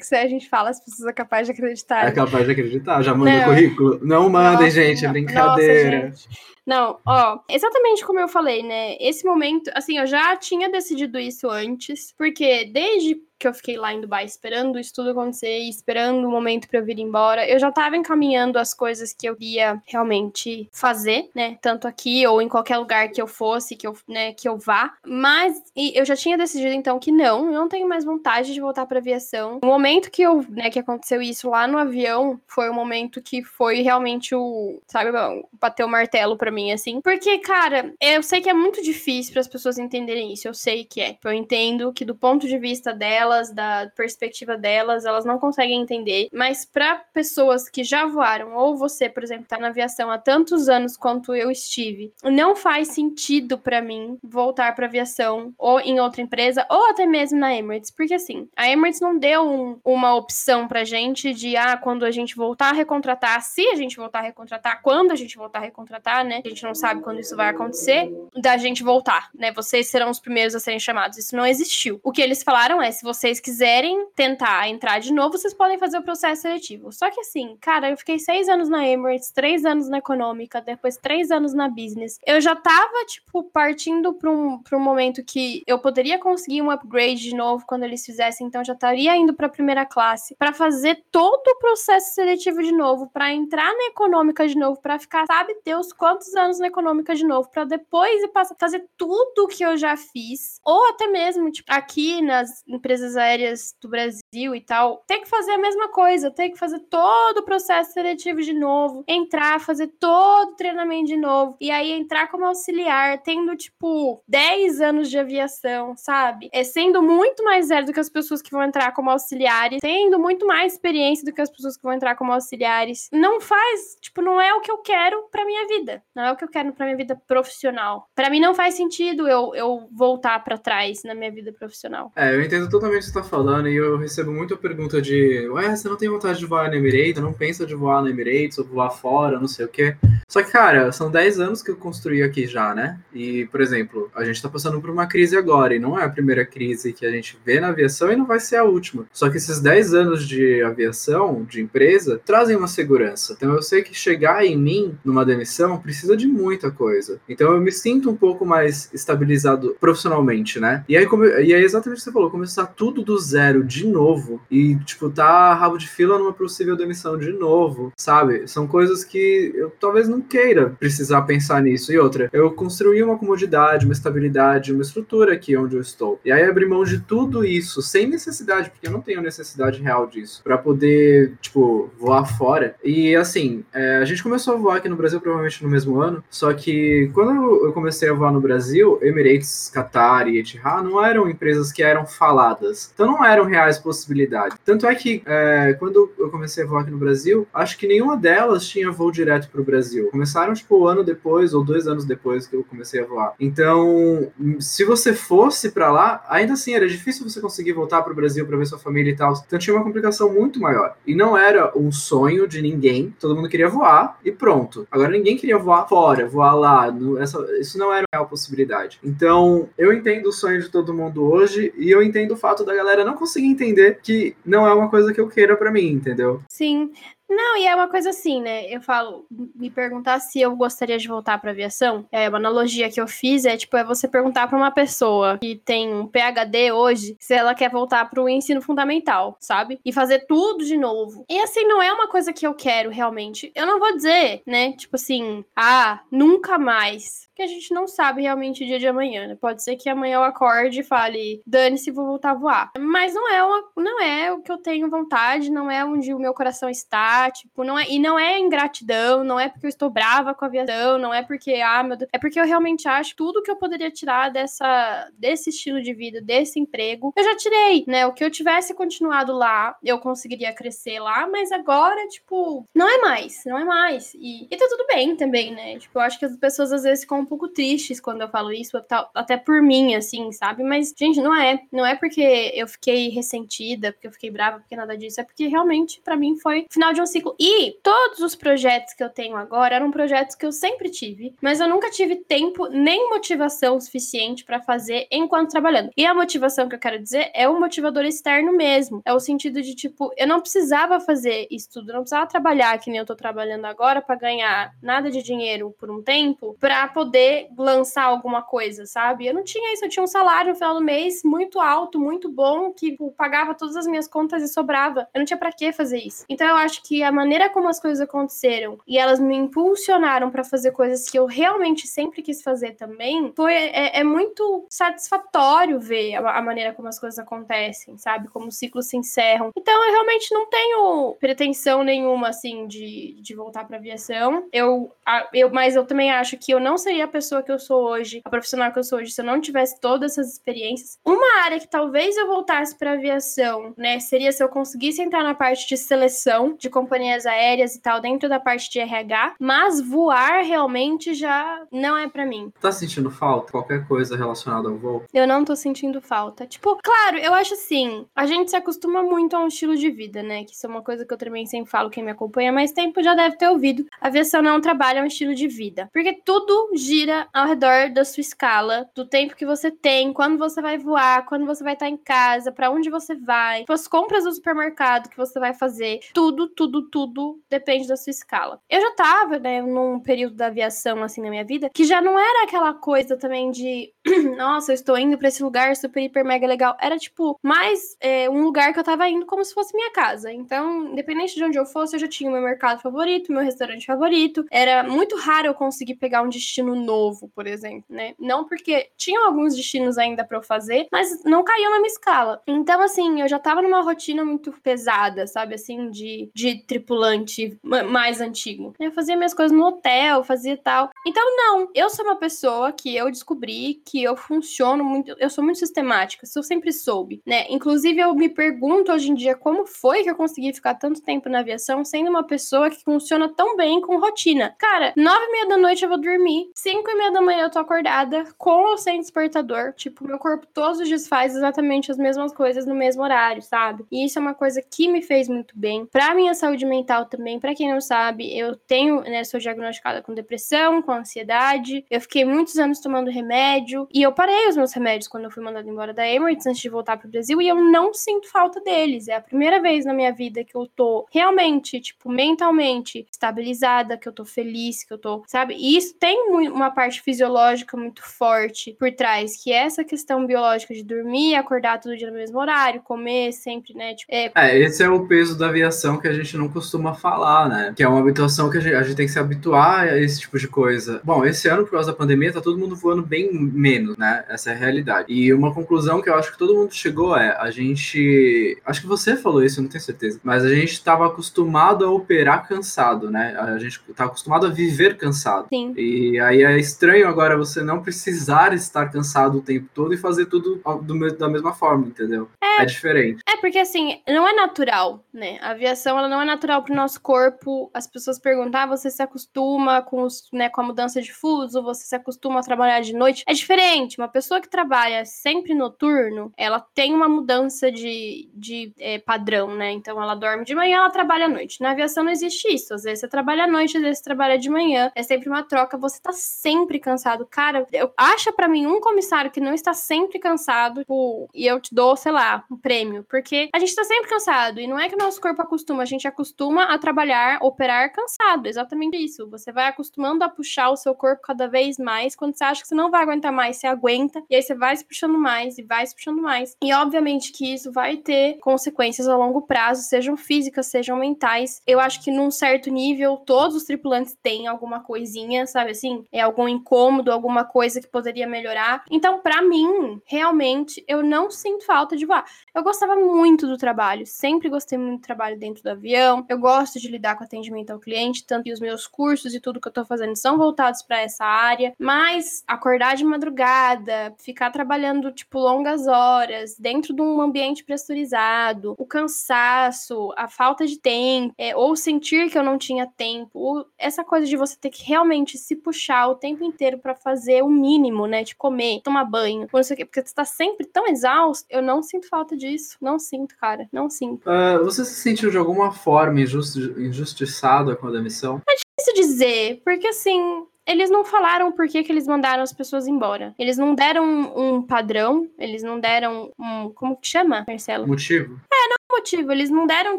Se 0.00 0.14
a 0.14 0.28
gente 0.28 0.48
fala, 0.48 0.70
as 0.70 0.78
pessoas 0.78 1.02
são 1.02 1.12
capazes 1.12 1.46
de 1.46 1.52
acreditar. 1.52 2.06
É 2.06 2.12
capaz 2.12 2.46
de 2.46 2.52
acreditar. 2.52 3.02
Já 3.02 3.12
manda 3.14 3.42
o 3.42 3.44
currículo. 3.44 3.98
Não 4.02 4.30
mandem, 4.30 4.70
gente. 4.70 5.04
É 5.04 5.08
brincadeira. 5.08 6.08
Nossa, 6.08 6.26
gente. 6.26 6.48
Não, 6.64 6.98
ó, 7.06 7.40
exatamente 7.48 8.04
como 8.04 8.20
eu 8.20 8.28
falei, 8.28 8.62
né? 8.62 8.96
Esse 9.00 9.24
momento, 9.26 9.70
assim, 9.74 9.98
eu 9.98 10.06
já 10.06 10.36
tinha 10.36 10.70
decidido 10.70 11.18
isso 11.18 11.48
antes, 11.48 12.14
porque 12.16 12.66
desde 12.66 13.16
que 13.38 13.46
eu 13.46 13.54
fiquei 13.54 13.76
lá 13.76 13.92
em 13.92 14.00
Dubai 14.00 14.24
esperando 14.24 14.76
o 14.76 14.80
estudo 14.80 15.10
acontecer, 15.10 15.58
esperando 15.58 16.26
o 16.26 16.30
momento 16.30 16.68
para 16.68 16.80
eu 16.80 16.84
vir 16.84 16.98
embora, 16.98 17.48
eu 17.48 17.58
já 17.58 17.68
estava 17.68 17.96
encaminhando 17.96 18.58
as 18.58 18.74
coisas 18.74 19.12
que 19.12 19.28
eu 19.28 19.36
ia 19.38 19.80
realmente 19.86 20.68
fazer, 20.72 21.28
né? 21.34 21.56
Tanto 21.60 21.86
aqui 21.86 22.26
ou 22.26 22.42
em 22.42 22.48
qualquer 22.48 22.78
lugar 22.78 23.08
que 23.10 23.20
eu 23.20 23.26
fosse, 23.26 23.76
que 23.76 23.86
eu, 23.86 23.96
né, 24.08 24.32
que 24.32 24.48
eu 24.48 24.58
vá. 24.58 24.94
Mas 25.06 25.62
eu 25.76 26.04
já 26.04 26.16
tinha 26.16 26.36
decidido 26.36 26.74
então 26.74 26.98
que 26.98 27.12
não, 27.12 27.46
eu 27.46 27.52
não 27.52 27.68
tenho 27.68 27.88
mais 27.88 28.04
vontade 28.04 28.52
de 28.52 28.60
voltar 28.60 28.86
para 28.86 28.98
aviação. 28.98 29.60
O 29.62 29.66
momento 29.66 30.10
que 30.10 30.22
eu, 30.22 30.44
né, 30.48 30.70
que 30.70 30.78
aconteceu 30.78 31.22
isso 31.22 31.50
lá 31.50 31.66
no 31.66 31.78
avião, 31.78 32.40
foi 32.46 32.68
o 32.68 32.74
momento 32.74 33.22
que 33.22 33.42
foi 33.42 33.82
realmente 33.82 34.34
o, 34.34 34.80
sabe, 34.86 35.10
bater 35.52 35.84
o 35.84 35.88
martelo 35.88 36.36
para 36.36 36.50
mim 36.50 36.72
assim, 36.72 37.00
porque 37.00 37.38
cara, 37.38 37.92
eu 38.00 38.22
sei 38.22 38.40
que 38.40 38.50
é 38.50 38.54
muito 38.54 38.82
difícil 38.82 39.32
para 39.32 39.40
as 39.40 39.48
pessoas 39.48 39.78
entenderem 39.78 40.32
isso, 40.32 40.48
eu 40.48 40.54
sei 40.54 40.84
que 40.84 41.00
é. 41.00 41.16
Eu 41.24 41.32
entendo 41.32 41.92
que 41.92 42.04
do 42.04 42.14
ponto 42.14 42.46
de 42.48 42.58
vista 42.58 42.92
dela 42.92 43.27
delas, 43.28 43.52
da 43.52 43.90
perspectiva 43.94 44.56
delas, 44.56 45.04
elas 45.04 45.24
não 45.24 45.38
conseguem 45.38 45.80
entender. 45.80 46.28
Mas 46.32 46.64
para 46.64 46.96
pessoas 47.12 47.68
que 47.68 47.84
já 47.84 48.06
voaram, 48.06 48.54
ou 48.56 48.76
você, 48.76 49.08
por 49.08 49.22
exemplo, 49.22 49.46
tá 49.46 49.58
na 49.58 49.68
aviação 49.68 50.10
há 50.10 50.18
tantos 50.18 50.68
anos 50.68 50.96
quanto 50.96 51.34
eu 51.34 51.50
estive, 51.50 52.12
não 52.24 52.56
faz 52.56 52.88
sentido 52.88 53.58
para 53.58 53.82
mim 53.82 54.18
voltar 54.22 54.74
para 54.74 54.86
aviação 54.86 55.52
ou 55.58 55.78
em 55.80 56.00
outra 56.00 56.22
empresa, 56.22 56.66
ou 56.70 56.88
até 56.88 57.06
mesmo 57.06 57.38
na 57.38 57.54
Emirates, 57.54 57.90
porque 57.90 58.14
assim, 58.14 58.48
a 58.56 58.68
Emirates 58.68 59.00
não 59.00 59.18
deu 59.18 59.48
um, 59.48 59.78
uma 59.84 60.14
opção 60.14 60.66
pra 60.66 60.84
gente 60.84 61.34
de 61.34 61.56
ah, 61.56 61.76
quando 61.76 62.04
a 62.04 62.10
gente 62.10 62.34
voltar 62.34 62.70
a 62.70 62.72
recontratar, 62.72 63.42
se 63.42 63.66
a 63.68 63.74
gente 63.74 63.96
voltar 63.96 64.20
a 64.20 64.22
recontratar, 64.22 64.80
quando 64.82 65.12
a 65.12 65.16
gente 65.16 65.36
voltar 65.36 65.58
a 65.58 65.62
recontratar, 65.62 66.24
né? 66.24 66.40
A 66.44 66.48
gente 66.48 66.62
não 66.62 66.74
sabe 66.74 67.02
quando 67.02 67.20
isso 67.20 67.36
vai 67.36 67.48
acontecer, 67.48 68.10
da 68.36 68.56
gente 68.56 68.82
voltar, 68.82 69.28
né? 69.34 69.52
Vocês 69.52 69.88
serão 69.88 70.10
os 70.10 70.20
primeiros 70.20 70.54
a 70.54 70.60
serem 70.60 70.80
chamados. 70.80 71.18
Isso 71.18 71.36
não 71.36 71.46
existiu. 71.46 72.00
O 72.02 72.12
que 72.12 72.22
eles 72.22 72.42
falaram 72.42 72.80
é: 72.80 72.90
se 72.90 73.02
você 73.02 73.17
vocês 73.18 73.40
quiserem 73.40 74.06
tentar 74.14 74.68
entrar 74.68 75.00
de 75.00 75.12
novo, 75.12 75.36
vocês 75.36 75.52
podem 75.52 75.78
fazer 75.78 75.98
o 75.98 76.02
processo 76.02 76.42
seletivo. 76.42 76.92
Só 76.92 77.10
que 77.10 77.20
assim, 77.20 77.56
cara, 77.60 77.90
eu 77.90 77.96
fiquei 77.96 78.18
seis 78.18 78.48
anos 78.48 78.68
na 78.68 78.86
Emirates, 78.86 79.32
três 79.32 79.64
anos 79.64 79.88
na 79.88 79.98
Econômica, 79.98 80.60
depois 80.60 80.96
três 80.96 81.30
anos 81.30 81.52
na 81.52 81.68
Business. 81.68 82.18
Eu 82.24 82.40
já 82.40 82.54
tava, 82.54 83.04
tipo, 83.06 83.42
partindo 83.42 84.14
pra 84.14 84.30
um, 84.30 84.58
pra 84.58 84.78
um 84.78 84.80
momento 84.80 85.24
que 85.24 85.62
eu 85.66 85.78
poderia 85.80 86.18
conseguir 86.18 86.62
um 86.62 86.70
upgrade 86.70 87.20
de 87.20 87.34
novo 87.34 87.64
quando 87.66 87.82
eles 87.82 88.06
fizessem, 88.06 88.46
então 88.46 88.64
já 88.64 88.72
estaria 88.72 89.16
indo 89.16 89.34
pra 89.34 89.48
primeira 89.48 89.84
classe, 89.84 90.36
para 90.36 90.52
fazer 90.52 91.02
todo 91.10 91.46
o 91.48 91.58
processo 91.58 92.14
seletivo 92.14 92.62
de 92.62 92.72
novo, 92.72 93.10
para 93.12 93.32
entrar 93.32 93.72
na 93.72 93.86
Econômica 93.86 94.46
de 94.46 94.56
novo, 94.56 94.80
para 94.80 94.98
ficar, 94.98 95.26
sabe 95.26 95.56
Deus, 95.64 95.92
quantos 95.92 96.34
anos 96.36 96.60
na 96.60 96.68
Econômica 96.68 97.14
de 97.14 97.24
novo, 97.24 97.50
para 97.50 97.64
depois 97.64 98.22
ir 98.22 98.28
passar, 98.28 98.54
fazer 98.58 98.86
tudo 98.96 99.48
que 99.48 99.64
eu 99.64 99.76
já 99.76 99.96
fiz, 99.96 100.60
ou 100.64 100.88
até 100.88 101.08
mesmo, 101.08 101.50
tipo, 101.50 101.72
aqui 101.72 102.22
nas 102.22 102.62
empresas 102.66 103.07
empresas 103.08 103.16
aéreas 103.16 103.74
do 103.80 103.88
Brasil 103.88 104.54
e 104.54 104.60
tal, 104.60 105.02
ter 105.06 105.20
que 105.20 105.28
fazer 105.28 105.52
a 105.52 105.58
mesma 105.58 105.88
coisa, 105.88 106.30
ter 106.30 106.50
que 106.50 106.58
fazer 106.58 106.80
todo 106.80 107.38
o 107.38 107.44
processo 107.44 107.92
seletivo 107.92 108.40
de 108.42 108.52
novo, 108.52 109.04
entrar, 109.06 109.60
fazer 109.60 109.88
todo 109.98 110.52
o 110.52 110.56
treinamento 110.56 111.06
de 111.06 111.16
novo, 111.16 111.56
e 111.60 111.70
aí 111.70 111.92
entrar 111.92 112.28
como 112.28 112.44
auxiliar, 112.44 113.22
tendo, 113.22 113.56
tipo, 113.56 114.22
10 114.28 114.80
anos 114.80 115.10
de 115.10 115.18
aviação, 115.18 115.96
sabe? 115.96 116.48
É 116.52 116.62
sendo 116.64 117.02
muito 117.02 117.42
mais 117.44 117.68
velho 117.68 117.86
do 117.86 117.92
que 117.92 118.00
as 118.00 118.10
pessoas 118.10 118.42
que 118.42 118.50
vão 118.50 118.62
entrar 118.62 118.92
como 118.92 119.10
auxiliares, 119.10 119.80
tendo 119.80 120.18
muito 120.18 120.46
mais 120.46 120.74
experiência 120.74 121.24
do 121.24 121.32
que 121.32 121.40
as 121.40 121.50
pessoas 121.50 121.76
que 121.76 121.82
vão 121.82 121.92
entrar 121.92 122.14
como 122.16 122.32
auxiliares. 122.32 123.08
Não 123.12 123.40
faz, 123.40 123.96
tipo, 124.00 124.20
não 124.20 124.40
é 124.40 124.54
o 124.54 124.60
que 124.60 124.70
eu 124.70 124.78
quero 124.78 125.28
pra 125.30 125.44
minha 125.44 125.66
vida. 125.66 126.02
Não 126.14 126.24
é 126.24 126.32
o 126.32 126.36
que 126.36 126.44
eu 126.44 126.48
quero 126.48 126.72
pra 126.72 126.86
minha 126.86 126.96
vida 126.96 127.16
profissional. 127.26 128.08
Para 128.14 128.30
mim 128.30 128.40
não 128.40 128.54
faz 128.54 128.74
sentido 128.74 129.28
eu, 129.28 129.54
eu 129.54 129.88
voltar 129.92 130.42
para 130.44 130.58
trás 130.58 131.02
na 131.04 131.14
minha 131.14 131.30
vida 131.30 131.52
profissional. 131.52 132.12
É, 132.16 132.34
eu 132.34 132.42
entendo 132.42 132.68
totalmente 132.68 132.97
que 132.98 133.04
você 133.04 133.12
tá 133.12 133.22
falando 133.22 133.68
e 133.68 133.76
eu 133.76 133.96
recebo 133.96 134.32
muita 134.32 134.56
pergunta 134.56 135.00
de 135.00 135.48
ué, 135.50 135.74
você 135.74 135.88
não 135.88 135.96
tem 135.96 136.08
vontade 136.08 136.38
de 136.38 136.46
voar 136.46 136.68
na 136.68 136.76
Emirates? 136.76 137.22
Não 137.22 137.32
pensa 137.32 137.64
de 137.64 137.74
voar 137.74 138.02
na 138.02 138.10
Emirates 138.10 138.58
ou 138.58 138.64
voar 138.64 138.90
fora, 138.90 139.38
não 139.38 139.48
sei 139.48 139.64
o 139.64 139.68
quê. 139.68 139.96
Só 140.28 140.42
que, 140.42 140.52
cara, 140.52 140.92
são 140.92 141.10
10 141.10 141.40
anos 141.40 141.62
que 141.62 141.70
eu 141.70 141.76
construí 141.76 142.22
aqui 142.22 142.46
já, 142.46 142.74
né? 142.74 143.00
E, 143.14 143.46
por 143.46 143.62
exemplo, 143.62 144.10
a 144.14 144.24
gente 144.24 144.42
tá 144.42 144.48
passando 144.48 144.78
por 144.78 144.90
uma 144.90 145.06
crise 145.06 145.36
agora 145.36 145.74
e 145.74 145.78
não 145.78 145.98
é 145.98 146.04
a 146.04 146.08
primeira 146.08 146.44
crise 146.44 146.92
que 146.92 147.06
a 147.06 147.10
gente 147.10 147.38
vê 147.44 147.58
na 147.58 147.68
aviação 147.68 148.12
e 148.12 148.16
não 148.16 148.26
vai 148.26 148.38
ser 148.38 148.56
a 148.56 148.64
última. 148.64 149.06
Só 149.10 149.30
que 149.30 149.38
esses 149.38 149.58
10 149.58 149.94
anos 149.94 150.28
de 150.28 150.62
aviação, 150.62 151.46
de 151.48 151.62
empresa, 151.62 152.20
trazem 152.24 152.56
uma 152.56 152.68
segurança. 152.68 153.34
Então 153.36 153.54
eu 153.54 153.62
sei 153.62 153.82
que 153.82 153.94
chegar 153.94 154.44
em 154.44 154.56
mim 154.56 154.98
numa 155.02 155.24
demissão 155.24 155.78
precisa 155.78 156.14
de 156.14 156.26
muita 156.26 156.70
coisa. 156.70 157.18
Então 157.26 157.52
eu 157.52 157.60
me 157.60 157.72
sinto 157.72 158.10
um 158.10 158.16
pouco 158.16 158.44
mais 158.44 158.90
estabilizado 158.92 159.76
profissionalmente, 159.80 160.60
né? 160.60 160.84
E 160.88 160.96
aí, 160.96 161.06
como, 161.06 161.24
e 161.24 161.54
aí 161.54 161.64
exatamente 161.64 161.96
o 161.96 162.00
que 162.00 162.04
você 162.04 162.12
falou, 162.12 162.30
começar 162.30 162.66
tudo 162.66 162.87
tudo 162.88 163.02
do 163.02 163.18
zero 163.18 163.62
de 163.62 163.86
novo 163.86 164.40
e, 164.50 164.74
tipo, 164.76 165.10
tá 165.10 165.52
rabo 165.52 165.76
de 165.76 165.86
fila 165.86 166.18
numa 166.18 166.32
possível 166.32 166.74
demissão 166.74 167.18
de 167.18 167.32
novo, 167.32 167.92
sabe? 167.96 168.48
São 168.48 168.66
coisas 168.66 169.04
que 169.04 169.52
eu 169.54 169.70
talvez 169.78 170.08
não 170.08 170.22
queira 170.22 170.70
precisar 170.78 171.22
pensar 171.22 171.62
nisso. 171.62 171.92
E 171.92 171.98
outra, 171.98 172.30
eu 172.32 172.50
construí 172.52 173.02
uma 173.02 173.18
comodidade, 173.18 173.84
uma 173.84 173.92
estabilidade, 173.92 174.72
uma 174.72 174.82
estrutura 174.82 175.34
aqui 175.34 175.54
onde 175.56 175.76
eu 175.76 175.82
estou. 175.82 176.18
E 176.24 176.32
aí 176.32 176.42
abrir 176.44 176.66
mão 176.66 176.82
de 176.82 176.98
tudo 177.00 177.44
isso, 177.44 177.82
sem 177.82 178.06
necessidade, 178.06 178.70
porque 178.70 178.86
eu 178.86 178.92
não 178.92 179.02
tenho 179.02 179.20
necessidade 179.20 179.82
real 179.82 180.06
disso, 180.06 180.40
para 180.42 180.56
poder, 180.56 181.34
tipo, 181.42 181.90
voar 181.98 182.24
fora. 182.24 182.74
E 182.82 183.14
assim, 183.14 183.64
é, 183.72 183.98
a 183.98 184.04
gente 184.06 184.22
começou 184.22 184.54
a 184.54 184.56
voar 184.56 184.76
aqui 184.76 184.88
no 184.88 184.96
Brasil 184.96 185.20
provavelmente 185.20 185.62
no 185.62 185.68
mesmo 185.68 186.00
ano, 186.00 186.24
só 186.30 186.54
que 186.54 187.10
quando 187.12 187.66
eu 187.66 187.72
comecei 187.72 188.08
a 188.08 188.14
voar 188.14 188.32
no 188.32 188.40
Brasil, 188.40 188.98
Emirates, 189.02 189.70
Qatar 189.74 190.26
e 190.28 190.38
Etihad 190.38 190.82
não 190.82 191.04
eram 191.04 191.28
empresas 191.28 191.70
que 191.70 191.82
eram 191.82 192.06
faladas 192.06 192.67
então 192.92 193.06
não 193.06 193.24
eram 193.24 193.44
reais 193.44 193.78
possibilidades. 193.78 194.56
Tanto 194.64 194.86
é 194.86 194.94
que 194.94 195.22
é, 195.26 195.74
quando 195.78 196.10
eu 196.18 196.30
comecei 196.30 196.64
a 196.64 196.66
voar 196.66 196.82
aqui 196.82 196.90
no 196.90 196.98
Brasil, 196.98 197.46
acho 197.52 197.78
que 197.78 197.86
nenhuma 197.86 198.16
delas 198.16 198.66
tinha 198.66 198.90
voo 198.90 199.10
direto 199.10 199.48
para 199.48 199.60
o 199.60 199.64
Brasil. 199.64 200.08
Começaram 200.10 200.54
tipo 200.54 200.82
um 200.82 200.86
ano 200.86 201.04
depois 201.04 201.54
ou 201.54 201.64
dois 201.64 201.86
anos 201.86 202.04
depois 202.04 202.46
que 202.46 202.56
eu 202.56 202.64
comecei 202.64 203.02
a 203.02 203.06
voar. 203.06 203.34
Então, 203.40 204.30
se 204.60 204.84
você 204.84 205.12
fosse 205.12 205.70
para 205.70 205.90
lá, 205.90 206.24
ainda 206.28 206.54
assim 206.54 206.74
era 206.74 206.88
difícil 206.88 207.28
você 207.28 207.40
conseguir 207.40 207.72
voltar 207.72 208.02
para 208.02 208.12
o 208.12 208.16
Brasil 208.16 208.46
para 208.46 208.56
ver 208.56 208.66
sua 208.66 208.78
família 208.78 209.10
e 209.10 209.16
tal. 209.16 209.32
Então 209.46 209.58
tinha 209.58 209.74
uma 209.74 209.84
complicação 209.84 210.32
muito 210.32 210.60
maior. 210.60 210.96
E 211.06 211.14
não 211.14 211.36
era 211.36 211.72
um 211.76 211.90
sonho 211.92 212.46
de 212.46 212.60
ninguém. 212.60 213.14
Todo 213.20 213.34
mundo 213.34 213.48
queria 213.48 213.68
voar 213.68 214.18
e 214.24 214.32
pronto. 214.32 214.86
Agora 214.90 215.10
ninguém 215.10 215.36
queria 215.36 215.58
voar 215.58 215.88
fora, 215.88 216.26
voar 216.26 216.54
lá. 216.54 216.94
essa, 217.20 217.38
isso 217.58 217.78
não 217.78 217.92
era 217.92 218.02
uma 218.12 218.18
real 218.18 218.26
possibilidade. 218.26 218.98
Então 219.02 219.68
eu 219.76 219.92
entendo 219.92 220.28
o 220.28 220.32
sonho 220.32 220.60
de 220.60 220.68
todo 220.68 220.94
mundo 220.94 221.24
hoje 221.24 221.72
e 221.76 221.90
eu 221.90 222.02
entendo 222.02 222.32
o 222.32 222.36
fato 222.36 222.57
da 222.64 222.74
galera 222.74 223.04
não 223.04 223.14
conseguir 223.14 223.46
entender 223.46 224.00
que 224.02 224.36
não 224.44 224.66
é 224.66 224.72
uma 224.72 224.88
coisa 224.90 225.12
que 225.12 225.20
eu 225.20 225.28
queira 225.28 225.56
para 225.56 225.70
mim, 225.70 225.86
entendeu? 225.88 226.42
Sim. 226.48 226.90
Não, 227.28 227.58
e 227.58 227.66
é 227.66 227.74
uma 227.74 227.88
coisa 227.88 228.08
assim, 228.08 228.40
né? 228.40 228.64
Eu 228.72 228.80
falo, 228.80 229.26
me 229.30 229.68
perguntar 229.68 230.18
se 230.18 230.40
eu 230.40 230.56
gostaria 230.56 230.96
de 230.96 231.06
voltar 231.06 231.38
para 231.38 231.50
aviação. 231.50 232.06
É 232.10 232.26
uma 232.26 232.38
analogia 232.38 232.90
que 232.90 232.98
eu 232.98 233.06
fiz 233.06 233.44
é 233.44 233.56
tipo 233.56 233.76
é 233.76 233.84
você 233.84 234.08
perguntar 234.08 234.48
para 234.48 234.56
uma 234.56 234.70
pessoa 234.70 235.36
que 235.38 235.56
tem 235.56 235.92
um 235.92 236.06
PhD 236.06 236.72
hoje 236.72 237.16
se 237.20 237.34
ela 237.34 237.54
quer 237.54 237.70
voltar 237.70 238.08
para 238.08 238.22
o 238.22 238.28
ensino 238.28 238.62
fundamental, 238.62 239.36
sabe? 239.40 239.78
E 239.84 239.92
fazer 239.92 240.20
tudo 240.26 240.64
de 240.64 240.76
novo. 240.76 241.26
E 241.28 241.38
assim 241.40 241.64
não 241.64 241.82
é 241.82 241.92
uma 241.92 242.08
coisa 242.08 242.32
que 242.32 242.46
eu 242.46 242.54
quero 242.54 242.88
realmente. 242.88 243.52
Eu 243.54 243.66
não 243.66 243.78
vou 243.78 243.94
dizer, 243.94 244.40
né? 244.46 244.72
Tipo 244.72 244.96
assim, 244.96 245.44
ah, 245.54 246.00
nunca 246.10 246.58
mais 246.58 247.27
que 247.38 247.42
a 247.44 247.46
gente 247.46 247.72
não 247.72 247.86
sabe 247.86 248.22
realmente 248.22 248.64
o 248.64 248.66
dia 248.66 248.80
de 248.80 248.86
amanhã. 248.88 249.28
Né? 249.28 249.36
Pode 249.40 249.62
ser 249.62 249.76
que 249.76 249.88
amanhã 249.88 250.16
eu 250.16 250.24
acorde 250.24 250.80
e 250.80 250.82
fale, 250.82 251.40
dane-se, 251.46 251.92
vou 251.92 252.04
voltar 252.04 252.32
a 252.32 252.34
voar. 252.34 252.72
Mas 252.76 253.14
não 253.14 253.32
é, 253.32 253.44
uma, 253.44 253.64
não 253.76 254.02
é 254.02 254.32
o 254.32 254.42
que 254.42 254.50
eu 254.50 254.58
tenho 254.58 254.90
vontade, 254.90 255.50
não 255.50 255.70
é 255.70 255.84
onde 255.84 256.12
o 256.12 256.18
meu 256.18 256.34
coração 256.34 256.68
está, 256.68 257.30
tipo, 257.30 257.62
não 257.62 257.78
é, 257.78 257.88
e 257.88 257.98
não 258.00 258.18
é 258.18 258.40
ingratidão, 258.40 259.22
não 259.22 259.38
é 259.38 259.48
porque 259.48 259.66
eu 259.66 259.68
estou 259.68 259.88
brava 259.88 260.34
com 260.34 260.44
a 260.44 260.48
aviação, 260.48 260.98
não 260.98 261.14
é 261.14 261.22
porque, 261.22 261.54
ah, 261.64 261.82
meu 261.84 261.96
Deus, 261.96 262.10
é 262.12 262.18
porque 262.18 262.40
eu 262.40 262.44
realmente 262.44 262.88
acho 262.88 263.14
tudo 263.14 263.40
que 263.42 263.50
eu 263.50 263.56
poderia 263.56 263.90
tirar 263.90 264.30
dessa, 264.30 265.08
desse 265.16 265.50
estilo 265.50 265.80
de 265.80 265.94
vida, 265.94 266.20
desse 266.20 266.58
emprego, 266.58 267.12
eu 267.16 267.22
já 267.22 267.36
tirei, 267.36 267.84
né? 267.86 268.04
O 268.04 268.12
que 268.12 268.24
eu 268.24 268.30
tivesse 268.32 268.74
continuado 268.74 269.32
lá, 269.32 269.76
eu 269.84 270.00
conseguiria 270.00 270.52
crescer 270.52 270.98
lá, 270.98 271.28
mas 271.28 271.52
agora, 271.52 272.04
tipo, 272.08 272.66
não 272.74 272.88
é 272.88 272.98
mais, 272.98 273.44
não 273.46 273.56
é 273.56 273.64
mais. 273.64 274.12
E, 274.14 274.48
e 274.50 274.56
tá 274.56 274.66
tudo 274.68 274.86
bem 274.88 275.14
também, 275.14 275.54
né? 275.54 275.78
Tipo, 275.78 276.00
eu 276.00 276.02
acho 276.02 276.18
que 276.18 276.24
as 276.24 276.36
pessoas 276.36 276.72
às 276.72 276.82
vezes 276.82 277.06
um 277.18 277.24
pouco 277.28 277.48
tristes 277.48 278.00
quando 278.00 278.22
eu 278.22 278.28
falo 278.28 278.52
isso, 278.52 278.80
até 279.14 279.36
por 279.36 279.62
mim, 279.62 279.94
assim, 279.94 280.32
sabe? 280.32 280.62
Mas, 280.62 280.92
gente, 280.96 281.20
não 281.20 281.34
é. 281.34 281.60
Não 281.70 281.86
é 281.86 281.94
porque 281.94 282.52
eu 282.54 282.66
fiquei 282.66 283.08
ressentida, 283.10 283.92
porque 283.92 284.06
eu 284.06 284.12
fiquei 284.12 284.30
brava, 284.30 284.58
porque 284.58 284.74
nada 284.74 284.96
disso. 284.96 285.20
É 285.20 285.24
porque 285.24 285.46
realmente, 285.46 286.00
para 286.02 286.16
mim, 286.16 286.36
foi 286.36 286.66
final 286.70 286.92
de 286.92 287.00
um 287.00 287.06
ciclo. 287.06 287.34
E 287.38 287.72
todos 287.82 288.20
os 288.20 288.34
projetos 288.34 288.94
que 288.94 289.04
eu 289.04 289.10
tenho 289.10 289.36
agora 289.36 289.76
eram 289.76 289.90
projetos 289.90 290.34
que 290.34 290.46
eu 290.46 290.52
sempre 290.52 290.90
tive, 290.90 291.34
mas 291.40 291.60
eu 291.60 291.68
nunca 291.68 291.90
tive 291.90 292.16
tempo 292.16 292.66
nem 292.68 293.10
motivação 293.10 293.80
suficiente 293.80 294.44
para 294.44 294.60
fazer 294.60 295.06
enquanto 295.10 295.50
trabalhando. 295.50 295.90
E 295.96 296.06
a 296.06 296.14
motivação 296.14 296.68
que 296.68 296.74
eu 296.74 296.80
quero 296.80 296.98
dizer 296.98 297.30
é 297.34 297.48
um 297.48 297.60
motivador 297.60 298.04
externo 298.04 298.52
mesmo. 298.52 299.02
É 299.04 299.12
o 299.12 299.20
sentido 299.20 299.60
de, 299.60 299.74
tipo, 299.74 300.10
eu 300.16 300.26
não 300.26 300.40
precisava 300.40 301.00
fazer 301.00 301.46
isso 301.50 301.68
tudo, 301.72 301.90
eu 301.90 301.94
não 301.94 302.02
precisava 302.02 302.26
trabalhar 302.26 302.78
que 302.78 302.90
nem 302.90 302.98
eu 302.98 303.06
tô 303.06 303.14
trabalhando 303.14 303.64
agora 303.64 304.00
para 304.00 304.16
ganhar 304.16 304.72
nada 304.82 305.10
de 305.10 305.22
dinheiro 305.22 305.74
por 305.78 305.90
um 305.90 306.02
tempo 306.02 306.56
para 306.58 306.86
poder 306.88 307.17
lançar 307.56 308.04
alguma 308.04 308.42
coisa, 308.42 308.86
sabe? 308.86 309.26
Eu 309.26 309.34
não 309.34 309.44
tinha 309.44 309.72
isso, 309.72 309.84
eu 309.84 309.88
tinha 309.88 310.02
um 310.02 310.06
salário 310.06 310.50
no 310.50 310.56
final 310.56 310.74
do 310.74 310.80
mês 310.80 311.22
muito 311.24 311.60
alto, 311.60 311.98
muito 311.98 312.30
bom, 312.30 312.72
que 312.72 312.90
tipo, 312.90 313.12
pagava 313.16 313.54
todas 313.54 313.76
as 313.76 313.86
minhas 313.86 314.08
contas 314.08 314.42
e 314.42 314.48
sobrava. 314.48 315.08
Eu 315.14 315.18
não 315.18 315.24
tinha 315.24 315.36
para 315.36 315.52
que 315.52 315.72
fazer 315.72 315.98
isso. 315.98 316.24
Então 316.28 316.46
eu 316.46 316.56
acho 316.56 316.82
que 316.82 317.02
a 317.02 317.12
maneira 317.12 317.48
como 317.48 317.68
as 317.68 317.80
coisas 317.80 318.00
aconteceram 318.00 318.78
e 318.86 318.98
elas 318.98 319.20
me 319.20 319.36
impulsionaram 319.36 320.30
para 320.30 320.44
fazer 320.44 320.72
coisas 320.72 321.08
que 321.08 321.18
eu 321.18 321.26
realmente 321.26 321.86
sempre 321.86 322.22
quis 322.22 322.42
fazer 322.42 322.72
também, 322.72 323.32
foi 323.34 323.54
é, 323.54 324.00
é 324.00 324.04
muito 324.04 324.66
satisfatório 324.68 325.80
ver 325.80 326.16
a, 326.16 326.38
a, 326.38 326.42
maneira 326.42 326.72
como 326.72 326.88
as 326.88 326.98
coisas 326.98 327.18
acontecem, 327.18 327.96
sabe? 327.98 328.28
Como 328.28 328.48
os 328.48 328.56
ciclos 328.56 328.86
se 328.86 328.96
encerram. 328.96 329.50
Então 329.56 329.84
eu 329.84 329.92
realmente 329.92 330.32
não 330.32 330.46
tenho 330.46 331.16
pretensão 331.20 331.82
nenhuma 331.82 332.28
assim 332.28 332.66
de, 332.66 333.18
de 333.20 333.34
voltar 333.34 333.66
para 333.66 333.76
aviação. 333.76 334.46
Eu, 334.52 334.90
eu 335.32 335.50
mas 335.50 335.76
eu 335.76 335.84
também 335.84 336.10
acho 336.10 336.36
que 336.36 336.52
eu 336.52 336.60
não 336.60 336.78
seria 336.78 337.07
a 337.08 337.10
pessoa 337.10 337.42
que 337.42 337.50
eu 337.50 337.58
sou 337.58 337.82
hoje, 337.88 338.20
a 338.24 338.30
profissional 338.30 338.70
que 338.70 338.78
eu 338.78 338.84
sou 338.84 338.98
hoje, 338.98 339.10
se 339.10 339.20
eu 339.20 339.24
não 339.24 339.40
tivesse 339.40 339.80
todas 339.80 340.12
essas 340.12 340.32
experiências. 340.34 340.98
Uma 341.04 341.42
área 341.44 341.58
que 341.58 341.68
talvez 341.68 342.16
eu 342.16 342.26
voltasse 342.26 342.76
para 342.78 342.92
aviação, 342.92 343.72
né, 343.76 343.98
seria 343.98 344.30
se 344.30 344.42
eu 344.42 344.48
conseguisse 344.48 345.02
entrar 345.02 345.24
na 345.24 345.34
parte 345.34 345.66
de 345.66 345.76
seleção 345.76 346.54
de 346.58 346.68
companhias 346.68 347.26
aéreas 347.26 347.74
e 347.74 347.80
tal, 347.80 348.00
dentro 348.00 348.28
da 348.28 348.38
parte 348.38 348.70
de 348.70 348.78
RH, 348.78 349.36
mas 349.40 349.80
voar 349.80 350.44
realmente 350.44 351.14
já 351.14 351.66
não 351.72 351.96
é 351.96 352.08
para 352.08 352.26
mim. 352.26 352.52
Tá 352.60 352.70
sentindo 352.70 353.10
falta 353.10 353.52
qualquer 353.52 353.86
coisa 353.88 354.16
relacionada 354.16 354.68
ao 354.68 354.76
voo? 354.76 355.04
Eu 355.12 355.26
não 355.26 355.44
tô 355.44 355.56
sentindo 355.56 356.00
falta. 356.00 356.46
Tipo, 356.46 356.76
claro, 356.82 357.18
eu 357.18 357.32
acho 357.32 357.54
assim, 357.54 358.06
a 358.14 358.26
gente 358.26 358.50
se 358.50 358.56
acostuma 358.56 359.02
muito 359.02 359.34
a 359.34 359.40
um 359.40 359.48
estilo 359.48 359.76
de 359.76 359.90
vida, 359.90 360.22
né, 360.22 360.44
que 360.44 360.52
isso 360.52 360.66
é 360.66 360.68
uma 360.68 360.82
coisa 360.82 361.06
que 361.06 361.12
eu 361.12 361.18
também 361.18 361.46
sempre 361.46 361.70
falo, 361.70 361.90
quem 361.90 362.04
me 362.04 362.10
acompanha 362.10 362.50
há 362.50 362.52
mais 362.52 362.72
tempo 362.72 363.02
já 363.02 363.14
deve 363.14 363.36
ter 363.36 363.48
ouvido. 363.48 363.86
A 364.00 364.08
aviação 364.08 364.42
não 364.42 364.52
é 364.52 364.54
um 364.54 364.60
trabalho, 364.60 364.98
é 364.98 365.02
um 365.02 365.06
estilo 365.06 365.34
de 365.34 365.48
vida. 365.48 365.88
Porque 365.92 366.12
tudo 366.24 366.70
gira 366.74 366.97
ao 367.32 367.46
redor 367.46 367.90
da 367.90 368.04
sua 368.04 368.20
escala, 368.20 368.88
do 368.94 369.06
tempo 369.06 369.36
que 369.36 369.46
você 369.46 369.70
tem, 369.70 370.12
quando 370.12 370.38
você 370.38 370.60
vai 370.60 370.78
voar, 370.78 371.24
quando 371.26 371.46
você 371.46 371.62
vai 371.62 371.74
estar 371.74 371.88
em 371.88 371.96
casa, 371.96 372.50
para 372.50 372.70
onde 372.70 372.90
você 372.90 373.14
vai, 373.14 373.64
as 373.68 373.86
compras 373.86 374.24
do 374.24 374.32
supermercado 374.32 375.08
que 375.08 375.16
você 375.16 375.38
vai 375.38 375.54
fazer, 375.54 376.00
tudo, 376.12 376.48
tudo, 376.48 376.88
tudo 376.88 377.40
depende 377.48 377.86
da 377.86 377.96
sua 377.96 378.10
escala. 378.10 378.60
Eu 378.68 378.80
já 378.80 378.90
tava, 378.92 379.38
né, 379.38 379.62
num 379.62 380.00
período 380.00 380.34
da 380.34 380.46
aviação 380.46 381.02
assim 381.02 381.22
na 381.22 381.30
minha 381.30 381.44
vida, 381.44 381.70
que 381.72 381.84
já 381.84 382.00
não 382.00 382.18
era 382.18 382.44
aquela 382.44 382.74
coisa 382.74 383.16
também 383.16 383.50
de, 383.50 383.92
nossa, 384.36 384.72
eu 384.72 384.74
estou 384.74 384.98
indo 384.98 385.16
para 385.18 385.28
esse 385.28 385.42
lugar 385.42 385.76
super 385.76 386.02
hiper 386.02 386.24
mega 386.24 386.46
legal. 386.46 386.76
Era 386.80 386.98
tipo 386.98 387.38
mais 387.42 387.96
é, 388.00 388.28
um 388.28 388.42
lugar 388.42 388.72
que 388.72 388.78
eu 388.78 388.84
tava 388.84 389.08
indo 389.08 389.26
como 389.26 389.44
se 389.44 389.54
fosse 389.54 389.74
minha 389.74 389.92
casa. 389.92 390.32
Então, 390.32 390.92
independente 390.92 391.34
de 391.34 391.44
onde 391.44 391.58
eu 391.58 391.66
fosse, 391.66 391.96
eu 391.96 392.00
já 392.00 392.08
tinha 392.08 392.30
o 392.30 392.32
meu 392.32 392.42
mercado 392.42 392.80
favorito, 392.80 393.32
meu 393.32 393.42
restaurante 393.42 393.86
favorito. 393.86 394.44
Era 394.50 394.82
muito 394.82 395.16
raro 395.16 395.48
eu 395.48 395.54
conseguir 395.54 395.96
pegar 395.96 396.22
um 396.22 396.28
destino 396.28 396.74
novo, 396.78 397.30
por 397.34 397.46
exemplo, 397.46 397.84
né? 397.88 398.14
Não 398.18 398.44
porque 398.44 398.88
tinham 398.96 399.26
alguns 399.26 399.54
destinos 399.54 399.98
ainda 399.98 400.24
para 400.24 400.38
eu 400.38 400.42
fazer, 400.42 400.86
mas 400.92 401.22
não 401.24 401.44
caiu 401.44 401.70
na 401.70 401.78
minha 401.78 401.88
escala. 401.88 402.40
Então, 402.46 402.80
assim, 402.80 403.20
eu 403.20 403.28
já 403.28 403.38
tava 403.38 403.62
numa 403.62 403.82
rotina 403.82 404.24
muito 404.24 404.52
pesada, 404.62 405.26
sabe? 405.26 405.54
Assim, 405.54 405.90
de, 405.90 406.30
de 406.34 406.62
tripulante 406.66 407.58
mais 407.62 408.20
antigo. 408.20 408.74
Eu 408.78 408.92
fazia 408.92 409.16
minhas 409.16 409.34
coisas 409.34 409.56
no 409.56 409.66
hotel, 409.66 410.24
fazia 410.24 410.56
tal. 410.56 410.90
Então, 411.06 411.24
não, 411.36 411.68
eu 411.74 411.90
sou 411.90 412.04
uma 412.04 412.16
pessoa 412.16 412.72
que 412.72 412.94
eu 412.96 413.10
descobri 413.10 413.82
que 413.84 414.02
eu 414.02 414.16
funciono 414.16 414.84
muito, 414.84 415.14
eu 415.18 415.30
sou 415.30 415.42
muito 415.44 415.58
sistemática, 415.58 416.24
isso 416.24 416.38
eu 416.38 416.42
sempre 416.42 416.72
soube, 416.72 417.22
né? 417.26 417.46
Inclusive, 417.50 418.00
eu 418.00 418.14
me 418.14 418.28
pergunto 418.28 418.92
hoje 418.92 419.10
em 419.10 419.14
dia 419.14 419.34
como 419.34 419.66
foi 419.66 420.02
que 420.02 420.10
eu 420.10 420.14
consegui 420.14 420.52
ficar 420.52 420.74
tanto 420.74 421.02
tempo 421.02 421.28
na 421.28 421.40
aviação 421.40 421.84
sendo 421.84 422.10
uma 422.10 422.24
pessoa 422.24 422.70
que 422.70 422.82
funciona 422.82 423.28
tão 423.28 423.56
bem 423.56 423.80
com 423.80 423.98
rotina. 423.98 424.54
Cara, 424.58 424.92
nove 424.96 425.24
e 425.24 425.32
meia 425.32 425.48
da 425.48 425.56
noite 425.56 425.82
eu 425.82 425.88
vou 425.88 426.00
dormir, 426.00 426.50
cinco 426.70 426.90
e 426.90 426.94
meia 426.94 427.10
da 427.10 427.22
manhã 427.22 427.44
eu 427.44 427.50
tô 427.50 427.58
acordada, 427.58 428.26
com 428.36 428.70
ou 428.70 428.76
sem 428.76 429.00
despertador. 429.00 429.72
Tipo, 429.72 430.06
meu 430.06 430.18
corpo 430.18 430.46
todos 430.52 430.78
os 430.80 430.86
dias 430.86 431.08
faz 431.08 431.34
exatamente 431.34 431.90
as 431.90 431.96
mesmas 431.96 432.30
coisas 432.30 432.66
no 432.66 432.74
mesmo 432.74 433.02
horário, 433.02 433.40
sabe? 433.40 433.86
E 433.90 434.04
isso 434.04 434.18
é 434.18 434.22
uma 434.22 434.34
coisa 434.34 434.60
que 434.60 434.86
me 434.86 435.00
fez 435.00 435.28
muito 435.28 435.58
bem. 435.58 435.86
Pra 435.86 436.14
minha 436.14 436.34
saúde 436.34 436.66
mental 436.66 437.06
também, 437.06 437.40
para 437.40 437.54
quem 437.54 437.72
não 437.72 437.80
sabe, 437.80 438.36
eu 438.38 438.54
tenho, 438.54 439.00
né, 439.00 439.24
sou 439.24 439.40
diagnosticada 439.40 440.02
com 440.02 440.12
depressão, 440.12 440.82
com 440.82 440.92
ansiedade. 440.92 441.86
Eu 441.90 442.02
fiquei 442.02 442.24
muitos 442.24 442.58
anos 442.58 442.80
tomando 442.80 443.10
remédio 443.10 443.88
e 443.90 444.02
eu 444.02 444.12
parei 444.12 444.48
os 444.48 444.56
meus 444.56 444.72
remédios 444.74 445.08
quando 445.08 445.24
eu 445.24 445.30
fui 445.30 445.42
mandada 445.42 445.68
embora 445.68 445.94
da 445.94 446.06
Emirates 446.06 446.46
antes 446.46 446.60
de 446.60 446.68
voltar 446.68 446.98
pro 446.98 447.08
Brasil 447.08 447.40
e 447.40 447.48
eu 447.48 447.56
não 447.56 447.94
sinto 447.94 448.30
falta 448.30 448.60
deles. 448.60 449.08
É 449.08 449.14
a 449.14 449.22
primeira 449.22 449.58
vez 449.58 449.86
na 449.86 449.94
minha 449.94 450.12
vida 450.12 450.44
que 450.44 450.54
eu 450.54 450.66
tô 450.66 451.06
realmente, 451.10 451.80
tipo, 451.80 452.10
mentalmente 452.10 453.06
estabilizada, 453.10 453.96
que 453.96 454.06
eu 454.06 454.12
tô 454.12 454.26
feliz, 454.26 454.84
que 454.84 454.92
eu 454.92 454.98
tô, 454.98 455.22
sabe? 455.26 455.54
E 455.54 455.74
isso 455.74 455.94
tem 455.98 456.30
uma 456.58 456.70
parte 456.70 457.00
fisiológica 457.00 457.76
muito 457.76 458.02
forte 458.02 458.76
por 458.78 458.92
trás, 458.92 459.42
que 459.42 459.52
é 459.52 459.64
essa 459.64 459.84
questão 459.84 460.26
biológica 460.26 460.74
de 460.74 460.82
dormir, 460.82 461.34
acordar 461.34 461.80
todo 461.80 461.96
dia 461.96 462.10
no 462.10 462.16
mesmo 462.16 462.38
horário, 462.38 462.82
comer 462.82 463.32
sempre, 463.32 463.74
né? 463.74 463.94
Tipo, 463.94 464.12
é... 464.12 464.30
é... 464.34 464.58
esse 464.58 464.82
é 464.82 464.88
o 464.88 465.06
peso 465.06 465.38
da 465.38 465.48
aviação 465.48 465.98
que 465.98 466.08
a 466.08 466.12
gente 466.12 466.36
não 466.36 466.48
costuma 466.48 466.94
falar, 466.94 467.48
né? 467.48 467.72
Que 467.76 467.82
é 467.82 467.88
uma 467.88 468.00
habituação 468.00 468.50
que 468.50 468.58
a 468.58 468.60
gente, 468.60 468.74
a 468.74 468.82
gente 468.82 468.96
tem 468.96 469.06
que 469.06 469.12
se 469.12 469.18
habituar 469.18 469.80
a 469.80 469.98
esse 469.98 470.20
tipo 470.20 470.38
de 470.38 470.48
coisa. 470.48 471.00
Bom, 471.04 471.24
esse 471.24 471.48
ano, 471.48 471.64
por 471.64 471.72
causa 471.72 471.92
da 471.92 471.96
pandemia, 471.96 472.32
tá 472.32 472.40
todo 472.40 472.58
mundo 472.58 472.76
voando 472.76 473.02
bem 473.02 473.32
menos, 473.32 473.96
né? 473.96 474.24
Essa 474.28 474.50
é 474.50 474.54
a 474.54 474.56
realidade. 474.56 475.12
E 475.12 475.32
uma 475.32 475.54
conclusão 475.54 476.00
que 476.00 476.10
eu 476.10 476.14
acho 476.14 476.32
que 476.32 476.38
todo 476.38 476.54
mundo 476.54 476.74
chegou 476.74 477.16
é: 477.16 477.36
a 477.38 477.50
gente. 477.50 478.60
Acho 478.64 478.80
que 478.80 478.86
você 478.86 479.16
falou 479.16 479.42
isso, 479.42 479.60
eu 479.60 479.62
não 479.62 479.70
tenho 479.70 479.82
certeza. 479.82 480.20
Mas 480.22 480.44
a 480.44 480.48
gente 480.48 480.72
estava 480.72 481.06
acostumado 481.06 481.84
a 481.84 481.90
operar 481.90 482.46
cansado, 482.48 483.10
né? 483.10 483.36
A 483.38 483.58
gente 483.58 483.80
tá 483.94 484.04
acostumado 484.04 484.46
a 484.46 484.50
viver 484.50 484.96
cansado. 484.96 485.46
Sim. 485.48 485.72
E 485.76 486.18
aí 486.20 486.44
é 486.50 486.58
estranho 486.58 487.08
agora 487.08 487.36
você 487.36 487.62
não 487.62 487.82
precisar 487.82 488.52
estar 488.52 488.90
cansado 488.90 489.38
o 489.38 489.42
tempo 489.42 489.68
todo 489.74 489.94
e 489.94 489.96
fazer 489.96 490.26
tudo 490.26 490.60
do, 490.82 491.16
da 491.16 491.28
mesma 491.28 491.54
forma, 491.54 491.86
entendeu? 491.86 492.28
É, 492.42 492.62
é 492.62 492.64
diferente. 492.64 493.22
É, 493.28 493.36
porque 493.36 493.58
assim, 493.58 494.00
não 494.06 494.26
é 494.26 494.32
natural, 494.32 495.04
né? 495.12 495.38
A 495.40 495.50
aviação 495.50 495.98
ela 495.98 496.08
não 496.08 496.20
é 496.20 496.24
natural 496.24 496.62
pro 496.62 496.74
nosso 496.74 497.00
corpo. 497.00 497.70
As 497.72 497.86
pessoas 497.86 498.18
perguntam, 498.18 498.60
ah, 498.60 498.66
você 498.66 498.90
se 498.90 499.02
acostuma 499.02 499.82
com, 499.82 500.02
os, 500.02 500.28
né, 500.32 500.48
com 500.48 500.60
a 500.60 500.64
mudança 500.64 501.00
de 501.00 501.12
fuso, 501.12 501.62
você 501.62 501.84
se 501.84 501.94
acostuma 501.94 502.40
a 502.40 502.42
trabalhar 502.42 502.80
de 502.80 502.92
noite. 502.92 503.24
É 503.26 503.32
diferente. 503.32 503.98
Uma 503.98 504.08
pessoa 504.08 504.40
que 504.40 504.48
trabalha 504.48 505.04
sempre 505.04 505.54
noturno, 505.54 506.32
ela 506.36 506.60
tem 506.60 506.94
uma 506.94 507.08
mudança 507.08 507.70
de, 507.70 508.28
de 508.34 508.72
é, 508.78 508.98
padrão, 508.98 509.54
né? 509.54 509.72
Então 509.72 510.02
ela 510.02 510.14
dorme 510.14 510.44
de 510.44 510.54
manhã, 510.54 510.78
ela 510.78 510.90
trabalha 510.90 511.26
à 511.26 511.28
noite. 511.28 511.60
Na 511.60 511.70
aviação 511.70 512.04
não 512.04 512.12
existe 512.12 512.52
isso. 512.52 512.74
Às 512.74 512.82
vezes 512.82 513.00
você 513.00 513.08
trabalha 513.08 513.44
à 513.44 513.46
noite, 513.46 513.76
às 513.76 513.82
vezes 513.82 513.98
você 513.98 514.04
trabalha 514.04 514.38
de 514.38 514.50
manhã. 514.50 514.90
É 514.94 515.02
sempre 515.02 515.28
uma 515.28 515.42
troca. 515.42 515.76
Você 515.78 516.00
tá 516.00 516.12
sempre 516.40 516.78
cansado. 516.78 517.26
Cara, 517.26 517.66
eu, 517.72 517.92
acha 517.96 518.32
para 518.32 518.48
mim 518.48 518.66
um 518.66 518.80
comissário 518.80 519.30
que 519.30 519.40
não 519.40 519.52
está 519.52 519.74
sempre 519.74 520.18
cansado 520.18 520.80
tipo, 520.80 521.28
e 521.34 521.46
eu 521.46 521.60
te 521.60 521.74
dou, 521.74 521.96
sei 521.96 522.12
lá, 522.12 522.44
um 522.50 522.56
prêmio. 522.56 523.04
Porque 523.08 523.48
a 523.52 523.58
gente 523.58 523.74
tá 523.74 523.84
sempre 523.84 524.08
cansado. 524.08 524.60
E 524.60 524.66
não 524.66 524.78
é 524.78 524.88
que 524.88 524.94
o 524.94 524.98
nosso 524.98 525.20
corpo 525.20 525.42
acostuma, 525.42 525.82
a 525.82 525.86
gente 525.86 526.06
acostuma 526.06 526.64
a 526.64 526.78
trabalhar, 526.78 527.38
operar 527.42 527.92
cansado. 527.92 528.46
Exatamente 528.46 528.96
isso. 528.96 529.28
Você 529.30 529.52
vai 529.52 529.66
acostumando 529.66 530.24
a 530.24 530.28
puxar 530.28 530.70
o 530.70 530.76
seu 530.76 530.94
corpo 530.94 531.22
cada 531.22 531.48
vez 531.48 531.76
mais. 531.78 532.14
Quando 532.14 532.36
você 532.36 532.44
acha 532.44 532.62
que 532.62 532.68
você 532.68 532.74
não 532.74 532.90
vai 532.90 533.02
aguentar 533.02 533.32
mais, 533.32 533.56
você 533.56 533.66
aguenta. 533.66 534.22
E 534.30 534.36
aí 534.36 534.42
você 534.42 534.54
vai 534.54 534.76
se 534.76 534.84
puxando 534.84 535.18
mais 535.18 535.58
e 535.58 535.62
vai 535.62 535.86
se 535.86 535.94
puxando 535.94 536.22
mais. 536.22 536.56
E 536.62 536.72
obviamente 536.72 537.32
que 537.32 537.52
isso 537.54 537.72
vai 537.72 537.96
ter 537.96 538.38
consequências 538.38 539.08
a 539.08 539.16
longo 539.16 539.42
prazo, 539.42 539.82
sejam 539.82 540.16
físicas, 540.16 540.66
sejam 540.66 540.96
mentais. 540.96 541.60
Eu 541.66 541.80
acho 541.80 542.02
que 542.02 542.10
num 542.10 542.30
certo 542.30 542.70
nível, 542.70 543.16
todos 543.16 543.56
os 543.56 543.64
tripulantes 543.64 544.16
têm 544.22 544.46
alguma 544.46 544.80
coisinha, 544.80 545.46
sabe 545.46 545.72
assim? 545.72 546.04
É 546.12 546.27
algum 546.28 546.48
incômodo, 546.48 547.12
alguma 547.12 547.44
coisa 547.44 547.80
que 547.80 547.88
poderia 547.88 548.26
melhorar. 548.26 548.84
Então, 548.90 549.20
para 549.20 549.42
mim, 549.42 550.00
realmente, 550.04 550.84
eu 550.86 551.02
não 551.02 551.30
sinto 551.30 551.64
falta 551.64 551.96
de 551.96 552.06
voar. 552.06 552.24
Eu 552.54 552.62
gostava 552.62 552.94
muito 552.96 553.46
do 553.46 553.56
trabalho, 553.56 554.06
sempre 554.06 554.48
gostei 554.48 554.78
muito 554.78 555.00
do 555.00 555.06
trabalho 555.06 555.38
dentro 555.38 555.62
do 555.62 555.70
avião. 555.70 556.24
Eu 556.28 556.38
gosto 556.38 556.78
de 556.78 556.88
lidar 556.88 557.16
com 557.16 557.24
atendimento 557.24 557.70
ao 557.70 557.78
cliente, 557.78 558.24
tanto 558.26 558.44
que 558.44 558.52
os 558.52 558.60
meus 558.60 558.86
cursos 558.86 559.34
e 559.34 559.40
tudo 559.40 559.60
que 559.60 559.68
eu 559.68 559.72
tô 559.72 559.84
fazendo 559.84 560.16
são 560.16 560.38
voltados 560.38 560.82
para 560.82 561.00
essa 561.00 561.24
área. 561.24 561.74
Mas 561.78 562.44
acordar 562.46 562.96
de 562.96 563.04
madrugada, 563.04 564.14
ficar 564.18 564.50
trabalhando 564.50 565.12
tipo 565.12 565.38
longas 565.38 565.86
horas, 565.86 566.56
dentro 566.58 566.94
de 566.94 567.02
um 567.02 567.20
ambiente 567.20 567.64
pressurizado, 567.64 568.74
o 568.78 568.86
cansaço, 568.86 570.12
a 570.16 570.28
falta 570.28 570.66
de 570.66 570.78
tempo, 570.78 571.34
é, 571.38 571.56
ou 571.56 571.74
sentir 571.76 572.30
que 572.30 572.38
eu 572.38 572.42
não 572.42 572.58
tinha 572.58 572.86
tempo, 572.86 573.66
essa 573.78 574.04
coisa 574.04 574.26
de 574.26 574.36
você 574.36 574.56
ter 574.56 574.70
que 574.70 574.84
realmente 574.84 575.38
se 575.38 575.56
puxar 575.56 576.08
o 576.08 576.14
tempo 576.18 576.44
inteiro 576.44 576.78
para 576.78 576.94
fazer 576.94 577.42
o 577.42 577.48
mínimo, 577.48 578.06
né? 578.06 578.22
De 578.22 578.34
comer, 578.34 578.80
tomar 578.82 579.04
banho, 579.04 579.48
não 579.52 579.62
sei 579.62 579.74
o 579.74 579.76
quê, 579.78 579.84
porque 579.84 580.02
você 580.02 580.14
tá 580.14 580.24
sempre 580.24 580.66
tão 580.66 580.86
exausto, 580.86 581.46
eu 581.48 581.62
não 581.62 581.82
sinto 581.82 582.08
falta 582.08 582.36
disso. 582.36 582.76
Não 582.80 582.98
sinto, 582.98 583.34
cara. 583.40 583.68
Não 583.72 583.88
sinto. 583.88 584.28
Uh, 584.28 584.64
você 584.64 584.84
se 584.84 584.94
sentiu 584.94 585.30
de 585.30 585.38
alguma 585.38 585.72
forma 585.72 586.20
injusti 586.20 586.58
injustiçada 586.78 587.76
com 587.76 587.86
a 587.86 587.90
demissão? 587.90 588.42
É 588.48 588.54
difícil 588.54 588.94
dizer, 588.94 589.62
porque 589.64 589.88
assim, 589.88 590.44
eles 590.66 590.90
não 590.90 591.04
falaram 591.04 591.50
por 591.50 591.66
que, 591.66 591.82
que 591.82 591.90
eles 591.90 592.06
mandaram 592.06 592.42
as 592.42 592.52
pessoas 592.52 592.86
embora. 592.86 593.34
Eles 593.38 593.56
não 593.56 593.74
deram 593.74 594.04
um, 594.04 594.56
um 594.56 594.62
padrão, 594.62 595.28
eles 595.38 595.62
não 595.62 595.80
deram 595.80 596.30
um. 596.38 596.70
Como 596.74 596.96
que 596.96 597.08
chama, 597.08 597.44
Marcelo? 597.48 597.86
Motivo? 597.86 598.38
É, 598.52 598.68
não 598.68 598.77
motivo, 598.90 599.32
eles 599.32 599.50
não 599.50 599.66
deram, 599.66 599.98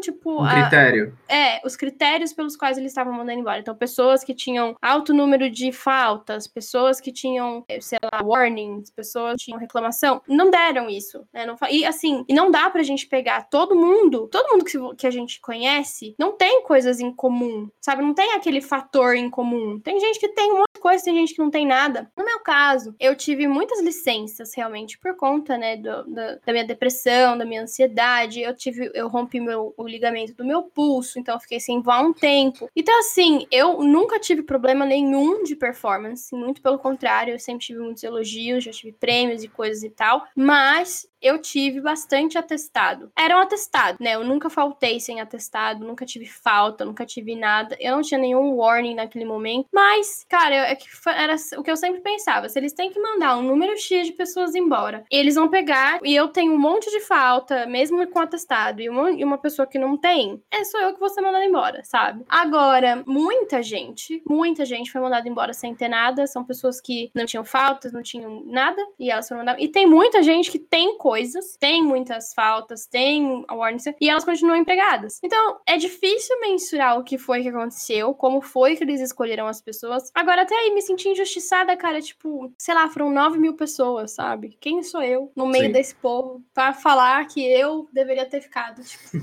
tipo. 0.00 0.42
Um 0.42 0.48
critério. 0.48 1.16
A, 1.28 1.34
é, 1.34 1.60
os 1.64 1.76
critérios 1.76 2.32
pelos 2.32 2.56
quais 2.56 2.78
eles 2.78 2.90
estavam 2.90 3.12
mandando 3.12 3.40
embora. 3.40 3.58
Então, 3.58 3.74
pessoas 3.74 4.24
que 4.24 4.34
tinham 4.34 4.76
alto 4.80 5.14
número 5.14 5.50
de 5.50 5.72
faltas, 5.72 6.46
pessoas 6.46 7.00
que 7.00 7.12
tinham, 7.12 7.64
sei 7.80 7.98
lá, 8.12 8.22
warnings, 8.22 8.90
pessoas 8.90 9.34
que 9.36 9.46
tinham 9.46 9.58
reclamação, 9.58 10.22
não 10.26 10.50
deram 10.50 10.88
isso. 10.88 11.26
Né? 11.32 11.46
Não, 11.46 11.56
e 11.70 11.84
assim, 11.84 12.24
e 12.28 12.34
não 12.34 12.50
dá 12.50 12.68
pra 12.70 12.82
gente 12.82 13.06
pegar 13.06 13.48
todo 13.48 13.76
mundo, 13.76 14.28
todo 14.28 14.50
mundo 14.50 14.64
que, 14.64 14.78
que 14.96 15.06
a 15.06 15.10
gente 15.10 15.40
conhece, 15.40 16.14
não 16.18 16.32
tem 16.32 16.62
coisas 16.62 17.00
em 17.00 17.12
comum, 17.12 17.70
sabe? 17.80 18.02
Não 18.02 18.14
tem 18.14 18.32
aquele 18.32 18.60
fator 18.60 19.14
em 19.14 19.30
comum. 19.30 19.78
Tem 19.80 19.98
gente 20.00 20.18
que 20.18 20.28
tem 20.28 20.52
um 20.52 20.58
monte 20.58 20.74
de 20.74 20.80
coisa, 20.80 21.04
tem 21.04 21.14
gente 21.14 21.34
que 21.34 21.42
não 21.42 21.50
tem 21.50 21.66
nada. 21.66 22.10
No 22.16 22.24
meu 22.24 22.40
caso, 22.40 22.94
eu 22.98 23.14
tive 23.14 23.46
muitas 23.46 23.80
licenças 23.80 24.54
realmente 24.54 24.98
por 24.98 25.16
conta, 25.16 25.56
né, 25.56 25.76
do, 25.76 26.04
do, 26.04 26.14
da 26.14 26.52
minha 26.52 26.64
depressão, 26.64 27.36
da 27.36 27.44
minha 27.44 27.62
ansiedade. 27.62 28.40
Eu 28.40 28.54
tive 28.54 28.79
eu 28.94 29.08
rompi 29.08 29.40
meu, 29.40 29.74
o 29.76 29.86
ligamento 29.86 30.34
do 30.34 30.44
meu 30.44 30.62
pulso, 30.62 31.18
então 31.18 31.34
eu 31.34 31.40
fiquei 31.40 31.60
sem 31.60 31.82
voar 31.82 32.02
um 32.02 32.12
tempo. 32.12 32.70
Então, 32.74 32.98
assim, 33.00 33.46
eu 33.50 33.82
nunca 33.82 34.18
tive 34.18 34.42
problema 34.42 34.86
nenhum 34.86 35.42
de 35.42 35.56
performance, 35.56 36.34
muito 36.34 36.62
pelo 36.62 36.78
contrário, 36.78 37.34
eu 37.34 37.38
sempre 37.38 37.66
tive 37.66 37.80
muitos 37.80 38.02
elogios, 38.02 38.64
já 38.64 38.70
tive 38.70 38.92
prêmios 38.92 39.42
e 39.42 39.48
coisas 39.48 39.82
e 39.82 39.90
tal, 39.90 40.24
mas 40.34 41.09
eu 41.20 41.40
tive 41.40 41.80
bastante 41.80 42.38
atestado. 42.38 43.10
Era 43.16 43.36
um 43.36 43.40
atestado, 43.40 43.98
né? 44.00 44.14
Eu 44.14 44.24
nunca 44.24 44.48
faltei 44.48 45.00
sem 45.00 45.20
atestado, 45.20 45.84
nunca 45.84 46.06
tive 46.06 46.26
falta, 46.26 46.84
nunca 46.84 47.04
tive 47.04 47.34
nada. 47.34 47.76
Eu 47.78 47.96
não 47.96 48.02
tinha 48.02 48.18
nenhum 48.18 48.54
warning 48.54 48.94
naquele 48.94 49.24
momento. 49.24 49.68
Mas, 49.72 50.24
cara, 50.28 50.54
é 50.54 50.74
que 50.74 50.86
era 51.06 51.36
o 51.58 51.62
que 51.62 51.70
eu 51.70 51.76
sempre 51.76 52.00
pensava. 52.00 52.48
Se 52.48 52.58
eles 52.58 52.72
têm 52.72 52.90
que 52.90 53.00
mandar 53.00 53.36
um 53.36 53.42
número 53.42 53.76
X 53.76 54.06
de 54.06 54.12
pessoas 54.12 54.54
embora, 54.54 55.04
eles 55.10 55.34
vão 55.34 55.48
pegar 55.48 56.00
e 56.02 56.14
eu 56.14 56.28
tenho 56.28 56.52
um 56.52 56.58
monte 56.58 56.90
de 56.90 57.00
falta, 57.00 57.66
mesmo 57.66 58.06
com 58.08 58.20
atestado, 58.20 58.80
e 58.80 58.88
uma, 58.88 59.10
e 59.10 59.24
uma 59.24 59.38
pessoa 59.38 59.66
que 59.66 59.78
não 59.78 59.96
tem, 59.96 60.42
é 60.50 60.64
só 60.64 60.80
eu 60.80 60.94
que 60.94 61.00
vou 61.00 61.08
ser 61.08 61.20
mandada 61.20 61.44
embora, 61.44 61.82
sabe? 61.84 62.24
Agora, 62.28 63.02
muita 63.06 63.62
gente, 63.62 64.22
muita 64.28 64.64
gente 64.64 64.90
foi 64.90 65.00
mandada 65.00 65.28
embora 65.28 65.52
sem 65.52 65.74
ter 65.74 65.88
nada. 65.88 66.26
São 66.26 66.44
pessoas 66.44 66.80
que 66.80 67.10
não 67.14 67.26
tinham 67.26 67.44
faltas, 67.44 67.92
não 67.92 68.02
tinham 68.02 68.42
nada, 68.46 68.80
e 68.98 69.10
elas 69.10 69.28
foram 69.28 69.40
mandadas. 69.40 69.62
E 69.62 69.68
tem 69.68 69.86
muita 69.86 70.22
gente 70.22 70.50
que 70.50 70.58
tem 70.58 70.96
coisas, 71.10 71.56
tem 71.58 71.82
muitas 71.82 72.32
faltas, 72.32 72.86
tem 72.86 73.44
warnings, 73.50 73.84
e 74.00 74.08
elas 74.08 74.24
continuam 74.24 74.56
empregadas. 74.56 75.18
Então, 75.24 75.58
é 75.66 75.76
difícil 75.76 76.40
mensurar 76.40 76.96
o 76.96 77.02
que 77.02 77.18
foi 77.18 77.42
que 77.42 77.48
aconteceu, 77.48 78.14
como 78.14 78.40
foi 78.40 78.76
que 78.76 78.84
eles 78.84 79.00
escolheram 79.00 79.48
as 79.48 79.60
pessoas. 79.60 80.12
Agora, 80.14 80.42
até 80.42 80.54
aí, 80.54 80.72
me 80.72 80.80
senti 80.80 81.08
injustiçada, 81.08 81.76
cara, 81.76 82.00
tipo, 82.00 82.52
sei 82.56 82.74
lá, 82.74 82.88
foram 82.88 83.10
9 83.10 83.40
mil 83.40 83.54
pessoas, 83.54 84.12
sabe? 84.12 84.56
Quem 84.60 84.84
sou 84.84 85.02
eu 85.02 85.32
no 85.34 85.48
meio 85.48 85.66
Sim. 85.66 85.72
desse 85.72 85.96
povo 85.96 86.44
para 86.54 86.72
falar 86.72 87.26
que 87.26 87.44
eu 87.44 87.88
deveria 87.92 88.24
ter 88.24 88.40
ficado, 88.40 88.80
tipo. 88.84 89.18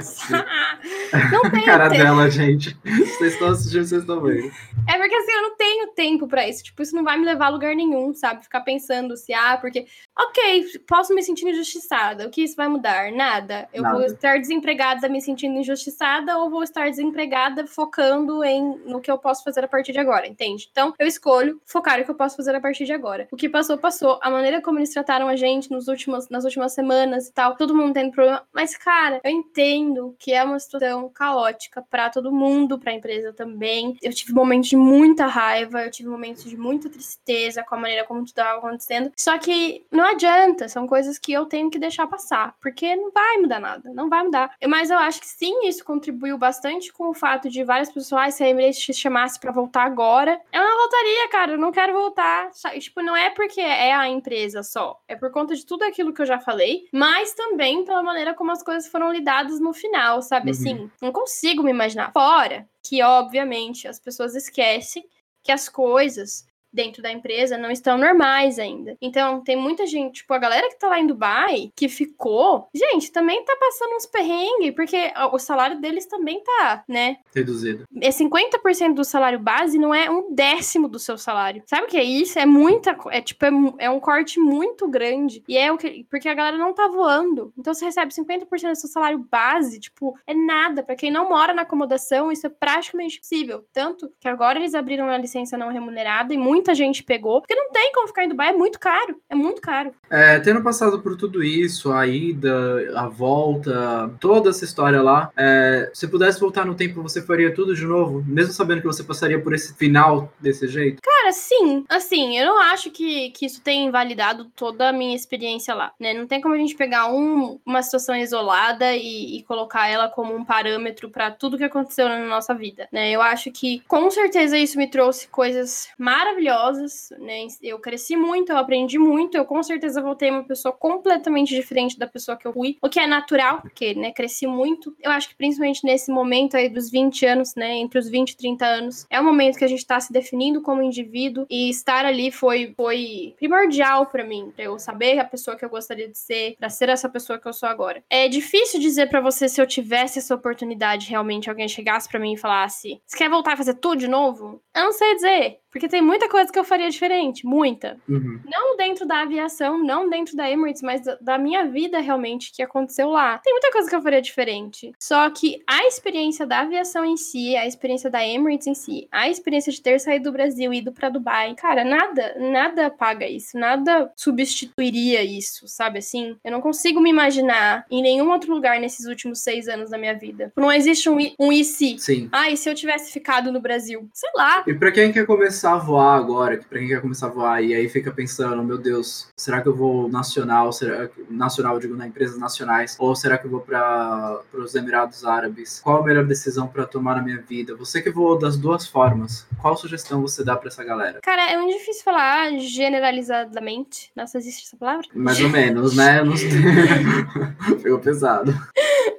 não 1.30 1.50
tenho 1.50 1.64
cara 1.64 1.88
tempo. 1.88 2.02
dela, 2.02 2.28
gente. 2.28 2.76
Vocês 2.84 3.34
estão 3.34 3.48
assistindo, 3.48 3.84
vocês 3.84 4.00
estão 4.00 4.20
vendo. 4.20 4.52
É 4.88 4.98
porque 4.98 5.14
assim, 5.14 5.32
eu 5.32 5.42
não 5.42 5.56
tenho 5.56 5.92
tempo 5.92 6.26
para 6.26 6.48
isso. 6.48 6.64
Tipo, 6.64 6.82
isso 6.82 6.96
não 6.96 7.04
vai 7.04 7.16
me 7.16 7.24
levar 7.24 7.46
a 7.46 7.50
lugar 7.50 7.74
nenhum, 7.76 8.12
sabe? 8.12 8.42
Ficar 8.42 8.62
pensando 8.62 9.16
se, 9.16 9.32
ah, 9.32 9.56
porque. 9.56 9.86
Ok, 10.16 10.64
posso 10.86 11.12
me 11.12 11.22
sentir 11.22 11.46
injustiçada. 11.48 12.26
O 12.26 12.30
que 12.30 12.42
isso 12.42 12.54
vai 12.54 12.68
mudar? 12.68 13.10
Nada. 13.10 13.68
Eu 13.72 13.82
Nada. 13.82 13.96
vou 13.96 14.06
estar 14.06 14.38
desempregada 14.38 15.08
me 15.08 15.20
sentindo 15.20 15.58
injustiçada 15.58 16.38
ou 16.38 16.48
vou 16.48 16.62
estar 16.62 16.88
desempregada 16.88 17.66
focando 17.66 18.44
em 18.44 18.78
no 18.86 19.00
que 19.00 19.10
eu 19.10 19.18
posso 19.18 19.42
fazer 19.42 19.64
a 19.64 19.68
partir 19.68 19.92
de 19.92 19.98
agora, 19.98 20.26
entende? 20.26 20.68
Então, 20.70 20.94
eu 20.98 21.06
escolho 21.06 21.60
focar 21.66 21.98
no 21.98 22.04
que 22.04 22.10
eu 22.10 22.14
posso 22.14 22.36
fazer 22.36 22.54
a 22.54 22.60
partir 22.60 22.84
de 22.84 22.92
agora. 22.92 23.26
O 23.32 23.36
que 23.36 23.48
passou, 23.48 23.76
passou. 23.76 24.20
A 24.22 24.30
maneira 24.30 24.60
como 24.62 24.78
eles 24.78 24.90
trataram 24.90 25.26
a 25.26 25.34
gente 25.34 25.70
nos 25.70 25.88
últimos, 25.88 26.28
nas 26.28 26.44
últimas 26.44 26.72
semanas 26.72 27.28
e 27.28 27.32
tal, 27.32 27.56
todo 27.56 27.74
mundo 27.74 27.94
tendo 27.94 28.12
problema. 28.12 28.42
Mas, 28.52 28.76
cara, 28.76 29.20
eu 29.24 29.30
entendo 29.30 30.14
que 30.18 30.32
é 30.32 30.44
uma 30.44 30.60
situação 30.60 31.08
caótica 31.08 31.82
para 31.90 32.08
todo 32.08 32.32
mundo, 32.32 32.78
para 32.78 32.92
a 32.92 32.94
empresa 32.94 33.32
também. 33.32 33.96
Eu 34.00 34.12
tive 34.12 34.32
momentos 34.32 34.68
de 34.68 34.76
muita 34.76 35.26
raiva, 35.26 35.82
eu 35.82 35.90
tive 35.90 36.08
momentos 36.08 36.44
de 36.44 36.56
muita 36.56 36.88
tristeza 36.88 37.64
com 37.64 37.74
a 37.74 37.78
maneira 37.78 38.04
como 38.04 38.20
tudo 38.20 38.28
estava 38.28 38.58
acontecendo. 38.58 39.10
Só 39.16 39.36
que 39.38 39.84
não 39.90 40.03
adianta, 40.10 40.68
são 40.68 40.86
coisas 40.86 41.18
que 41.18 41.32
eu 41.32 41.46
tenho 41.46 41.70
que 41.70 41.78
deixar 41.78 42.06
passar, 42.06 42.54
porque 42.60 42.94
não 42.96 43.10
vai 43.10 43.38
mudar 43.38 43.60
nada, 43.60 43.92
não 43.92 44.08
vai 44.08 44.22
mudar. 44.22 44.54
Mas 44.66 44.90
eu 44.90 44.98
acho 44.98 45.20
que 45.20 45.26
sim, 45.26 45.66
isso 45.66 45.84
contribuiu 45.84 46.38
bastante 46.38 46.92
com 46.92 47.08
o 47.08 47.14
fato 47.14 47.48
de 47.48 47.64
várias 47.64 47.92
pessoas, 47.92 48.34
se 48.34 48.44
a 48.44 48.48
Emirates 48.48 48.78
te 48.78 48.92
chamasse 48.92 49.38
para 49.38 49.52
voltar 49.52 49.84
agora, 49.84 50.40
eu 50.52 50.62
não 50.62 50.78
voltaria, 50.78 51.28
cara, 51.28 51.52
eu 51.52 51.58
não 51.58 51.72
quero 51.72 51.92
voltar. 51.92 52.50
Tipo, 52.78 53.02
não 53.02 53.16
é 53.16 53.30
porque 53.30 53.60
é 53.60 53.92
a 53.92 54.08
empresa 54.08 54.62
só, 54.62 55.00
é 55.08 55.16
por 55.16 55.30
conta 55.30 55.54
de 55.54 55.64
tudo 55.64 55.84
aquilo 55.84 56.12
que 56.12 56.22
eu 56.22 56.26
já 56.26 56.40
falei, 56.40 56.88
mas 56.92 57.34
também 57.34 57.84
pela 57.84 58.02
maneira 58.02 58.34
como 58.34 58.52
as 58.52 58.62
coisas 58.62 58.88
foram 58.88 59.12
lidadas 59.12 59.60
no 59.60 59.72
final, 59.72 60.22
sabe? 60.22 60.46
Uhum. 60.46 60.52
Assim, 60.52 60.90
não 61.00 61.12
consigo 61.12 61.62
me 61.62 61.70
imaginar. 61.70 62.12
Fora 62.12 62.68
que, 62.82 63.02
obviamente, 63.02 63.88
as 63.88 63.98
pessoas 63.98 64.34
esquecem 64.34 65.04
que 65.42 65.52
as 65.52 65.68
coisas 65.68 66.46
dentro 66.74 67.00
da 67.00 67.10
empresa 67.10 67.56
não 67.56 67.70
estão 67.70 67.96
normais 67.96 68.58
ainda. 68.58 68.96
Então, 69.00 69.40
tem 69.42 69.56
muita 69.56 69.86
gente, 69.86 70.16
tipo, 70.16 70.34
a 70.34 70.38
galera 70.38 70.68
que 70.68 70.78
tá 70.78 70.88
lá 70.88 70.98
em 70.98 71.06
Dubai, 71.06 71.70
que 71.74 71.88
ficou, 71.88 72.68
gente, 72.74 73.12
também 73.12 73.44
tá 73.44 73.56
passando 73.58 73.94
uns 73.94 74.06
perrengues, 74.06 74.74
porque 74.74 75.12
o 75.32 75.38
salário 75.38 75.80
deles 75.80 76.06
também 76.06 76.42
tá, 76.42 76.84
né? 76.88 77.18
Reduzido. 77.34 77.84
É 78.00 78.10
50% 78.10 78.94
do 78.94 79.04
salário 79.04 79.38
base, 79.38 79.78
não 79.78 79.94
é 79.94 80.10
um 80.10 80.34
décimo 80.34 80.88
do 80.88 80.98
seu 80.98 81.16
salário. 81.16 81.62
Sabe 81.66 81.84
o 81.84 81.88
que 81.88 81.96
é 81.96 82.04
isso? 82.04 82.38
É 82.38 82.46
muita, 82.46 82.96
é 83.10 83.20
tipo, 83.20 83.44
é, 83.44 83.50
é 83.84 83.90
um 83.90 84.00
corte 84.00 84.40
muito 84.40 84.88
grande. 84.88 85.42
E 85.48 85.56
é 85.56 85.70
o 85.70 85.78
que, 85.78 86.04
porque 86.10 86.28
a 86.28 86.34
galera 86.34 86.58
não 86.58 86.74
tá 86.74 86.88
voando. 86.88 87.52
Então, 87.56 87.72
você 87.72 87.84
recebe 87.84 88.12
50% 88.12 88.70
do 88.70 88.76
seu 88.76 88.90
salário 88.90 89.18
base, 89.30 89.78
tipo, 89.78 90.16
é 90.26 90.34
nada. 90.34 90.82
para 90.82 90.96
quem 90.96 91.10
não 91.10 91.28
mora 91.28 91.54
na 91.54 91.62
acomodação, 91.62 92.32
isso 92.32 92.46
é 92.46 92.50
praticamente 92.50 93.18
impossível. 93.18 93.64
Tanto 93.72 94.12
que 94.18 94.28
agora 94.28 94.58
eles 94.58 94.74
abriram 94.74 95.08
a 95.08 95.18
licença 95.18 95.56
não 95.56 95.68
remunerada 95.68 96.34
e 96.34 96.38
muito 96.38 96.63
muita 96.64 96.74
gente 96.74 97.02
pegou, 97.02 97.42
porque 97.42 97.54
não 97.54 97.70
tem 97.70 97.92
como 97.92 98.08
ficar 98.08 98.24
em 98.24 98.28
Dubai, 98.28 98.48
é 98.48 98.52
muito 98.52 98.80
caro, 98.80 99.20
é 99.28 99.34
muito 99.34 99.60
caro. 99.60 99.92
É, 100.10 100.40
tendo 100.40 100.62
passado 100.62 101.00
por 101.00 101.14
tudo 101.14 101.44
isso, 101.44 101.92
a 101.92 102.06
ida, 102.06 102.90
a 102.96 103.06
volta, 103.06 104.10
toda 104.18 104.48
essa 104.48 104.64
história 104.64 105.02
lá, 105.02 105.30
é, 105.36 105.90
se 105.92 106.08
pudesse 106.08 106.40
voltar 106.40 106.64
no 106.64 106.74
tempo, 106.74 107.02
você 107.02 107.20
faria 107.20 107.54
tudo 107.54 107.74
de 107.74 107.84
novo, 107.84 108.24
mesmo 108.26 108.54
sabendo 108.54 108.80
que 108.80 108.86
você 108.86 109.04
passaria 109.04 109.38
por 109.38 109.52
esse 109.52 109.74
final 109.74 110.32
desse 110.40 110.66
jeito? 110.66 111.02
Cara, 111.02 111.32
sim. 111.32 111.84
Assim, 111.88 112.38
eu 112.38 112.46
não 112.46 112.58
acho 112.58 112.90
que, 112.90 113.30
que 113.30 113.44
isso 113.44 113.60
tenha 113.60 113.86
invalidado 113.86 114.46
toda 114.56 114.88
a 114.88 114.92
minha 114.92 115.14
experiência 115.14 115.74
lá, 115.74 115.92
né? 116.00 116.14
Não 116.14 116.26
tem 116.26 116.40
como 116.40 116.54
a 116.54 116.58
gente 116.58 116.74
pegar 116.74 117.12
um, 117.12 117.58
uma 117.66 117.82
situação 117.82 118.16
isolada 118.16 118.96
e, 118.96 119.38
e 119.38 119.42
colocar 119.42 119.86
ela 119.88 120.08
como 120.08 120.34
um 120.34 120.44
parâmetro 120.44 121.10
para 121.10 121.30
tudo 121.30 121.58
que 121.58 121.64
aconteceu 121.64 122.08
na 122.08 122.20
nossa 122.20 122.54
vida, 122.54 122.88
né? 122.90 123.10
Eu 123.10 123.20
acho 123.20 123.50
que 123.50 123.82
com 123.86 124.10
certeza 124.10 124.56
isso 124.56 124.78
me 124.78 124.88
trouxe 124.88 125.28
coisas 125.28 125.88
maravilhosas 125.98 126.53
maravilhosas, 126.54 127.08
né? 127.18 127.46
Eu 127.62 127.78
cresci 127.78 128.16
muito, 128.16 128.52
eu 128.52 128.56
aprendi 128.56 128.98
muito, 128.98 129.36
eu 129.36 129.44
com 129.44 129.62
certeza 129.62 130.00
voltei 130.00 130.30
uma 130.30 130.44
pessoa 130.44 130.72
completamente 130.72 131.54
diferente 131.54 131.98
da 131.98 132.06
pessoa 132.06 132.36
que 132.36 132.46
eu 132.46 132.52
fui, 132.52 132.78
o 132.80 132.88
que 132.88 133.00
é 133.00 133.06
natural, 133.06 133.60
porque, 133.60 133.94
né, 133.94 134.12
cresci 134.12 134.46
muito. 134.46 134.94
Eu 135.02 135.10
acho 135.10 135.28
que 135.28 135.34
principalmente 135.34 135.84
nesse 135.84 136.10
momento 136.10 136.56
aí 136.56 136.68
dos 136.68 136.90
20 136.90 137.26
anos, 137.26 137.54
né, 137.54 137.76
entre 137.76 137.98
os 137.98 138.08
20 138.08 138.30
e 138.30 138.36
30 138.36 138.66
anos, 138.66 139.06
é 139.10 139.20
o 139.20 139.24
momento 139.24 139.58
que 139.58 139.64
a 139.64 139.68
gente 139.68 139.86
tá 139.86 139.98
se 139.98 140.12
definindo 140.12 140.62
como 140.62 140.82
indivíduo 140.82 141.46
e 141.50 141.68
estar 141.68 142.04
ali 142.04 142.30
foi, 142.30 142.72
foi 142.76 143.34
primordial 143.36 144.06
para 144.06 144.24
mim, 144.24 144.52
pra 144.54 144.64
eu 144.64 144.78
saber 144.78 145.18
a 145.18 145.24
pessoa 145.24 145.56
que 145.56 145.64
eu 145.64 145.70
gostaria 145.70 146.08
de 146.08 146.18
ser, 146.18 146.56
pra 146.58 146.68
ser 146.68 146.88
essa 146.88 147.08
pessoa 147.08 147.38
que 147.38 147.48
eu 147.48 147.52
sou 147.52 147.68
agora. 147.68 148.02
É 148.08 148.28
difícil 148.28 148.80
dizer 148.80 149.08
para 149.08 149.20
você 149.20 149.48
se 149.48 149.60
eu 149.60 149.66
tivesse 149.66 150.18
essa 150.18 150.34
oportunidade 150.34 151.08
realmente, 151.08 151.48
alguém 151.48 151.68
chegasse 151.68 152.08
para 152.08 152.20
mim 152.20 152.34
e 152.34 152.38
falasse: 152.38 153.00
Você 153.06 153.16
quer 153.16 153.30
voltar 153.30 153.54
a 153.54 153.56
fazer 153.56 153.74
tudo 153.74 153.96
de 153.96 154.08
novo? 154.08 154.60
Eu 154.74 154.84
não 154.84 154.92
sei 154.92 155.14
dizer. 155.14 155.63
Porque 155.74 155.88
tem 155.88 156.00
muita 156.00 156.28
coisa 156.28 156.52
que 156.52 156.58
eu 156.58 156.62
faria 156.62 156.88
diferente, 156.88 157.44
muita. 157.44 157.96
Uhum. 158.08 158.38
Não 158.48 158.76
dentro 158.76 159.04
da 159.04 159.22
aviação, 159.22 159.76
não 159.76 160.08
dentro 160.08 160.36
da 160.36 160.48
Emirates, 160.48 160.82
mas 160.82 161.02
da, 161.20 161.36
minha 161.36 161.64
vida 161.64 161.98
realmente 161.98 162.52
que 162.52 162.62
aconteceu 162.62 163.08
lá. 163.08 163.38
Tem 163.38 163.52
muita 163.52 163.72
coisa 163.72 163.90
que 163.90 163.96
eu 163.96 164.00
faria 164.00 164.22
diferente. 164.22 164.92
Só 165.00 165.28
que 165.30 165.64
a 165.66 165.84
experiência 165.84 166.46
da 166.46 166.60
aviação 166.60 167.04
em 167.04 167.16
si, 167.16 167.56
a 167.56 167.66
experiência 167.66 168.08
da 168.08 168.24
Emirates 168.24 168.68
em 168.68 168.74
si, 168.74 169.08
a 169.10 169.28
experiência 169.28 169.72
de 169.72 169.82
ter 169.82 169.98
saído 169.98 170.30
do 170.30 170.32
Brasil 170.32 170.72
e 170.72 170.78
ido 170.78 170.92
para 170.92 171.08
Dubai, 171.08 171.56
cara, 171.56 171.82
nada, 171.82 172.36
nada 172.38 172.88
paga 172.88 173.26
isso, 173.26 173.58
nada 173.58 174.12
substituiria 174.14 175.24
isso, 175.24 175.66
sabe 175.66 175.98
assim? 175.98 176.36
Eu 176.44 176.52
não 176.52 176.60
consigo 176.60 177.00
me 177.00 177.10
imaginar 177.10 177.84
em 177.90 178.00
nenhum 178.00 178.30
outro 178.30 178.54
lugar 178.54 178.78
nesses 178.78 179.06
últimos 179.06 179.40
seis 179.40 179.66
anos 179.66 179.90
da 179.90 179.98
minha 179.98 180.14
vida. 180.14 180.52
Não 180.56 180.70
existe 180.70 181.10
um, 181.10 181.18
um 181.36 181.52
e 181.52 181.64
se. 181.64 181.98
Sim. 181.98 182.28
Ah, 182.30 182.48
e 182.48 182.56
se 182.56 182.70
eu 182.70 182.76
tivesse 182.76 183.12
ficado 183.12 183.50
no 183.50 183.60
Brasil? 183.60 184.08
Sei 184.14 184.30
lá. 184.36 184.62
E 184.68 184.72
pra 184.72 184.92
quem 184.92 185.12
quer 185.12 185.26
começar 185.26 185.63
a 185.72 185.78
voar 185.78 186.16
agora, 186.16 186.56
que 186.56 186.64
pra 186.64 186.78
quem 186.78 186.88
quer 186.88 187.00
começar 187.00 187.26
a 187.26 187.30
voar 187.30 187.62
e 187.62 187.74
aí 187.74 187.88
fica 187.88 188.12
pensando, 188.12 188.62
meu 188.62 188.78
Deus, 188.78 189.28
será 189.36 189.60
que 189.60 189.68
eu 189.68 189.74
vou 189.74 190.08
nacional, 190.08 190.72
será 190.72 191.08
nacional, 191.28 191.78
digo, 191.78 191.96
na 191.96 192.06
empresas 192.06 192.38
nacionais, 192.38 192.96
ou 192.98 193.14
será 193.16 193.38
que 193.38 193.46
eu 193.46 193.50
vou 193.50 193.60
para 193.60 194.40
os 194.52 194.74
Emirados 194.74 195.24
Árabes? 195.24 195.80
Qual 195.82 196.02
a 196.02 196.04
melhor 196.04 196.24
decisão 196.24 196.66
para 196.66 196.84
tomar 196.86 197.16
na 197.16 197.22
minha 197.22 197.40
vida? 197.40 197.74
Você 197.76 198.00
que 198.02 198.10
voou 198.10 198.38
das 198.38 198.56
duas 198.56 198.86
formas, 198.86 199.46
qual 199.60 199.76
sugestão 199.76 200.20
você 200.20 200.44
dá 200.44 200.56
para 200.56 200.68
essa 200.68 200.84
galera? 200.84 201.20
Cara, 201.22 201.50
é 201.50 201.56
muito 201.56 201.78
difícil 201.78 202.04
falar 202.04 202.50
generalizadamente. 202.58 204.10
Nossa, 204.14 204.38
existe 204.38 204.64
essa 204.66 204.76
palavra? 204.76 205.06
Mais 205.14 205.40
ou 205.40 205.48
menos, 205.48 205.96
né? 205.96 206.22
Não 206.22 206.34
Ficou 207.78 207.98
pesado. 207.98 208.54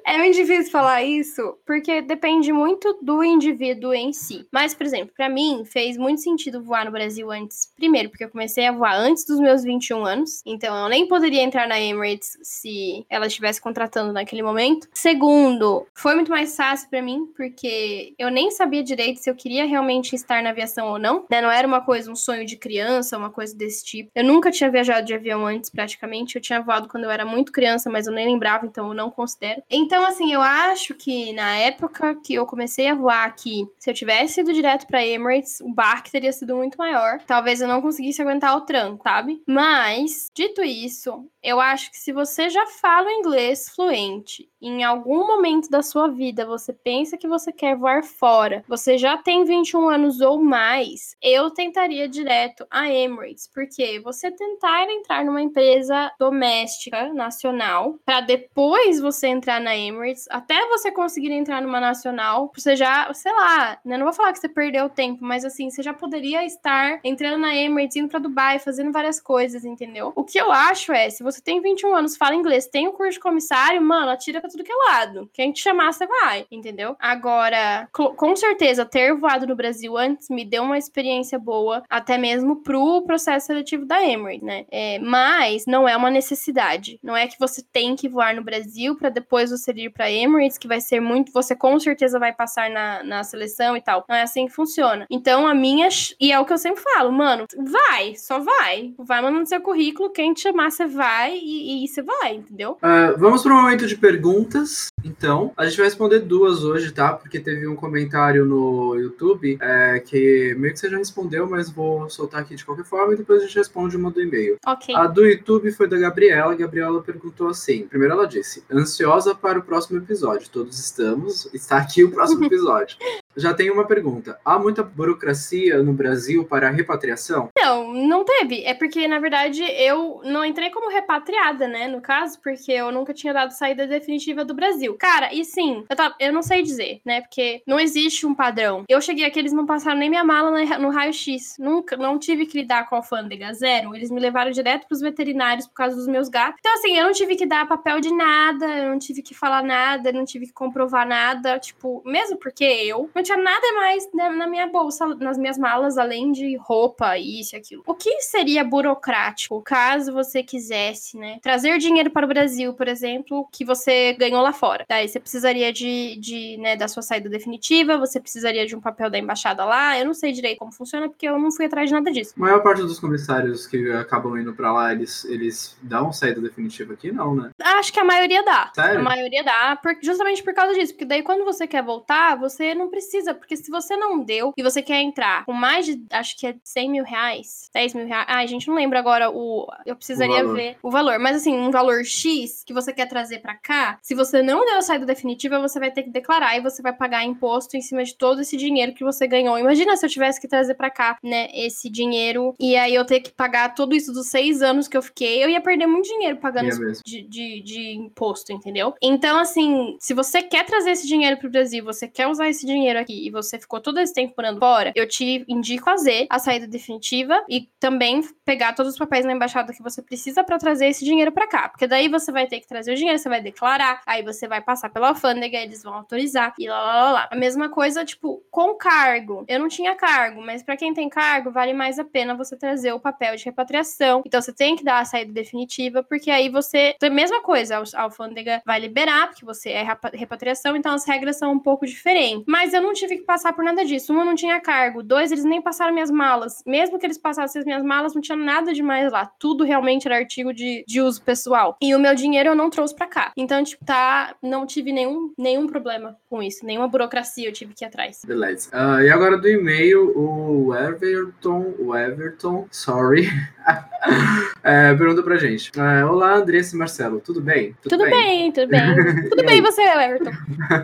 É 0.07 0.19
muito 0.19 0.35
difícil 0.35 0.71
falar 0.71 1.03
isso, 1.03 1.57
porque 1.65 2.01
depende 2.01 2.53
muito 2.53 2.97
do 3.01 3.23
indivíduo 3.23 3.93
em 3.93 4.13
si. 4.13 4.47
Mas, 4.51 4.75
por 4.75 4.85
exemplo, 4.85 5.11
para 5.17 5.27
mim 5.27 5.63
fez 5.65 5.97
muito 5.97 6.21
sentido 6.21 6.34
voar 6.61 6.85
no 6.85 6.91
Brasil 6.91 7.31
antes. 7.31 7.71
Primeiro, 7.75 8.09
porque 8.09 8.23
eu 8.23 8.29
comecei 8.29 8.67
a 8.67 8.71
voar 8.71 8.95
antes 8.95 9.25
dos 9.25 9.39
meus 9.39 9.63
21 9.63 10.05
anos, 10.05 10.41
então 10.45 10.75
eu 10.75 10.89
nem 10.89 11.07
poderia 11.07 11.41
entrar 11.41 11.67
na 11.67 11.79
Emirates 11.79 12.37
se 12.41 13.05
ela 13.09 13.27
estivesse 13.27 13.61
contratando 13.61 14.13
naquele 14.13 14.43
momento. 14.43 14.87
Segundo, 14.93 15.85
foi 15.93 16.15
muito 16.15 16.31
mais 16.31 16.55
fácil 16.55 16.89
para 16.89 17.01
mim, 17.01 17.27
porque 17.35 18.13
eu 18.17 18.29
nem 18.29 18.51
sabia 18.51 18.83
direito 18.83 19.19
se 19.19 19.29
eu 19.29 19.35
queria 19.35 19.65
realmente 19.65 20.15
estar 20.15 20.41
na 20.41 20.49
aviação 20.49 20.87
ou 20.87 20.99
não. 20.99 21.25
Né? 21.29 21.41
Não 21.41 21.51
era 21.51 21.67
uma 21.67 21.81
coisa, 21.81 22.11
um 22.11 22.15
sonho 22.15 22.45
de 22.45 22.55
criança, 22.55 23.17
uma 23.17 23.29
coisa 23.29 23.55
desse 23.55 23.83
tipo. 23.83 24.11
Eu 24.15 24.23
nunca 24.23 24.51
tinha 24.51 24.69
viajado 24.69 25.05
de 25.05 25.13
avião 25.13 25.45
antes, 25.45 25.69
praticamente. 25.69 26.35
Eu 26.35 26.41
tinha 26.41 26.61
voado 26.61 26.87
quando 26.87 27.03
eu 27.03 27.11
era 27.11 27.25
muito 27.25 27.51
criança, 27.51 27.89
mas 27.89 28.07
eu 28.07 28.13
nem 28.13 28.27
lembrava, 28.27 28.65
então 28.65 28.87
eu 28.87 28.93
não 28.93 29.09
considero. 29.11 29.61
Então, 29.69 30.05
assim, 30.05 30.33
eu 30.33 30.41
acho 30.41 30.93
que 30.93 31.33
na 31.33 31.57
época 31.57 32.15
que 32.15 32.33
eu 32.33 32.45
comecei 32.45 32.87
a 32.87 32.95
voar 32.95 33.25
aqui, 33.25 33.67
se 33.77 33.89
eu 33.89 33.93
tivesse 33.93 34.41
ido 34.41 34.53
direto 34.53 34.87
para 34.87 35.05
Emirates, 35.05 35.59
o 35.61 35.69
barco 35.69 36.11
teria 36.11 36.24
sido 36.31 36.55
muito 36.55 36.77
maior. 36.77 37.19
Talvez 37.25 37.61
eu 37.61 37.67
não 37.67 37.81
conseguisse 37.81 38.21
aguentar 38.21 38.55
o 38.55 38.61
tranco, 38.61 39.03
sabe? 39.03 39.41
Mas, 39.47 40.29
dito 40.33 40.63
isso, 40.63 41.25
eu 41.45 41.59
acho 41.59 41.91
que 41.91 41.97
se 41.97 42.11
você 42.11 42.49
já 42.49 42.65
fala 42.65 43.11
inglês 43.11 43.69
fluente, 43.69 44.49
em 44.59 44.83
algum 44.83 45.27
momento 45.27 45.69
da 45.69 45.83
sua 45.83 46.07
vida 46.07 46.43
você 46.43 46.73
pensa 46.73 47.17
que 47.17 47.27
você 47.27 47.51
quer 47.51 47.75
voar 47.75 48.03
fora, 48.03 48.63
você 48.67 48.97
já 48.97 49.15
tem 49.15 49.43
21 49.43 49.87
anos 49.87 50.21
ou 50.21 50.41
mais, 50.41 51.15
eu 51.21 51.51
tentaria 51.51 52.07
direto 52.07 52.65
a 52.71 52.89
Emirates, 52.89 53.47
porque 53.53 53.99
você 53.99 54.31
tentar 54.31 54.89
entrar 54.89 55.23
numa 55.23 55.41
empresa 55.41 56.11
doméstica 56.17 57.13
nacional 57.13 57.99
para 58.03 58.21
depois 58.21 58.99
você 58.99 59.27
entrar 59.27 59.61
na 59.61 59.77
Emirates, 59.77 60.25
até 60.31 60.67
você 60.67 60.91
conseguir 60.91 61.31
entrar 61.31 61.61
numa 61.61 61.79
nacional, 61.79 62.51
você 62.55 62.75
já, 62.75 63.13
sei 63.13 63.31
lá, 63.31 63.77
né, 63.85 63.97
não 63.97 64.05
vou 64.05 64.13
falar 64.13 64.33
que 64.33 64.39
você 64.39 64.49
perdeu 64.49 64.89
tempo, 64.89 65.23
mas 65.23 65.45
assim, 65.45 65.69
você 65.69 65.83
já 65.83 65.93
poderia 65.93 66.14
estar 66.17 66.99
entrando 67.03 67.37
na 67.37 67.55
Emirates, 67.55 67.95
indo 67.95 68.09
para 68.09 68.19
Dubai, 68.19 68.57
fazendo 68.57 68.91
várias 68.91 69.19
coisas, 69.19 69.63
entendeu? 69.63 70.11
O 70.15 70.23
que 70.23 70.39
eu 70.39 70.51
acho 70.51 70.91
é, 70.91 71.09
se 71.09 71.23
você 71.23 71.35
você 71.35 71.41
tem 71.41 71.61
21 71.61 71.93
anos, 71.93 72.15
fala 72.15 72.35
inglês, 72.35 72.67
tem 72.67 72.87
o 72.87 72.91
um 72.91 72.93
curso 72.93 73.13
de 73.13 73.19
comissário, 73.19 73.81
mano, 73.81 74.11
atira 74.11 74.39
pra 74.39 74.49
tudo 74.49 74.63
que 74.63 74.71
é 74.71 74.75
lado. 74.75 75.29
Quem 75.33 75.51
te 75.51 75.61
chamar, 75.61 75.91
você 75.91 76.07
vai, 76.07 76.45
entendeu? 76.49 76.95
Agora, 76.99 77.87
com 77.91 78.35
certeza, 78.35 78.85
ter 78.85 79.13
voado 79.15 79.45
no 79.45 79.55
Brasil 79.55 79.97
antes 79.97 80.29
me 80.29 80.45
deu 80.45 80.63
uma 80.63 80.77
experiência 80.77 81.37
boa, 81.37 81.83
até 81.89 82.17
mesmo 82.17 82.63
pro 82.63 83.01
processo 83.01 83.47
seletivo 83.47 83.85
da 83.85 84.01
Emirates, 84.03 84.41
né? 84.41 84.65
É, 84.71 84.99
mas 84.99 85.65
não 85.65 85.87
é 85.87 85.95
uma 85.95 86.09
necessidade. 86.09 86.99
Não 87.03 87.15
é 87.15 87.27
que 87.27 87.39
você 87.39 87.61
tem 87.61 87.95
que 87.95 88.07
voar 88.07 88.33
no 88.35 88.43
Brasil 88.43 88.95
para 88.95 89.09
depois 89.09 89.51
você 89.51 89.71
ir 89.71 89.89
pra 89.89 90.11
Emirates, 90.11 90.57
que 90.57 90.67
vai 90.67 90.79
ser 90.79 91.01
muito. 91.01 91.31
Você 91.33 91.55
com 91.55 91.77
certeza 91.79 92.17
vai 92.17 92.33
passar 92.33 92.69
na, 92.69 93.03
na 93.03 93.23
seleção 93.23 93.75
e 93.75 93.81
tal. 93.81 94.05
Não 94.07 94.15
é 94.15 94.21
assim 94.21 94.45
que 94.45 94.53
funciona. 94.53 95.05
Então, 95.09 95.45
a 95.47 95.53
minha. 95.53 95.89
E 96.19 96.31
é 96.31 96.39
o 96.39 96.45
que 96.45 96.53
eu 96.53 96.57
sempre 96.57 96.81
falo, 96.81 97.11
mano, 97.11 97.45
vai, 97.57 98.15
só 98.15 98.39
vai. 98.39 98.93
Vai 98.97 99.21
mandando 99.21 99.47
seu 99.47 99.61
currículo, 99.61 100.09
quem 100.09 100.33
te 100.33 100.41
chamar, 100.41 100.71
você 100.71 100.85
vai 100.85 101.37
e, 101.37 101.83
e 101.83 101.87
você 101.87 102.01
vai, 102.01 102.35
entendeu? 102.35 102.73
Uh, 102.73 103.17
vamos 103.17 103.43
para 103.43 103.53
o 103.53 103.61
momento 103.61 103.87
de 103.87 103.97
perguntas. 103.97 104.87
Então, 105.03 105.51
a 105.55 105.65
gente 105.65 105.77
vai 105.77 105.85
responder 105.85 106.19
duas 106.19 106.63
hoje, 106.63 106.91
tá? 106.91 107.13
Porque 107.13 107.39
teve 107.39 107.67
um 107.67 107.75
comentário 107.75 108.45
no 108.45 108.95
YouTube 108.95 109.57
é, 109.61 109.99
que 109.99 110.55
meio 110.57 110.73
que 110.73 110.79
você 110.79 110.89
já 110.89 110.97
respondeu, 110.97 111.47
mas 111.47 111.69
vou 111.69 112.09
soltar 112.09 112.41
aqui 112.41 112.55
de 112.55 112.65
qualquer 112.65 112.85
forma 112.85 113.13
e 113.13 113.17
depois 113.17 113.41
a 113.41 113.45
gente 113.45 113.57
responde 113.57 113.95
uma 113.95 114.11
do 114.11 114.21
e-mail. 114.21 114.57
Ok. 114.65 114.95
A 114.95 115.07
do 115.07 115.25
YouTube 115.25 115.71
foi 115.71 115.87
da 115.87 115.97
Gabriela. 115.97 116.53
A 116.53 116.55
Gabriela 116.55 117.01
perguntou 117.01 117.47
assim: 117.47 117.87
primeiro 117.87 118.13
ela 118.13 118.27
disse, 118.27 118.63
ansiosa 118.71 119.35
para 119.35 119.59
o 119.59 119.63
próximo 119.63 119.97
episódio. 119.99 120.49
Todos 120.49 120.79
estamos. 120.79 121.47
Está 121.53 121.77
aqui 121.77 122.03
o 122.03 122.11
próximo 122.11 122.43
episódio. 122.45 122.97
Já 123.35 123.53
tenho 123.53 123.73
uma 123.73 123.85
pergunta. 123.85 124.39
Há 124.45 124.57
muita 124.57 124.81
burocracia 124.83 125.81
no 125.83 125.93
Brasil 125.93 126.45
para 126.45 126.67
a 126.67 126.71
repatriação? 126.71 127.49
Não, 127.57 127.93
não 127.93 128.23
teve. 128.23 128.63
É 128.63 128.73
porque, 128.73 129.07
na 129.07 129.19
verdade, 129.19 129.63
eu 129.63 130.21
não 130.23 130.45
entrei 130.45 130.69
como 130.69 130.89
repatriada, 130.89 131.67
né? 131.67 131.87
No 131.87 132.01
caso, 132.01 132.39
porque 132.41 132.71
eu 132.71 132.91
nunca 132.91 133.13
tinha 133.13 133.33
dado 133.33 133.51
saída 133.51 133.85
definitiva 133.85 134.45
do 134.45 134.53
Brasil. 134.53 134.95
Cara, 134.99 135.33
e 135.33 135.43
sim, 135.43 135.83
eu, 135.89 135.95
tava, 135.95 136.15
eu 136.19 136.31
não 136.31 136.41
sei 136.41 136.63
dizer, 136.63 137.01
né? 137.03 137.21
Porque 137.21 137.61
não 137.67 137.79
existe 137.79 138.25
um 138.25 138.33
padrão. 138.33 138.83
Eu 138.87 139.01
cheguei 139.01 139.25
aqui, 139.25 139.39
eles 139.39 139.53
não 139.53 139.65
passaram 139.65 139.97
nem 139.97 140.09
minha 140.09 140.23
mala 140.23 140.51
no 140.79 140.89
raio-x. 140.89 141.57
Nunca, 141.59 141.97
não 141.97 142.17
tive 142.17 142.45
que 142.45 142.59
lidar 142.59 142.87
com 142.87 142.95
a 142.95 142.99
alfândega, 142.99 143.53
zero. 143.53 143.95
Eles 143.95 144.09
me 144.09 144.19
levaram 144.19 144.51
direto 144.51 144.87
pros 144.87 145.01
veterinários 145.01 145.67
por 145.67 145.73
causa 145.73 145.95
dos 145.95 146.07
meus 146.07 146.29
gatos. 146.29 146.59
Então, 146.59 146.73
assim, 146.73 146.97
eu 146.97 147.05
não 147.05 147.11
tive 147.11 147.35
que 147.35 147.45
dar 147.45 147.67
papel 147.67 147.99
de 147.99 148.13
nada, 148.13 148.65
eu 148.65 148.89
não 148.89 148.99
tive 148.99 149.21
que 149.21 149.33
falar 149.33 149.61
nada, 149.61 150.09
eu 150.09 150.13
não 150.13 150.25
tive 150.25 150.47
que 150.47 150.53
comprovar 150.53 151.05
nada. 151.05 151.59
Tipo, 151.59 152.01
mesmo 152.05 152.37
porque 152.37 152.63
eu 152.63 153.09
não 153.13 153.24
tinha 153.25 153.37
nada 153.37 153.73
mais 153.73 154.09
na 154.13 154.47
minha 154.47 154.67
bolsa, 154.67 155.05
nas 155.15 155.37
minhas 155.37 155.57
malas, 155.57 155.97
além 155.97 156.31
de 156.31 156.55
roupa, 156.57 157.17
isso 157.17 157.55
e 157.55 157.57
aquilo. 157.57 157.83
O 157.85 157.93
que 157.93 158.21
seria 158.21 158.63
burocrático, 158.63 159.61
caso 159.61 160.13
você 160.13 160.43
quisesse, 160.43 161.17
né, 161.17 161.39
trazer 161.41 161.77
dinheiro 161.77 162.09
para 162.09 162.25
o 162.25 162.29
Brasil, 162.29 162.73
por 162.73 162.87
exemplo, 162.87 163.47
que 163.51 163.65
você 163.65 164.13
ganhou 164.13 164.41
lá 164.41 164.53
fora? 164.53 164.85
Daí 164.87 165.07
você 165.07 165.19
precisaria 165.19 165.73
de, 165.73 166.17
de 166.17 166.57
né, 166.57 166.75
da 166.75 166.87
sua 166.87 167.01
saída 167.01 167.29
definitiva, 167.29 167.97
você 167.97 168.19
precisaria 168.19 168.65
de 168.65 168.75
um 168.75 168.81
papel 168.81 169.09
da 169.09 169.17
embaixada 169.17 169.65
lá. 169.65 169.97
Eu 169.97 170.05
não 170.05 170.13
sei 170.13 170.31
direito 170.31 170.59
como 170.59 170.71
funciona, 170.71 171.09
porque 171.09 171.27
eu 171.27 171.37
não 171.39 171.51
fui 171.51 171.65
atrás 171.65 171.89
de 171.89 171.93
nada 171.93 172.11
disso. 172.11 172.33
A 172.37 172.39
maior 172.39 172.61
parte 172.61 172.81
dos 172.81 172.99
comissários 172.99 173.67
que 173.67 173.91
acabam 173.91 174.37
indo 174.37 174.53
para 174.53 174.71
lá, 174.71 174.91
eles, 174.91 175.25
eles 175.25 175.77
dão 175.81 176.13
saída 176.13 176.39
definitiva 176.39 176.93
aqui, 176.93 177.11
não, 177.11 177.35
né? 177.35 177.49
Acho 177.59 177.91
que 177.91 177.99
a 177.99 178.05
maioria 178.05 178.43
dá. 178.43 178.71
Sério? 178.73 178.99
A 178.99 179.03
maioria 179.03 179.43
dá, 179.43 179.75
por, 179.81 179.97
justamente 180.01 180.43
por 180.43 180.53
causa 180.53 180.73
disso. 180.73 180.93
Porque 180.93 181.05
daí, 181.05 181.23
quando 181.23 181.43
você 181.43 181.67
quer 181.67 181.83
voltar, 181.83 182.35
você 182.35 182.73
não 182.75 182.89
precisa 182.89 183.14
precisa, 183.15 183.33
porque 183.33 183.55
se 183.55 183.69
você 183.71 183.95
não 183.95 184.23
deu 184.23 184.53
e 184.57 184.63
você 184.63 184.81
quer 184.81 185.01
entrar 185.01 185.45
com 185.45 185.53
mais 185.53 185.85
de, 185.85 186.03
acho 186.11 186.37
que 186.37 186.47
é 186.47 186.55
100 186.63 186.91
mil 186.91 187.03
reais, 187.03 187.69
10 187.73 187.93
mil 187.93 188.07
reais, 188.07 188.25
ai, 188.27 188.47
gente, 188.47 188.67
não 188.67 188.75
lembro 188.75 188.97
agora 188.97 189.29
o, 189.29 189.67
eu 189.85 189.95
precisaria 189.95 190.45
o 190.45 190.53
ver 190.53 190.77
o 190.81 190.91
valor, 190.91 191.19
mas 191.19 191.37
assim, 191.37 191.55
um 191.55 191.71
valor 191.71 192.03
X 192.03 192.63
que 192.65 192.73
você 192.73 192.91
quer 192.91 193.07
trazer 193.07 193.39
para 193.39 193.55
cá, 193.55 193.97
se 194.01 194.13
você 194.13 194.41
não 194.41 194.65
deu 194.65 194.77
a 194.77 194.81
saída 194.81 195.05
definitiva, 195.05 195.59
você 195.59 195.79
vai 195.79 195.91
ter 195.91 196.03
que 196.03 196.09
declarar 196.09 196.57
e 196.57 196.61
você 196.61 196.81
vai 196.81 196.93
pagar 196.93 197.23
imposto 197.23 197.77
em 197.77 197.81
cima 197.81 198.03
de 198.03 198.15
todo 198.15 198.41
esse 198.41 198.57
dinheiro 198.57 198.93
que 198.93 199.03
você 199.03 199.27
ganhou. 199.27 199.57
Imagina 199.57 199.95
se 199.95 200.05
eu 200.05 200.09
tivesse 200.09 200.41
que 200.41 200.47
trazer 200.47 200.75
para 200.75 200.89
cá, 200.89 201.17
né, 201.23 201.47
esse 201.53 201.89
dinheiro 201.89 202.53
e 202.59 202.75
aí 202.75 202.93
eu 202.93 203.05
ter 203.05 203.19
que 203.19 203.31
pagar 203.31 203.73
tudo 203.75 203.95
isso 203.95 204.11
dos 204.11 204.27
seis 204.27 204.61
anos 204.61 204.87
que 204.87 204.97
eu 204.97 205.01
fiquei, 205.01 205.43
eu 205.43 205.49
ia 205.49 205.61
perder 205.61 205.87
muito 205.87 206.05
dinheiro 206.05 206.37
pagando 206.37 206.69
de, 207.03 207.21
de, 207.23 207.61
de 207.61 207.95
imposto, 207.95 208.51
entendeu? 208.51 208.93
Então, 209.01 209.39
assim, 209.39 209.97
se 209.99 210.13
você 210.13 210.41
quer 210.41 210.65
trazer 210.65 210.91
esse 210.91 211.07
dinheiro 211.07 211.37
pro 211.37 211.49
Brasil, 211.49 211.83
você 211.83 212.07
quer 212.07 212.27
usar 212.27 212.49
esse 212.49 212.65
dinheiro 212.65 212.99
aqui 213.05 213.27
e 213.27 213.31
você 213.31 213.59
ficou 213.59 213.79
todo 213.79 213.99
esse 213.99 214.13
tempo 214.13 214.33
morando 214.37 214.59
fora, 214.59 214.91
eu 214.95 215.07
te 215.07 215.45
indico 215.47 215.85
fazer 215.85 216.25
a 216.29 216.39
saída 216.39 216.67
definitiva 216.67 217.43
e 217.47 217.69
também 217.79 218.21
pegar 218.43 218.73
todos 218.73 218.93
os 218.93 218.97
papéis 218.97 219.25
na 219.25 219.33
embaixada 219.33 219.71
que 219.71 219.83
você 219.83 220.01
precisa 220.01 220.43
para 220.43 220.57
trazer 220.57 220.87
esse 220.87 221.05
dinheiro 221.05 221.31
para 221.31 221.47
cá. 221.47 221.69
Porque 221.69 221.87
daí 221.87 222.07
você 222.07 222.31
vai 222.31 222.47
ter 222.47 222.59
que 222.59 222.67
trazer 222.67 222.91
o 222.91 222.95
dinheiro, 222.95 223.19
você 223.19 223.29
vai 223.29 223.41
declarar, 223.41 224.01
aí 224.05 224.23
você 224.23 224.47
vai 224.47 224.61
passar 224.61 224.89
pela 224.89 225.09
alfândega, 225.09 225.57
eles 225.57 225.83
vão 225.83 225.93
autorizar 225.93 226.53
e 226.59 226.67
lá, 226.67 226.83
lá, 226.83 226.95
lá, 227.03 227.11
lá. 227.11 227.29
A 227.31 227.35
mesma 227.35 227.69
coisa, 227.69 228.03
tipo, 228.03 228.43
com 228.49 228.73
cargo. 228.75 229.45
Eu 229.47 229.59
não 229.59 229.67
tinha 229.67 229.95
cargo, 229.95 230.41
mas 230.41 230.63
para 230.63 230.75
quem 230.75 230.93
tem 230.93 231.07
cargo, 231.07 231.51
vale 231.51 231.73
mais 231.73 231.99
a 231.99 232.03
pena 232.03 232.35
você 232.35 232.57
trazer 232.57 232.91
o 232.93 232.99
papel 232.99 233.35
de 233.35 233.45
repatriação. 233.45 234.23
Então 234.25 234.41
você 234.41 234.53
tem 234.53 234.75
que 234.75 234.83
dar 234.83 234.99
a 234.99 235.05
saída 235.05 235.31
definitiva, 235.31 236.03
porque 236.03 236.31
aí 236.31 236.49
você. 236.49 236.95
A 237.01 237.09
mesma 237.09 237.41
coisa, 237.41 237.83
a 237.93 238.01
alfândega 238.01 238.61
vai 238.65 238.79
liberar, 238.79 239.27
porque 239.27 239.45
você 239.45 239.69
é 239.69 239.85
repatriação, 240.13 240.75
então 240.75 240.93
as 240.93 241.05
regras 241.05 241.37
são 241.37 241.51
um 241.51 241.59
pouco 241.59 241.85
diferentes. 241.85 242.45
Mas 242.47 242.73
eu 242.73 242.81
não 242.81 242.93
tive 242.95 243.17
que 243.17 243.23
passar 243.23 243.53
por 243.53 243.63
nada 243.63 243.85
disso. 243.85 244.11
Um, 244.11 244.19
eu 244.19 244.25
não 244.25 244.35
tinha 244.35 244.59
cargo. 244.59 245.03
Dois, 245.03 245.31
eles 245.31 245.45
nem 245.45 245.61
passaram 245.61 245.93
minhas 245.93 246.09
malas. 246.09 246.63
Mesmo 246.65 246.97
que 246.97 247.05
eles 247.05 247.17
passassem 247.17 247.59
as 247.59 247.65
minhas 247.65 247.83
malas, 247.83 248.15
não 248.15 248.21
tinha 248.21 248.35
nada 248.35 248.73
demais 248.73 249.11
lá. 249.11 249.29
Tudo 249.39 249.63
realmente 249.63 250.07
era 250.07 250.17
artigo 250.17 250.53
de, 250.53 250.83
de 250.87 251.01
uso 251.01 251.21
pessoal. 251.21 251.77
E 251.81 251.93
o 251.93 251.99
meu 251.99 252.15
dinheiro 252.15 252.49
eu 252.49 252.55
não 252.55 252.69
trouxe 252.69 252.95
para 252.95 253.07
cá. 253.07 253.31
Então, 253.37 253.63
tipo, 253.63 253.85
tá. 253.85 254.35
Não 254.41 254.65
tive 254.65 254.91
nenhum, 254.91 255.33
nenhum 255.37 255.67
problema 255.67 256.17
com 256.29 256.41
isso. 256.41 256.65
Nenhuma 256.65 256.87
burocracia 256.87 257.47
eu 257.47 257.53
tive 257.53 257.73
que 257.73 257.83
ir 257.83 257.87
atrás. 257.87 258.21
Beleza. 258.25 258.69
Uh, 258.73 259.01
e 259.01 259.09
agora 259.09 259.37
do 259.37 259.47
e-mail, 259.47 260.17
o 260.17 260.73
Everton. 260.73 261.73
O 261.77 261.95
Everton, 261.95 262.67
sorry. 262.71 263.29
é, 264.63 264.93
pergunta 264.93 265.21
pra 265.23 265.37
gente. 265.37 265.71
É, 265.77 266.05
Olá, 266.05 266.35
Andressa 266.35 266.75
e 266.75 266.79
Marcelo, 266.79 267.19
tudo 267.19 267.41
bem? 267.41 267.75
Tudo, 267.81 267.97
tudo 267.97 268.03
bem? 268.03 268.11
bem? 268.11 268.51
tudo 268.51 268.67
bem. 268.67 268.95
tudo 269.29 269.45
bem, 269.45 269.61
você, 269.61 269.81
Everton? 269.81 270.31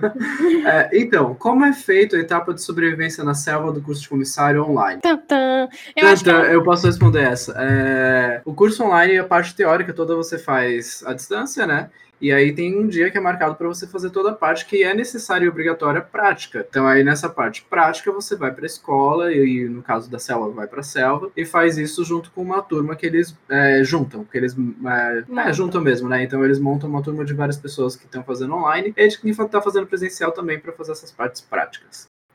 é, 0.68 0.90
então, 0.94 1.36
como 1.36 1.66
é 1.66 1.74
feito 1.74 1.91
a 1.92 2.20
etapa 2.20 2.54
de 2.54 2.62
sobrevivência 2.62 3.24
na 3.24 3.34
selva 3.34 3.72
do 3.72 3.82
curso 3.82 4.02
de 4.02 4.10
comissário 4.10 4.64
online? 4.64 5.02
Tantan. 5.02 5.68
Eu, 5.96 6.16
Tantan, 6.16 6.42
que... 6.42 6.54
eu 6.56 6.64
posso 6.64 6.88
responder 6.88 7.24
essa. 7.24 7.54
É, 7.58 8.42
o 8.46 8.54
curso 8.54 8.84
online, 8.84 9.18
a 9.18 9.24
parte 9.24 9.56
teórica 9.56 9.94
toda 9.94 10.16
você 10.16 10.38
faz 10.38 11.04
à 11.06 11.14
distância, 11.14 11.66
né? 11.68 11.90
E 12.22 12.32
aí 12.32 12.54
tem 12.54 12.78
um 12.78 12.88
dia 12.88 13.10
que 13.10 13.18
é 13.18 13.22
marcado 13.22 13.56
para 13.56 13.68
você 13.68 13.88
fazer 13.88 14.12
toda 14.12 14.30
a 14.30 14.34
parte 14.34 14.68
que 14.68 14.84
é 14.84 14.94
necessária 14.94 15.44
e 15.44 15.50
obrigatória 15.50 16.00
prática. 16.00 16.66
Então 16.70 16.86
aí 16.86 17.04
nessa 17.04 17.28
parte 17.28 17.66
prática 17.68 18.12
você 18.12 18.36
vai 18.36 18.52
para 18.52 18.64
a 18.64 18.68
escola 18.68 19.34
e, 19.34 19.68
no 19.68 19.82
caso 19.82 20.10
da 20.10 20.20
selva 20.20 20.50
vai 20.52 20.68
para 20.68 20.82
a 20.82 20.84
selva 20.84 21.32
e 21.36 21.44
faz 21.44 21.80
isso 21.80 22.06
junto 22.06 22.32
com 22.32 22.44
uma 22.44 22.62
turma 22.62 22.96
que 22.96 23.08
eles 23.08 23.36
é, 23.50 23.84
juntam, 23.84 24.24
que 24.24 24.38
eles 24.38 24.56
é, 24.86 25.24
é, 25.50 25.54
juntam 25.54 25.82
mesmo, 25.82 26.08
né? 26.08 26.24
Então 26.24 26.46
eles 26.46 26.60
montam 26.60 26.88
uma 26.88 27.02
turma 27.02 27.26
de 27.26 27.34
várias 27.34 27.58
pessoas 27.58 27.96
que 27.96 28.06
estão 28.06 28.24
fazendo 28.24 28.54
online 28.54 28.94
e 28.96 29.08
de 29.08 29.20
quem 29.20 29.32
está 29.32 29.60
fazendo 29.60 29.88
presencial 29.88 30.32
também 30.32 30.60
para 30.60 30.72
fazer 30.74 30.92
essas 30.92 31.12
partes 31.12 31.42
práticas. 31.42 31.81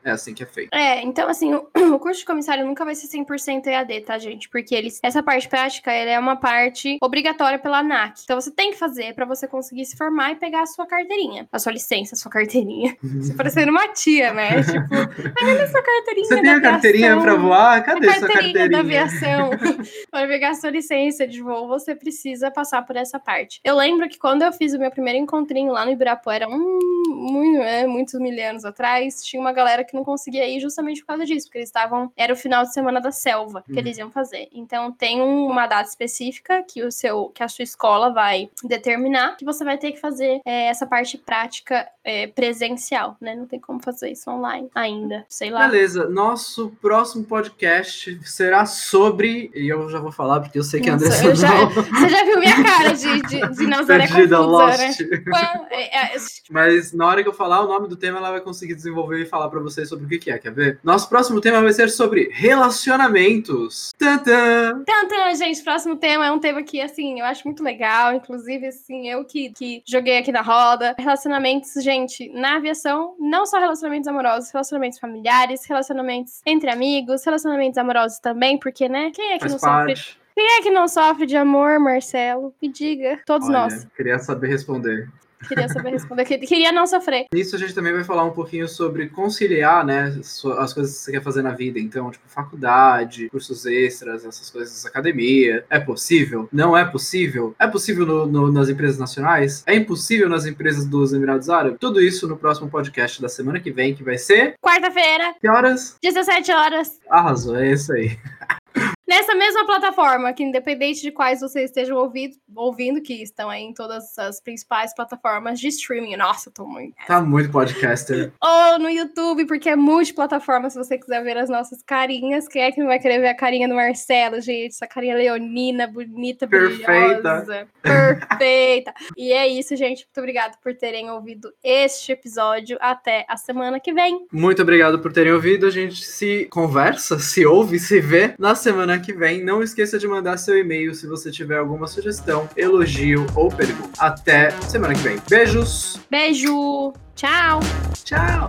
É 0.07 0.11
assim 0.11 0.33
que 0.33 0.41
é 0.41 0.45
feito. 0.45 0.73
É, 0.73 1.01
então 1.01 1.27
assim, 1.27 1.53
o, 1.53 1.67
curso 1.99 2.21
de 2.21 2.25
comissário 2.25 2.65
nunca 2.65 2.85
vai 2.85 2.95
ser 2.95 3.07
100% 3.07 3.67
EAD, 3.67 4.01
tá, 4.01 4.17
gente? 4.17 4.47
Porque 4.49 4.73
eles, 4.73 5.01
essa 5.03 5.21
parte 5.21 5.49
prática, 5.49 5.91
ela 5.91 6.11
é 6.11 6.17
uma 6.17 6.37
parte 6.37 6.97
obrigatória 7.01 7.59
pela 7.59 7.79
ANAC. 7.79 8.21
Então 8.23 8.39
você 8.39 8.49
tem 8.49 8.71
que 8.71 8.77
fazer 8.77 9.13
para 9.13 9.25
você 9.25 9.47
conseguir 9.47 9.85
se 9.85 9.97
formar 9.97 10.31
e 10.31 10.35
pegar 10.35 10.61
a 10.61 10.65
sua 10.65 10.87
carteirinha. 10.87 11.45
A 11.51 11.59
sua 11.59 11.73
licença, 11.73 12.15
a 12.15 12.17
sua 12.17 12.31
carteirinha. 12.31 12.95
Você 13.03 13.33
parecendo 13.33 13.69
uma 13.69 13.89
tia, 13.89 14.33
né? 14.33 14.63
Tipo, 14.63 15.33
cadê 15.33 15.61
a 15.61 15.67
sua 15.67 15.81
carteirinha 15.81 16.27
Você 16.27 16.41
tem 16.41 16.49
a 16.51 16.61
carteirinha 16.61 17.19
para 17.19 17.35
voar? 17.35 17.83
Cadê 17.83 18.07
a 18.07 18.13
sua 18.13 18.27
carteirinha? 18.27 18.69
da 18.69 18.79
aviação. 18.79 19.49
para 20.09 20.27
pegar 20.27 20.49
a 20.51 20.55
sua 20.55 20.69
licença 20.69 21.27
de 21.27 21.41
voo, 21.41 21.67
você 21.67 21.93
precisa 21.93 22.49
passar 22.49 22.83
por 22.83 22.95
essa 22.95 23.19
parte. 23.19 23.59
Eu 23.61 23.75
lembro 23.75 24.07
que 24.07 24.17
quando 24.17 24.43
eu 24.43 24.53
fiz 24.53 24.73
o 24.73 24.79
meu 24.79 24.89
primeiro 24.89 25.19
encontrinho 25.19 25.73
lá 25.73 25.85
no 25.85 25.91
Ibirapuera, 25.91 26.47
um, 26.47 26.79
muito, 27.09 27.61
é, 27.61 27.85
muitos 27.85 28.13
mil 28.19 28.37
anos 28.47 28.63
atrás, 28.63 29.23
tinha 29.23 29.39
uma 29.39 29.51
galera 29.51 29.83
que 29.83 29.96
não 29.97 30.03
conseguia 30.03 30.47
ir 30.47 30.59
justamente 30.59 31.01
por 31.01 31.07
causa 31.07 31.25
disso, 31.25 31.47
porque 31.47 31.57
eles 31.57 31.69
estavam. 31.69 32.11
Era 32.15 32.33
o 32.33 32.35
final 32.35 32.63
de 32.63 32.73
semana 32.73 33.01
da 33.01 33.11
selva 33.11 33.63
que 33.65 33.73
uhum. 33.73 33.79
eles 33.79 33.97
iam 33.97 34.11
fazer. 34.11 34.47
Então 34.51 34.91
tem 34.91 35.21
uma 35.21 35.67
data 35.67 35.89
específica 35.89 36.63
que 36.63 36.83
o 36.83 36.91
seu, 36.91 37.29
que 37.29 37.43
a 37.43 37.47
sua 37.47 37.63
escola 37.63 38.11
vai 38.11 38.49
determinar 38.63 39.35
que 39.37 39.45
você 39.45 39.63
vai 39.63 39.77
ter 39.77 39.91
que 39.91 39.99
fazer 39.99 40.41
é, 40.45 40.67
essa 40.67 40.85
parte 40.85 41.17
prática 41.17 41.87
é, 42.03 42.27
presencial, 42.27 43.17
né? 43.19 43.35
Não 43.35 43.45
tem 43.45 43.59
como 43.59 43.81
fazer 43.81 44.11
isso 44.11 44.29
online 44.29 44.69
ainda, 44.73 45.25
sei 45.27 45.49
lá. 45.49 45.67
Beleza, 45.67 46.07
nosso 46.07 46.71
próximo 46.81 47.23
podcast 47.23 48.19
será 48.23 48.65
sobre. 48.65 49.51
E 49.53 49.67
eu 49.67 49.89
já 49.89 49.99
vou 49.99 50.11
falar, 50.11 50.39
porque 50.41 50.59
eu 50.59 50.63
sei 50.63 50.79
que 50.79 50.89
a 50.89 50.93
Andressa 50.93 51.35
já, 51.35 51.49
não... 51.49 51.69
Você 51.97 52.09
já 52.09 52.23
viu 52.23 52.39
minha 52.39 52.63
cara 52.63 52.93
de, 52.93 53.21
de, 53.23 53.55
de 53.55 53.67
Nazaré 53.67 54.07
Perdida, 54.07 54.37
confusa, 54.37 54.77
né? 54.77 55.67
É, 55.71 56.15
é, 56.15 56.17
Mas 56.49 56.93
na 56.93 57.07
hora 57.07 57.23
que 57.23 57.29
eu 57.29 57.33
falar 57.33 57.61
o 57.61 57.67
nome 57.67 57.87
do 57.87 57.95
tema, 57.95 58.17
ela 58.19 58.31
vai 58.31 58.41
conseguir 58.41 58.75
desenvolver 58.75 59.21
e 59.21 59.25
falar 59.25 59.49
para 59.49 59.59
vocês 59.59 59.86
sobre 59.87 60.05
o 60.05 60.19
que, 60.19 60.29
é, 60.29 60.37
quer 60.37 60.51
ver? 60.51 60.79
Nosso 60.83 61.09
próximo 61.09 61.41
tema 61.41 61.61
vai 61.61 61.73
ser 61.73 61.89
sobre 61.89 62.29
relacionamentos. 62.31 63.93
Tantã! 63.97 64.83
Tantã, 64.85 65.35
gente, 65.35 65.63
próximo 65.63 65.95
tema 65.95 66.25
é 66.25 66.31
um 66.31 66.39
tema 66.39 66.63
que, 66.63 66.81
assim, 66.81 67.19
eu 67.19 67.25
acho 67.25 67.47
muito 67.47 67.63
legal. 67.63 68.13
Inclusive, 68.13 68.67
assim, 68.67 69.07
eu 69.09 69.23
que, 69.25 69.49
que 69.51 69.81
joguei 69.85 70.17
aqui 70.17 70.31
na 70.31 70.41
roda. 70.41 70.95
Relacionamentos, 70.97 71.73
gente, 71.83 72.29
na 72.33 72.57
aviação, 72.57 73.15
não 73.19 73.45
só 73.45 73.59
relacionamentos 73.59 74.07
amorosos, 74.07 74.51
relacionamentos 74.51 74.99
familiares, 74.99 75.65
relacionamentos 75.65 76.41
entre 76.45 76.69
amigos, 76.69 77.23
relacionamentos 77.25 77.77
amorosos 77.77 78.19
também, 78.19 78.57
porque, 78.57 78.87
né? 78.87 79.11
Quem 79.13 79.33
é 79.33 79.37
que 79.37 79.41
Faz 79.41 79.53
não 79.53 79.59
parte. 79.59 79.99
sofre? 79.99 80.27
Quem 80.35 80.45
é 80.45 80.61
que 80.61 80.69
não 80.69 80.87
sofre 80.87 81.25
de 81.25 81.35
amor, 81.35 81.79
Marcelo? 81.79 82.53
Me 82.61 82.69
diga, 82.69 83.19
todos 83.25 83.49
Olha, 83.49 83.61
nós. 83.61 83.87
Queria 83.95 84.19
saber 84.19 84.49
responder. 84.49 85.09
Queria 85.47 85.69
saber 85.69 85.91
responder. 85.91 86.25
Queria 86.25 86.71
não 86.71 86.87
sofrer. 86.87 87.25
Nisso 87.33 87.55
a 87.55 87.59
gente 87.59 87.73
também 87.73 87.93
vai 87.93 88.03
falar 88.03 88.23
um 88.23 88.31
pouquinho 88.31 88.67
sobre 88.67 89.07
conciliar, 89.09 89.85
né, 89.85 90.15
as 90.59 90.73
coisas 90.73 90.97
que 90.97 91.03
você 91.03 91.11
quer 91.11 91.21
fazer 91.21 91.41
na 91.41 91.51
vida. 91.51 91.79
Então, 91.79 92.09
tipo, 92.11 92.27
faculdade, 92.27 93.29
cursos 93.29 93.65
extras, 93.65 94.25
essas 94.25 94.49
coisas, 94.49 94.85
academia. 94.85 95.65
É 95.69 95.79
possível? 95.79 96.47
Não 96.51 96.75
é 96.75 96.85
possível? 96.85 97.55
É 97.59 97.67
possível 97.67 98.05
no, 98.05 98.25
no, 98.25 98.51
nas 98.51 98.69
empresas 98.69 98.97
nacionais? 98.97 99.63
É 99.65 99.75
impossível 99.75 100.29
nas 100.29 100.45
empresas 100.45 100.85
dos 100.85 101.13
Emirados 101.13 101.49
Árabes? 101.49 101.79
Tudo 101.79 102.01
isso 102.01 102.27
no 102.27 102.37
próximo 102.37 102.69
podcast 102.69 103.21
da 103.21 103.29
semana 103.29 103.59
que 103.59 103.71
vem, 103.71 103.93
que 103.93 104.03
vai 104.03 104.17
ser... 104.17 104.55
Quarta-feira. 104.61 105.35
Que 105.39 105.49
horas? 105.49 105.97
17 106.01 106.51
horas. 106.51 106.99
Arrasou, 107.09 107.55
é 107.55 107.71
isso 107.71 107.93
aí. 107.93 108.17
Nessa 109.07 109.33
mesma 109.33 109.65
plataforma, 109.65 110.33
que 110.33 110.43
independente 110.43 111.01
de 111.01 111.11
quais 111.11 111.39
vocês 111.39 111.69
estejam 111.69 111.95
ouvindo, 111.97 112.35
ouvindo, 112.53 113.01
que 113.01 113.23
estão 113.23 113.49
aí 113.49 113.63
em 113.63 113.73
todas 113.73 114.17
as 114.19 114.41
principais 114.41 114.93
plataformas 114.93 115.61
de 115.61 115.69
streaming. 115.69 116.17
Nossa, 116.17 116.49
eu 116.49 116.53
tô 116.53 116.65
muito. 116.65 116.93
Tá 117.07 117.21
muito 117.21 117.49
podcaster. 117.49 118.33
Ou 118.43 118.79
no 118.79 118.89
YouTube, 118.89 119.45
porque 119.45 119.69
é 119.69 119.77
multiplataforma, 119.77 120.69
se 120.69 120.77
você 120.77 120.97
quiser 120.97 121.23
ver 121.23 121.37
as 121.37 121.49
nossas 121.49 121.81
carinhas. 121.81 122.49
Quem 122.49 122.63
é 122.63 122.71
que 122.71 122.81
não 122.81 122.87
vai 122.87 122.99
querer 122.99 123.19
ver 123.19 123.29
a 123.29 123.35
carinha 123.35 123.69
do 123.69 123.75
Marcelo, 123.75 124.41
gente? 124.41 124.73
Essa 124.73 124.85
carinha 124.85 125.15
leonina, 125.15 125.87
bonita, 125.87 126.45
Perfeita. 126.45 127.21
brilhosa. 127.21 127.67
Perfeita. 127.81 128.93
e 129.15 129.31
é 129.31 129.47
isso, 129.47 129.73
gente. 129.77 130.05
Muito 130.05 130.17
obrigada 130.19 130.57
por 130.61 130.75
terem 130.75 131.09
ouvido 131.09 131.53
este 131.63 132.11
episódio. 132.11 132.77
Até 132.81 133.25
a 133.29 133.37
semana 133.37 133.79
que 133.79 133.93
vem. 133.93 134.27
Muito 134.33 134.61
obrigado 134.61 134.99
por 134.99 135.13
terem 135.13 135.31
ouvido. 135.31 135.65
A 135.65 135.71
gente 135.71 136.03
se 136.03 136.45
conversa, 136.51 137.17
se 137.19 137.45
ouve, 137.45 137.79
se 137.79 138.01
vê 138.01 138.33
na 138.37 138.53
semana 138.97 138.99
que 138.99 139.13
vem. 139.13 139.43
Não 139.43 139.61
esqueça 139.61 139.97
de 139.97 140.07
mandar 140.07 140.37
seu 140.37 140.57
e-mail 140.57 140.93
se 140.93 141.07
você 141.07 141.31
tiver 141.31 141.57
alguma 141.57 141.87
sugestão, 141.87 142.49
elogio 142.55 143.25
ou 143.35 143.49
pergunta. 143.49 143.91
Até 143.97 144.51
semana 144.61 144.93
que 144.93 145.01
vem. 145.01 145.17
Beijos! 145.29 145.99
Beijo! 146.09 146.93
Tchau! 147.15 147.59
Tchau! 148.03 148.47